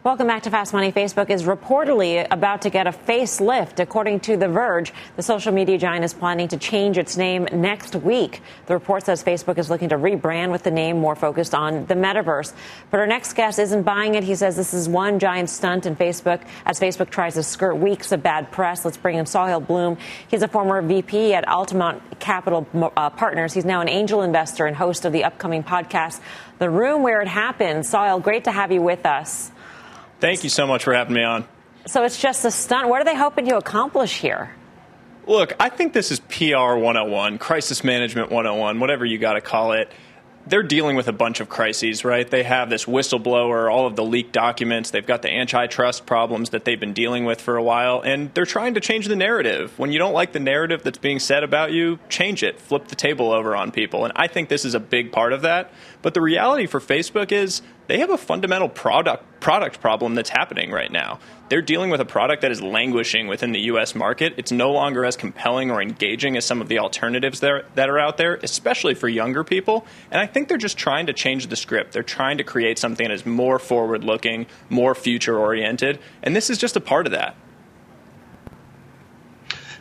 Welcome 0.03 0.27
back 0.27 0.43
to 0.43 0.49
Fast 0.49 0.73
Money. 0.73 0.91
Facebook 0.91 1.29
is 1.29 1.43
reportedly 1.43 2.27
about 2.29 2.63
to 2.63 2.69
get 2.69 2.87
a 2.87 2.91
facelift. 2.91 3.79
According 3.79 4.19
to 4.21 4.35
The 4.35 4.49
Verge, 4.49 4.91
the 5.15 5.23
social 5.23 5.53
media 5.53 5.77
giant 5.77 6.03
is 6.03 6.13
planning 6.13 6.49
to 6.49 6.57
change 6.57 6.97
its 6.97 7.15
name 7.15 7.47
next 7.53 7.95
week. 7.95 8.41
The 8.65 8.73
report 8.73 9.05
says 9.05 9.23
Facebook 9.23 9.57
is 9.57 9.69
looking 9.69 9.87
to 9.87 9.95
rebrand 9.95 10.51
with 10.51 10.63
the 10.63 10.71
name 10.71 10.99
more 10.99 11.15
focused 11.15 11.55
on 11.55 11.85
the 11.85 11.93
metaverse. 11.93 12.51
But 12.91 12.99
our 12.99 13.07
next 13.07 13.31
guest 13.31 13.59
isn't 13.59 13.83
buying 13.83 14.15
it. 14.15 14.25
He 14.25 14.35
says 14.35 14.57
this 14.57 14.73
is 14.73 14.89
one 14.89 15.19
giant 15.19 15.49
stunt 15.49 15.85
in 15.85 15.95
Facebook 15.95 16.45
as 16.65 16.81
Facebook 16.81 17.09
tries 17.09 17.35
to 17.35 17.43
skirt 17.43 17.75
weeks 17.75 18.11
of 18.11 18.21
bad 18.21 18.51
press. 18.51 18.83
Let's 18.83 18.97
bring 18.97 19.15
in 19.15 19.23
Sahil 19.23 19.65
Bloom. 19.65 19.97
He's 20.27 20.43
a 20.43 20.49
former 20.49 20.81
VP 20.81 21.33
at 21.33 21.47
Altamont 21.47 22.19
Capital 22.19 22.67
uh, 22.97 23.09
Partners. 23.09 23.53
He's 23.53 23.63
now 23.63 23.79
an 23.79 23.87
angel 23.87 24.21
investor 24.21 24.65
and 24.65 24.75
host 24.75 25.05
of 25.05 25.13
the 25.13 25.23
upcoming 25.23 25.63
podcast, 25.63 26.19
The 26.59 26.69
Room 26.69 27.03
Where 27.03 27.21
It 27.21 27.29
Happens. 27.29 27.89
Sahil, 27.89 28.21
great 28.21 28.43
to 28.43 28.51
have 28.51 28.69
you 28.69 28.81
with 28.81 29.05
us. 29.05 29.52
Thank 30.23 30.45
you 30.45 30.49
so 30.49 30.65
much 30.65 30.85
for 30.85 30.93
having 30.93 31.15
me 31.15 31.21
on. 31.21 31.45
So 31.85 32.05
it's 32.05 32.17
just 32.17 32.45
a 32.45 32.51
stunt. 32.51 32.87
What 32.87 33.01
are 33.01 33.03
they 33.03 33.13
hoping 33.13 33.45
to 33.49 33.57
accomplish 33.57 34.21
here? 34.21 34.55
Look, 35.27 35.51
I 35.59 35.67
think 35.67 35.91
this 35.91 36.11
is 36.11 36.21
PR 36.21 36.77
101, 36.77 37.39
crisis 37.39 37.83
management 37.83 38.31
101, 38.31 38.79
whatever 38.79 39.03
you 39.03 39.17
got 39.17 39.33
to 39.33 39.41
call 39.41 39.73
it. 39.73 39.91
They're 40.47 40.63
dealing 40.63 40.95
with 40.95 41.09
a 41.09 41.13
bunch 41.13 41.41
of 41.41 41.49
crises, 41.49 42.05
right? 42.05 42.29
They 42.29 42.43
have 42.43 42.69
this 42.69 42.85
whistleblower, 42.85 43.69
all 43.69 43.85
of 43.85 43.97
the 43.97 44.05
leaked 44.05 44.31
documents. 44.31 44.91
They've 44.91 45.05
got 45.05 45.23
the 45.23 45.29
antitrust 45.29 46.05
problems 46.05 46.51
that 46.51 46.63
they've 46.63 46.79
been 46.79 46.93
dealing 46.93 47.25
with 47.25 47.41
for 47.41 47.57
a 47.57 47.63
while, 47.63 47.99
and 47.99 48.33
they're 48.33 48.45
trying 48.45 48.75
to 48.75 48.79
change 48.79 49.07
the 49.07 49.17
narrative. 49.17 49.77
When 49.77 49.91
you 49.91 49.99
don't 49.99 50.13
like 50.13 50.31
the 50.31 50.39
narrative 50.39 50.83
that's 50.83 50.97
being 50.97 51.19
said 51.19 51.43
about 51.43 51.73
you, 51.73 51.99
change 52.07 52.43
it, 52.43 52.61
flip 52.61 52.87
the 52.87 52.95
table 52.95 53.33
over 53.33 53.57
on 53.57 53.71
people. 53.71 54.05
And 54.05 54.13
I 54.15 54.27
think 54.27 54.47
this 54.47 54.63
is 54.63 54.73
a 54.73 54.79
big 54.79 55.11
part 55.11 55.33
of 55.33 55.41
that. 55.41 55.73
But 56.03 56.13
the 56.13 56.21
reality 56.21 56.67
for 56.67 56.79
Facebook 56.79 57.31
is 57.31 57.63
they 57.87 57.99
have 57.99 58.11
a 58.11 58.17
fundamental 58.17 58.69
product 58.69 59.23
product 59.39 59.81
problem 59.81 60.15
that's 60.15 60.29
happening 60.29 60.71
right 60.71 60.91
now. 60.91 61.19
They're 61.49 61.61
dealing 61.61 61.89
with 61.89 61.99
a 61.99 62.05
product 62.05 62.43
that 62.43 62.51
is 62.51 62.61
languishing 62.61 63.27
within 63.27 63.51
the 63.51 63.59
US 63.71 63.93
market. 63.93 64.33
It's 64.37 64.51
no 64.51 64.71
longer 64.71 65.03
as 65.03 65.17
compelling 65.17 65.69
or 65.69 65.81
engaging 65.81 66.37
as 66.37 66.45
some 66.45 66.61
of 66.61 66.69
the 66.69 66.79
alternatives 66.79 67.41
there, 67.41 67.65
that 67.75 67.89
are 67.89 67.99
out 67.99 68.17
there, 68.17 68.39
especially 68.41 68.95
for 68.95 69.09
younger 69.09 69.43
people. 69.43 69.85
And 70.11 70.21
I 70.21 70.27
think 70.27 70.47
they're 70.47 70.57
just 70.57 70.77
trying 70.77 71.07
to 71.07 71.13
change 71.13 71.47
the 71.47 71.55
script. 71.55 71.91
They're 71.91 72.03
trying 72.03 72.37
to 72.37 72.43
create 72.43 72.79
something 72.79 73.05
that 73.05 73.13
is 73.13 73.25
more 73.25 73.59
forward 73.59 74.03
looking, 74.03 74.45
more 74.69 74.95
future 74.95 75.37
oriented. 75.37 75.99
And 76.21 76.35
this 76.35 76.49
is 76.49 76.57
just 76.57 76.75
a 76.77 76.81
part 76.81 77.05
of 77.05 77.11
that. 77.11 77.35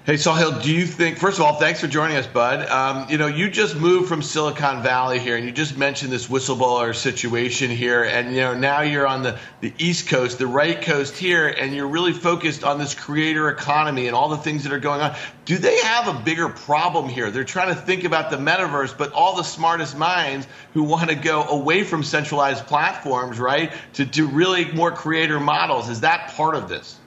Hey, 0.05 0.15
Sahil, 0.15 0.61
do 0.61 0.75
you 0.75 0.85
think, 0.85 1.17
first 1.17 1.39
of 1.39 1.45
all, 1.45 1.61
thanks 1.61 1.81
for 1.81 1.87
joining 1.87 2.17
us, 2.17 2.27
bud. 2.27 2.69
Um, 2.69 3.09
you 3.09 3.19
know, 3.19 3.29
you 3.29 3.49
just 3.49 3.77
moved 3.77 4.09
from 4.09 4.21
Silicon 4.21 4.83
Valley 4.83 5.21
here, 5.21 5.37
and 5.37 5.47
you 5.47 5.53
just 5.53 5.79
mentioned 5.79 6.11
this 6.11 6.27
whistleblower 6.27 6.93
situation 6.93 7.71
here, 7.71 8.03
and, 8.03 8.35
you 8.35 8.41
know, 8.41 8.53
now 8.53 8.81
you're 8.81 9.07
on 9.07 9.23
the, 9.23 9.39
the 9.61 9.73
East 9.79 10.09
Coast, 10.09 10.41
the 10.41 10.47
right 10.49 10.83
coast 10.83 11.17
here, 11.17 11.47
and 11.47 11.73
you're 11.73 11.87
really 11.87 12.13
focused 12.13 12.65
on 12.65 12.81
this 12.81 12.97
creator 12.97 13.49
economy 13.49 14.09
and 14.09 14.17
all 14.17 14.29
the 14.29 14.39
things 14.39 14.65
that 14.65 14.73
are 14.73 14.81
going 14.81 15.01
on. 15.01 15.15
Do 15.45 15.57
they 15.57 15.79
have 15.83 16.09
a 16.09 16.15
bigger 16.15 16.49
problem 16.49 17.09
here? 17.09 17.31
They're 17.31 17.45
trying 17.45 17.73
to 17.73 17.81
think 17.81 18.03
about 18.03 18.33
the 18.33 18.39
metaverse, 18.39 18.99
but 18.99 19.13
all 19.13 19.37
the 19.37 19.45
smartest 19.45 19.97
minds 19.97 20.49
who 20.75 20.83
want 20.83 21.11
to 21.11 21.15
go 21.15 21.45
away 21.45 21.85
from 21.85 22.03
centralized 22.03 22.67
platforms, 22.67 23.39
right, 23.39 23.73
to, 23.93 24.05
to 24.07 24.27
really 24.27 24.73
more 24.73 24.91
creator 24.91 25.39
models, 25.39 25.89
is 25.89 26.01
that 26.01 26.33
part 26.35 26.57
of 26.57 26.69
this? 26.69 26.99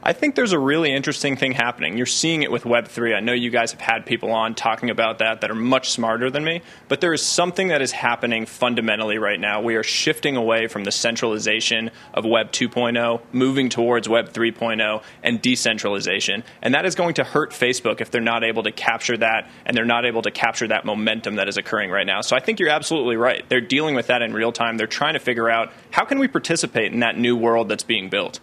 I 0.00 0.12
think 0.12 0.36
there's 0.36 0.52
a 0.52 0.58
really 0.60 0.92
interesting 0.92 1.36
thing 1.36 1.52
happening. 1.52 1.96
You're 1.96 2.06
seeing 2.06 2.44
it 2.44 2.52
with 2.52 2.62
Web3. 2.62 3.16
I 3.16 3.20
know 3.20 3.32
you 3.32 3.50
guys 3.50 3.72
have 3.72 3.80
had 3.80 4.06
people 4.06 4.30
on 4.30 4.54
talking 4.54 4.90
about 4.90 5.18
that 5.18 5.40
that 5.40 5.50
are 5.50 5.56
much 5.56 5.90
smarter 5.90 6.30
than 6.30 6.44
me, 6.44 6.62
but 6.86 7.00
there 7.00 7.12
is 7.12 7.20
something 7.20 7.68
that 7.68 7.82
is 7.82 7.90
happening 7.90 8.46
fundamentally 8.46 9.18
right 9.18 9.40
now. 9.40 9.60
We 9.60 9.74
are 9.74 9.82
shifting 9.82 10.36
away 10.36 10.68
from 10.68 10.84
the 10.84 10.92
centralization 10.92 11.90
of 12.14 12.24
Web 12.24 12.52
2.0, 12.52 13.20
moving 13.32 13.68
towards 13.68 14.08
Web 14.08 14.32
3.0 14.32 15.02
and 15.24 15.42
decentralization. 15.42 16.44
And 16.62 16.74
that 16.74 16.86
is 16.86 16.94
going 16.94 17.14
to 17.14 17.24
hurt 17.24 17.50
Facebook 17.50 18.00
if 18.00 18.12
they're 18.12 18.20
not 18.20 18.44
able 18.44 18.62
to 18.62 18.72
capture 18.72 19.16
that 19.16 19.50
and 19.66 19.76
they're 19.76 19.84
not 19.84 20.06
able 20.06 20.22
to 20.22 20.30
capture 20.30 20.68
that 20.68 20.84
momentum 20.84 21.34
that 21.36 21.48
is 21.48 21.56
occurring 21.56 21.90
right 21.90 22.06
now. 22.06 22.20
So 22.20 22.36
I 22.36 22.40
think 22.40 22.60
you're 22.60 22.70
absolutely 22.70 23.16
right. 23.16 23.44
They're 23.48 23.60
dealing 23.60 23.96
with 23.96 24.06
that 24.06 24.22
in 24.22 24.32
real 24.32 24.52
time. 24.52 24.76
They're 24.76 24.86
trying 24.86 25.14
to 25.14 25.20
figure 25.20 25.50
out 25.50 25.72
how 25.90 26.04
can 26.04 26.20
we 26.20 26.28
participate 26.28 26.92
in 26.92 27.00
that 27.00 27.18
new 27.18 27.36
world 27.36 27.68
that's 27.68 27.82
being 27.82 28.08
built. 28.08 28.38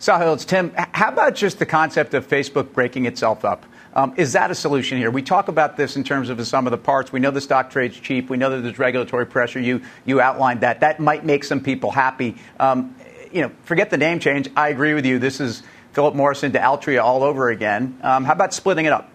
Sahil, 0.00 0.32
it's 0.32 0.46
Tim. 0.46 0.72
How 0.74 1.12
about 1.12 1.34
just 1.34 1.58
the 1.58 1.66
concept 1.66 2.14
of 2.14 2.26
Facebook 2.26 2.72
breaking 2.72 3.04
itself 3.04 3.44
up? 3.44 3.66
Um, 3.92 4.14
is 4.16 4.32
that 4.32 4.50
a 4.50 4.54
solution 4.54 4.96
here? 4.96 5.10
We 5.10 5.20
talk 5.20 5.48
about 5.48 5.76
this 5.76 5.94
in 5.94 6.04
terms 6.04 6.30
of 6.30 6.38
the 6.38 6.44
sum 6.46 6.66
of 6.66 6.70
the 6.70 6.78
parts. 6.78 7.12
We 7.12 7.20
know 7.20 7.30
the 7.30 7.40
stock 7.42 7.70
trades 7.70 8.00
cheap. 8.00 8.30
We 8.30 8.38
know 8.38 8.48
that 8.48 8.62
there's 8.62 8.78
regulatory 8.78 9.26
pressure. 9.26 9.60
You 9.60 9.82
you 10.06 10.18
outlined 10.18 10.62
that. 10.62 10.80
That 10.80 11.00
might 11.00 11.26
make 11.26 11.44
some 11.44 11.60
people 11.60 11.90
happy. 11.90 12.36
Um, 12.58 12.96
you 13.30 13.42
know, 13.42 13.50
forget 13.64 13.90
the 13.90 13.98
name 13.98 14.20
change. 14.20 14.48
I 14.56 14.70
agree 14.70 14.94
with 14.94 15.04
you. 15.04 15.18
This 15.18 15.38
is 15.38 15.62
Philip 15.92 16.14
Morris 16.14 16.44
into 16.44 16.58
Altria 16.58 17.02
all 17.04 17.22
over 17.22 17.50
again. 17.50 17.98
Um, 18.00 18.24
how 18.24 18.32
about 18.32 18.54
splitting 18.54 18.86
it 18.86 18.92
up? 18.94 19.09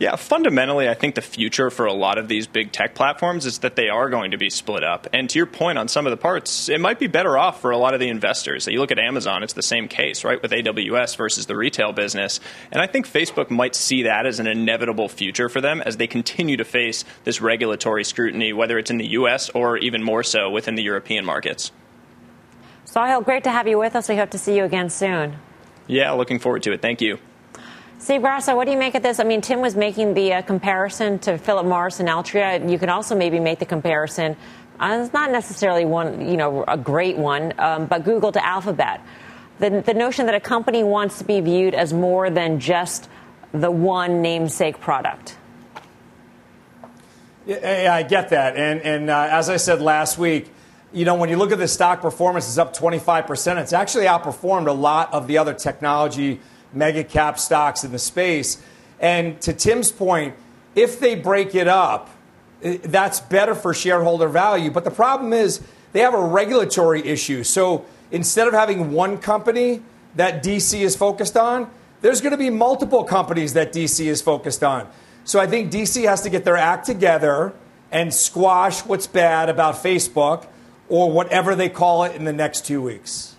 Yeah, 0.00 0.16
fundamentally, 0.16 0.88
I 0.88 0.94
think 0.94 1.14
the 1.14 1.20
future 1.20 1.68
for 1.68 1.84
a 1.84 1.92
lot 1.92 2.16
of 2.16 2.26
these 2.26 2.46
big 2.46 2.72
tech 2.72 2.94
platforms 2.94 3.44
is 3.44 3.58
that 3.58 3.76
they 3.76 3.90
are 3.90 4.08
going 4.08 4.30
to 4.30 4.38
be 4.38 4.48
split 4.48 4.82
up. 4.82 5.06
And 5.12 5.28
to 5.28 5.38
your 5.38 5.44
point 5.44 5.76
on 5.76 5.88
sum 5.88 6.06
of 6.06 6.10
the 6.10 6.16
parts, 6.16 6.70
it 6.70 6.80
might 6.80 6.98
be 6.98 7.06
better 7.06 7.36
off 7.36 7.60
for 7.60 7.70
a 7.70 7.76
lot 7.76 7.92
of 7.92 8.00
the 8.00 8.08
investors. 8.08 8.66
You 8.66 8.80
look 8.80 8.90
at 8.90 8.98
Amazon, 8.98 9.42
it's 9.42 9.52
the 9.52 9.62
same 9.62 9.88
case, 9.88 10.24
right, 10.24 10.40
with 10.40 10.52
AWS 10.52 11.18
versus 11.18 11.44
the 11.44 11.54
retail 11.54 11.92
business. 11.92 12.40
And 12.72 12.80
I 12.80 12.86
think 12.86 13.06
Facebook 13.06 13.50
might 13.50 13.74
see 13.74 14.04
that 14.04 14.24
as 14.24 14.40
an 14.40 14.46
inevitable 14.46 15.10
future 15.10 15.50
for 15.50 15.60
them 15.60 15.82
as 15.82 15.98
they 15.98 16.06
continue 16.06 16.56
to 16.56 16.64
face 16.64 17.04
this 17.24 17.42
regulatory 17.42 18.04
scrutiny, 18.04 18.54
whether 18.54 18.78
it's 18.78 18.90
in 18.90 18.96
the 18.96 19.08
US 19.08 19.50
or 19.50 19.76
even 19.76 20.02
more 20.02 20.22
so 20.22 20.48
within 20.48 20.76
the 20.76 20.82
European 20.82 21.26
markets. 21.26 21.72
Sahil, 22.86 23.22
great 23.22 23.44
to 23.44 23.50
have 23.50 23.68
you 23.68 23.76
with 23.78 23.94
us. 23.94 24.08
We 24.08 24.16
hope 24.16 24.30
to 24.30 24.38
see 24.38 24.56
you 24.56 24.64
again 24.64 24.88
soon. 24.88 25.36
Yeah, 25.86 26.12
looking 26.12 26.38
forward 26.38 26.62
to 26.62 26.72
it. 26.72 26.80
Thank 26.80 27.02
you. 27.02 27.18
Steve 28.00 28.22
Grasso, 28.22 28.56
what 28.56 28.64
do 28.64 28.70
you 28.70 28.78
make 28.78 28.94
of 28.94 29.02
this? 29.02 29.20
I 29.20 29.24
mean, 29.24 29.42
Tim 29.42 29.60
was 29.60 29.76
making 29.76 30.14
the 30.14 30.32
uh, 30.32 30.42
comparison 30.42 31.18
to 31.18 31.36
Philip 31.36 31.66
Morris 31.66 32.00
and 32.00 32.08
Altria. 32.08 32.70
You 32.70 32.78
can 32.78 32.88
also 32.88 33.14
maybe 33.14 33.38
make 33.38 33.58
the 33.58 33.66
comparison. 33.66 34.38
Uh, 34.80 35.02
it's 35.02 35.12
not 35.12 35.30
necessarily 35.30 35.84
one, 35.84 36.26
you 36.26 36.38
know, 36.38 36.64
a 36.66 36.78
great 36.78 37.18
one, 37.18 37.52
um, 37.58 37.84
but 37.84 38.02
Google 38.02 38.32
to 38.32 38.42
Alphabet. 38.42 39.02
The, 39.58 39.82
the 39.84 39.92
notion 39.92 40.24
that 40.26 40.34
a 40.34 40.40
company 40.40 40.82
wants 40.82 41.18
to 41.18 41.24
be 41.24 41.42
viewed 41.42 41.74
as 41.74 41.92
more 41.92 42.30
than 42.30 42.58
just 42.58 43.10
the 43.52 43.70
one 43.70 44.22
namesake 44.22 44.80
product. 44.80 45.36
Yeah, 47.44 47.92
I 47.92 48.02
get 48.02 48.30
that. 48.30 48.56
And, 48.56 48.80
and 48.80 49.10
uh, 49.10 49.28
as 49.30 49.50
I 49.50 49.58
said 49.58 49.82
last 49.82 50.16
week, 50.16 50.50
you 50.94 51.04
know, 51.04 51.16
when 51.16 51.28
you 51.28 51.36
look 51.36 51.52
at 51.52 51.58
the 51.58 51.68
stock 51.68 52.00
performance, 52.00 52.48
it's 52.48 52.56
up 52.56 52.74
25%. 52.74 53.60
It's 53.60 53.74
actually 53.74 54.06
outperformed 54.06 54.68
a 54.68 54.72
lot 54.72 55.12
of 55.12 55.26
the 55.26 55.36
other 55.36 55.52
technology 55.52 56.40
mega 56.72 57.04
cap 57.04 57.38
stocks 57.38 57.84
in 57.84 57.92
the 57.92 57.98
space. 57.98 58.62
And 59.00 59.40
to 59.42 59.52
Tim's 59.52 59.90
point, 59.90 60.34
if 60.74 61.00
they 61.00 61.14
break 61.14 61.54
it 61.54 61.68
up, 61.68 62.10
eh, 62.62 62.78
that's 62.82 63.20
better 63.20 63.54
for 63.54 63.74
shareholder 63.74 64.28
value. 64.28 64.70
But 64.70 64.84
the 64.84 64.90
problem 64.90 65.32
is 65.32 65.60
they 65.92 66.00
have 66.00 66.14
a 66.14 66.24
regulatory 66.24 67.04
issue. 67.06 67.42
So 67.44 67.84
instead 68.10 68.46
of 68.46 68.54
having 68.54 68.92
one 68.92 69.18
company 69.18 69.82
that 70.16 70.42
DC 70.42 70.80
is 70.80 70.96
focused 70.96 71.36
on, 71.36 71.70
there's 72.00 72.20
going 72.20 72.32
to 72.32 72.38
be 72.38 72.50
multiple 72.50 73.04
companies 73.04 73.52
that 73.54 73.72
DC 73.72 74.06
is 74.06 74.22
focused 74.22 74.64
on. 74.64 74.88
So 75.24 75.38
I 75.38 75.46
think 75.46 75.70
DC 75.70 76.08
has 76.08 76.22
to 76.22 76.30
get 76.30 76.44
their 76.44 76.56
act 76.56 76.86
together 76.86 77.52
and 77.92 78.12
squash 78.12 78.80
what's 78.80 79.06
bad 79.06 79.48
about 79.48 79.76
Facebook 79.76 80.46
or 80.88 81.10
whatever 81.10 81.54
they 81.54 81.68
call 81.68 82.04
it 82.04 82.14
in 82.16 82.24
the 82.24 82.32
next 82.32 82.64
two 82.66 82.80
weeks. 82.80 83.36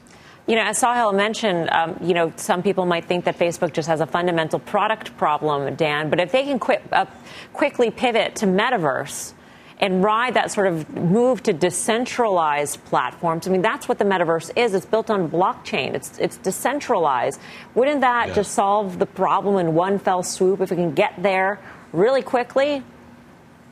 You 0.48 0.56
know, 0.56 0.64
as 0.64 0.82
Sahil 0.82 1.16
mentioned, 1.16 1.70
um, 1.70 1.98
you 2.02 2.14
know, 2.14 2.34
some 2.36 2.64
people 2.64 2.86
might 2.86 3.06
think 3.06 3.26
that 3.26 3.38
Facebook 3.38 3.74
just 3.74 3.88
has 3.88 4.02
a 4.02 4.08
fundamental 4.08 4.60
product 4.60 5.16
problem, 5.18 5.76
Dan. 5.76 6.10
But 6.10 6.20
if 6.20 6.32
they 6.32 6.44
can 6.44 6.58
quit, 6.58 6.82
uh, 6.92 7.06
quickly 7.54 7.92
pivot 7.92 8.36
to 8.38 8.48
metaverse 8.48 9.34
and 9.80 10.04
ride 10.04 10.34
that 10.34 10.52
sort 10.52 10.68
of 10.68 10.90
move 10.96 11.44
to 11.44 11.54
decentralized 11.54 12.84
platforms, 12.86 13.48
I 13.48 13.52
mean, 13.52 13.62
that's 13.62 13.88
what 13.88 14.00
the 14.00 14.06
metaverse 14.06 14.52
is. 14.56 14.74
It's 14.74 14.86
built 14.86 15.12
on 15.12 15.30
blockchain. 15.30 15.94
It's 15.94 16.18
it's 16.18 16.38
decentralized. 16.38 17.40
Wouldn't 17.76 18.02
that 18.02 18.28
yes. 18.28 18.36
just 18.38 18.54
solve 18.54 18.98
the 18.98 19.06
problem 19.06 19.58
in 19.58 19.76
one 19.76 20.00
fell 20.00 20.24
swoop 20.24 20.60
if 20.60 20.72
we 20.72 20.76
can 20.76 20.94
get 20.94 21.14
there 21.22 21.60
really 21.94 22.24
quickly? 22.24 22.84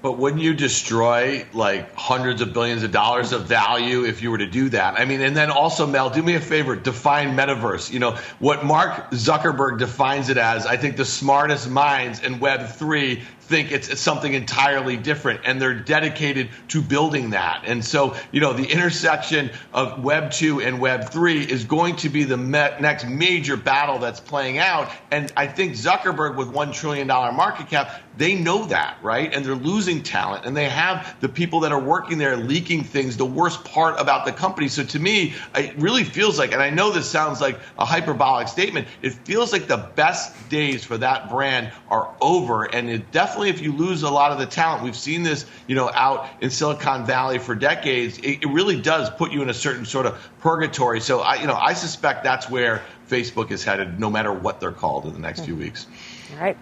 But 0.02 0.18
wouldn't 0.18 0.42
you 0.42 0.54
destroy 0.54 1.46
like 1.54 1.94
hundreds 1.94 2.42
of 2.42 2.54
billions 2.54 2.84
of 2.84 2.92
dollars 2.92 3.34
of 3.34 3.46
value 3.46 4.06
if 4.06 4.22
you 4.22 4.32
were 4.32 4.38
to 4.38 4.48
do 4.48 4.70
that? 4.70 4.98
I 4.98 5.04
mean, 5.04 5.22
and 5.22 5.36
then 5.36 5.52
also, 5.52 5.86
Mel, 5.86 6.10
do 6.10 6.24
me 6.24 6.36
a 6.36 6.40
favor, 6.40 6.76
define 6.76 7.36
metaverse. 7.36 7.92
You 7.92 8.00
know, 8.00 8.18
what 8.40 8.64
Mark 8.64 9.12
Zuckerberg 9.12 9.78
defines 9.78 10.30
it 10.30 10.38
as, 10.38 10.66
I 10.66 10.78
think 10.78 10.96
the 10.96 11.06
smartest 11.06 11.70
minds 11.70 12.22
in 12.22 12.36
Web3 12.36 13.22
think 13.50 13.72
it's, 13.72 13.90
it's, 13.90 14.00
something 14.00 14.34
entirely 14.34 14.96
different 14.96 15.42
and 15.44 15.60
they're 15.60 15.74
dedicated 15.74 16.50
to 16.68 16.82
building 16.82 17.32
that. 17.32 17.64
And 17.66 17.84
so, 17.84 18.16
you 18.32 18.40
know, 18.40 18.54
the 18.54 18.66
intersection 18.66 19.50
of 19.74 20.04
Web 20.04 20.32
2 20.32 20.62
and 20.62 20.80
Web 20.80 21.10
3 21.10 21.42
is 21.44 21.66
going 21.66 21.96
to 21.98 22.10
be 22.10 22.24
the 22.24 22.38
next 22.38 23.08
major 23.08 23.58
battle 23.58 23.98
that's 23.98 24.20
playing 24.20 24.60
out. 24.60 24.90
And 25.12 25.34
I 25.36 25.48
think 25.48 25.74
Zuckerberg, 25.74 26.38
with 26.38 26.50
$1 26.50 26.74
trillion 26.74 27.08
market 27.08 27.68
cap, 27.70 28.00
they 28.20 28.36
know 28.36 28.66
that, 28.66 28.98
right? 29.02 29.34
And 29.34 29.46
they're 29.46 29.56
losing 29.56 30.04
talent 30.04 30.46
and 30.46 30.56
they 30.56 30.68
have 30.68 31.16
the 31.22 31.30
people 31.30 31.62
that 31.62 31.72
are 31.72 31.80
working 31.80 32.18
there 32.18 32.36
leaking 32.36 32.84
things, 32.84 33.16
the 33.16 33.26
worst 33.26 33.64
part 33.64 33.98
about 33.98 34.26
the 34.26 34.34
company. 34.34 34.68
So 34.68 34.84
to 34.84 35.00
me, 35.00 35.34
it 35.56 35.74
really 35.78 36.04
feels 36.04 36.38
like, 36.38 36.52
and 36.52 36.62
I 36.62 36.70
know 36.70 36.92
this 36.92 37.10
sounds 37.10 37.40
like 37.40 37.58
a 37.78 37.86
hyperbolic 37.86 38.50
statement, 38.50 38.90
it 39.02 39.14
feels 39.14 39.54
like 39.54 39.68
the 39.68 39.90
best 39.96 40.50
days 40.50 40.84
for 40.84 40.98
that 40.98 41.30
brand 41.30 41.72
are 41.90 42.14
over. 42.20 42.66
And 42.66 42.90
it 42.90 43.10
definitely 43.12 43.52
if 43.52 43.62
you 43.62 43.72
lose 43.72 44.04
a 44.04 44.10
lot 44.10 44.34
of 44.34 44.38
the 44.38 44.46
talent, 44.46 44.84
we've 44.84 44.98
seen 44.98 45.24
this, 45.24 45.46
you 45.68 45.76
know, 45.76 45.90
out 45.94 46.28
in 46.42 46.50
Silicon 46.50 47.06
Valley 47.06 47.40
for 47.40 47.56
decades. 47.56 48.18
It, 48.18 48.44
it 48.44 48.50
really 48.50 48.82
does 48.82 49.10
put 49.12 49.32
you 49.32 49.42
in 49.42 49.50
a 49.50 49.54
certain 49.54 49.86
sort 49.86 50.06
of 50.06 50.20
purgatory. 50.42 51.00
So 51.00 51.22
I, 51.22 51.36
you 51.36 51.48
know, 51.48 51.56
I 51.56 51.72
suspect 51.72 52.26
that's 52.26 52.50
where 52.50 52.84
Facebook 53.08 53.50
is 53.50 53.64
headed, 53.64 53.98
no 53.98 54.10
matter 54.10 54.34
what 54.34 54.60
they're 54.60 54.74
called 54.74 55.06
in 55.06 55.14
the 55.14 55.20
next 55.20 55.46
few 55.46 55.56
weeks. 55.56 55.88
All 56.34 56.44
right, 56.44 56.58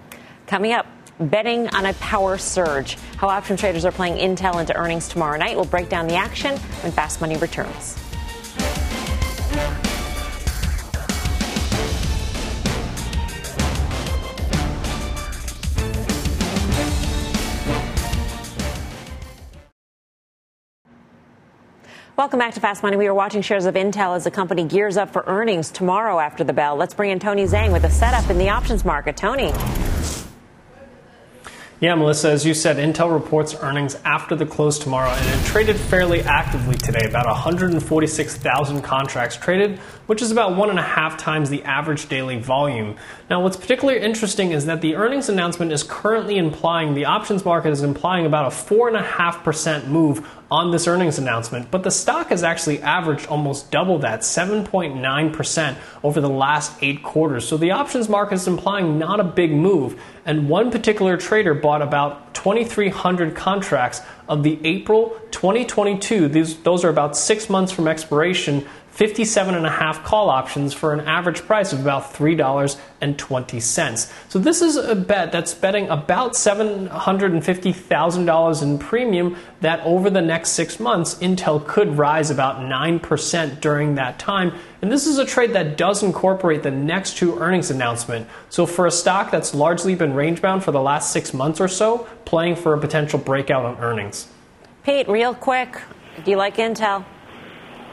coming 0.45 0.73
up. 0.73 0.85
Betting 1.20 1.68
on 1.70 1.88
a 1.88 1.93
power 1.95 2.38
surge. 2.38 2.95
How 3.18 3.28
option 3.28 3.57
traders 3.57 3.86
are 3.86 3.91
playing 3.91 4.18
Intel 4.18 4.59
into 4.59 4.76
earnings 4.76 5.07
tomorrow 5.07 5.38
night. 5.38 5.55
We'll 5.55 5.65
break 5.65 5.89
down 5.89 6.07
the 6.07 6.13
action 6.13 6.55
when 6.57 6.91
Fast 6.91 7.22
Money 7.22 7.38
returns. 7.38 7.97
Welcome 22.15 22.39
back 22.39 22.53
to 22.55 22.59
Fast 22.59 22.84
Money. 22.84 22.97
We 22.97 23.07
are 23.07 23.13
watching 23.13 23.41
shares 23.41 23.65
of 23.65 23.74
Intel 23.74 24.15
as 24.15 24.24
the 24.24 24.32
company 24.32 24.63
gears 24.65 24.97
up 24.97 25.11
for 25.11 25.24
earnings 25.26 25.72
tomorrow 25.72 26.20
after 26.20 26.43
the 26.43 26.53
bell. 26.53 26.76
Let's 26.76 26.93
bring 26.93 27.09
in 27.09 27.20
Tony 27.20 27.45
Zhang 27.45 27.74
with 27.74 27.86
a 27.86 27.91
setup 27.91 28.30
in 28.30 28.38
the 28.38 28.49
options 28.49 28.86
market. 28.86 29.18
Tony. 29.18 29.51
Yeah, 31.80 31.93
Melissa, 31.93 32.32
as 32.32 32.43
you 32.43 32.55
said, 32.55 32.78
Intel 32.78 33.13
reports 33.13 33.53
earnings 33.53 33.99
after 34.03 34.36
the 34.36 34.47
close 34.47 34.80
tomorrow, 34.80 35.11
and 35.11 35.39
it 35.39 35.45
traded 35.45 35.75
fairly 35.75 36.21
actively 36.23 36.75
today. 36.75 37.07
About 37.07 37.28
146,000 37.28 38.82
contracts 38.82 39.38
traded, 39.38 39.78
which 40.07 40.23
is 40.23 40.32
about 40.32 40.55
one 40.55 40.71
and 40.71 40.80
a 40.80 40.82
half 40.82 41.17
times 41.17 41.51
the 41.51 41.63
average 41.65 42.09
daily 42.09 42.39
volume. 42.39 42.95
Now, 43.30 43.43
what's 43.43 43.57
particularly 43.57 43.99
interesting 43.99 44.53
is 44.53 44.65
that 44.65 44.82
the 44.82 44.95
earnings 44.95 45.30
announcement 45.30 45.71
is 45.71 45.84
currently 45.84 46.39
implying 46.39 46.95
the 46.95 47.05
options 47.05 47.45
market 47.45 47.69
is 47.69 47.84
implying 47.84 48.25
about 48.25 48.51
a 48.51 48.55
4.5% 48.55 49.88
move 49.88 50.28
on 50.49 50.71
this 50.71 50.88
earnings 50.88 51.19
announcement, 51.19 51.69
but 51.69 51.84
the 51.84 51.91
stock 51.91 52.30
has 52.30 52.41
actually 52.41 52.82
averaged 52.82 53.28
almost 53.28 53.69
double 53.69 53.99
that, 53.99 54.21
7.9% 54.21 55.75
over 56.03 56.21
the 56.21 56.30
last 56.30 56.71
eight 56.82 57.03
quarters. 57.03 57.47
So 57.47 57.57
the 57.57 57.71
options 57.71 58.07
market 58.07 58.36
is 58.36 58.47
implying 58.47 58.97
not 58.97 59.19
a 59.19 59.25
big 59.25 59.51
move. 59.51 60.01
And 60.28 60.49
one 60.49 60.71
particular 60.71 61.15
trader 61.15 61.53
bought 61.53 61.82
about 61.82 62.36
2,300 62.36 63.34
contracts 63.34 64.01
of 64.28 64.43
the 64.43 64.59
April 64.65 65.17
2022. 65.32 66.28
These, 66.28 66.57
those 66.63 66.84
are 66.84 66.89
about 66.89 67.15
six 67.15 67.49
months 67.49 67.71
from 67.71 67.88
expiration 67.88 68.67
57 68.97 69.53
and 69.53 69.65
a 69.67 69.69
half 69.69 70.03
call 70.03 70.31
options 70.31 70.73
for 70.73 70.91
an 70.91 71.01
average 71.01 71.43
price 71.43 71.71
of 71.71 71.79
about 71.79 72.15
$3.20. 72.15 74.11
So 74.27 74.39
this 74.39 74.63
is 74.63 74.75
a 74.75 74.95
bet 74.95 75.31
that's 75.31 75.53
betting 75.53 75.87
about 75.89 76.33
$750,000 76.33 78.63
in 78.63 78.79
premium 78.79 79.37
that 79.61 79.79
over 79.81 80.09
the 80.09 80.23
next 80.23 80.53
six 80.53 80.79
months, 80.79 81.13
Intel 81.19 81.63
could 81.67 81.95
rise 81.95 82.31
about 82.31 82.57
9% 82.57 83.61
during 83.61 83.93
that 83.93 84.17
time. 84.17 84.51
And 84.81 84.91
this 84.91 85.05
is 85.05 85.19
a 85.19 85.25
trade 85.25 85.53
that 85.53 85.77
does 85.77 86.01
incorporate 86.01 86.63
the 86.63 86.71
next 86.71 87.17
two 87.17 87.37
earnings 87.37 87.69
announcement. 87.69 88.27
So 88.49 88.65
for 88.65 88.87
a 88.87 88.91
stock 88.91 89.29
that's 89.29 89.53
largely 89.53 89.93
been 89.93 90.15
range 90.15 90.41
bound 90.41 90.63
for 90.63 90.71
the 90.71 90.81
last 90.81 91.11
six 91.11 91.35
months 91.35 91.61
or 91.61 91.67
so, 91.67 92.07
playing 92.25 92.55
for 92.55 92.73
a 92.73 92.79
potential 92.79 93.19
breakout 93.19 93.63
on 93.63 93.77
earnings. 93.77 94.27
Pete, 94.83 95.07
real 95.07 95.35
quick, 95.35 95.79
do 96.25 96.31
you 96.31 96.37
like 96.37 96.55
Intel? 96.55 97.05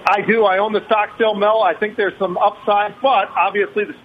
I 0.06 0.20
do. 0.20 0.44
I 0.44 0.58
own 0.58 0.72
the 0.72 0.84
stock 0.86 1.10
still, 1.14 1.34
Mel. 1.34 1.62
I 1.62 1.74
think 1.74 1.96
there's 1.96 2.18
some 2.18 2.36
upside, 2.36 2.94
but 3.00 3.28
obviously 3.36 3.84
there's 3.84 3.96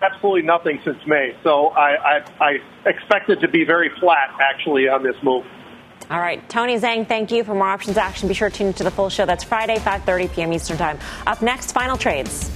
absolutely 0.00 0.42
nothing 0.42 0.80
since 0.84 0.98
May. 1.06 1.34
So 1.42 1.68
I, 1.68 2.18
I, 2.18 2.24
I 2.40 2.88
expect 2.88 3.28
it 3.30 3.40
to 3.40 3.48
be 3.48 3.64
very 3.64 3.90
flat, 4.00 4.36
actually, 4.40 4.88
on 4.88 5.02
this 5.02 5.16
move. 5.22 5.44
All 6.10 6.20
right, 6.20 6.46
Tony 6.48 6.76
Zhang, 6.78 7.06
thank 7.06 7.30
you 7.30 7.42
for 7.42 7.54
more 7.54 7.68
options 7.68 7.96
action. 7.96 8.28
Be 8.28 8.34
sure 8.34 8.50
to 8.50 8.54
tune 8.54 8.66
into 8.68 8.84
the 8.84 8.90
full 8.90 9.08
show. 9.08 9.24
That's 9.24 9.44
Friday, 9.44 9.76
5:30 9.76 10.32
p.m. 10.32 10.52
Eastern 10.52 10.76
Time. 10.76 10.98
Up 11.26 11.40
next, 11.42 11.72
final 11.72 11.96
trades. 11.96 12.50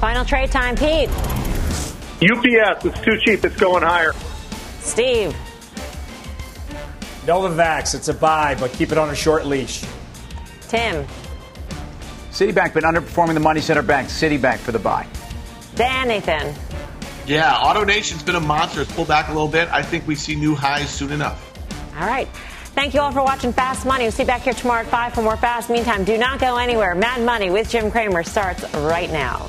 Final 0.00 0.24
trade 0.24 0.50
time, 0.50 0.76
Pete. 0.76 1.08
UPS, 2.20 2.84
it's 2.84 3.00
too 3.00 3.18
cheap. 3.20 3.44
It's 3.44 3.56
going 3.56 3.82
higher. 3.82 4.12
Steve. 4.80 5.34
Novavax, 7.26 7.94
it's 7.94 8.08
a 8.08 8.14
buy, 8.14 8.54
but 8.54 8.72
keep 8.72 8.92
it 8.92 8.98
on 8.98 9.10
a 9.10 9.14
short 9.14 9.46
leash. 9.46 9.84
Tim. 10.68 11.06
Citibank 12.30 12.74
been 12.74 12.84
underperforming 12.84 13.34
the 13.34 13.40
money 13.40 13.60
center 13.60 13.82
banks. 13.82 14.12
Citibank 14.12 14.58
for 14.58 14.72
the 14.72 14.78
buy. 14.78 15.06
Dan 15.74 16.08
Nathan. 16.08 16.54
Yeah, 17.26 17.54
AutoNation's 17.54 18.22
been 18.22 18.34
a 18.34 18.40
monster. 18.40 18.82
It's 18.82 18.92
pulled 18.92 19.08
back 19.08 19.28
a 19.28 19.32
little 19.32 19.48
bit. 19.48 19.68
I 19.72 19.82
think 19.82 20.06
we 20.06 20.14
see 20.14 20.34
new 20.34 20.54
highs 20.54 20.90
soon 20.90 21.12
enough. 21.12 21.52
All 21.98 22.06
right. 22.06 22.28
Thank 22.74 22.92
you 22.92 23.00
all 23.00 23.12
for 23.12 23.22
watching 23.22 23.52
Fast 23.52 23.86
Money. 23.86 24.04
We'll 24.04 24.12
see 24.12 24.24
you 24.24 24.26
back 24.26 24.42
here 24.42 24.52
tomorrow 24.52 24.80
at 24.80 24.88
5 24.88 25.14
for 25.14 25.22
more 25.22 25.36
Fast. 25.36 25.70
Meantime, 25.70 26.04
do 26.04 26.18
not 26.18 26.40
go 26.40 26.56
anywhere. 26.56 26.94
Mad 26.94 27.22
Money 27.22 27.50
with 27.50 27.70
Jim 27.70 27.90
Cramer 27.90 28.24
starts 28.24 28.64
right 28.74 29.10
now. 29.10 29.48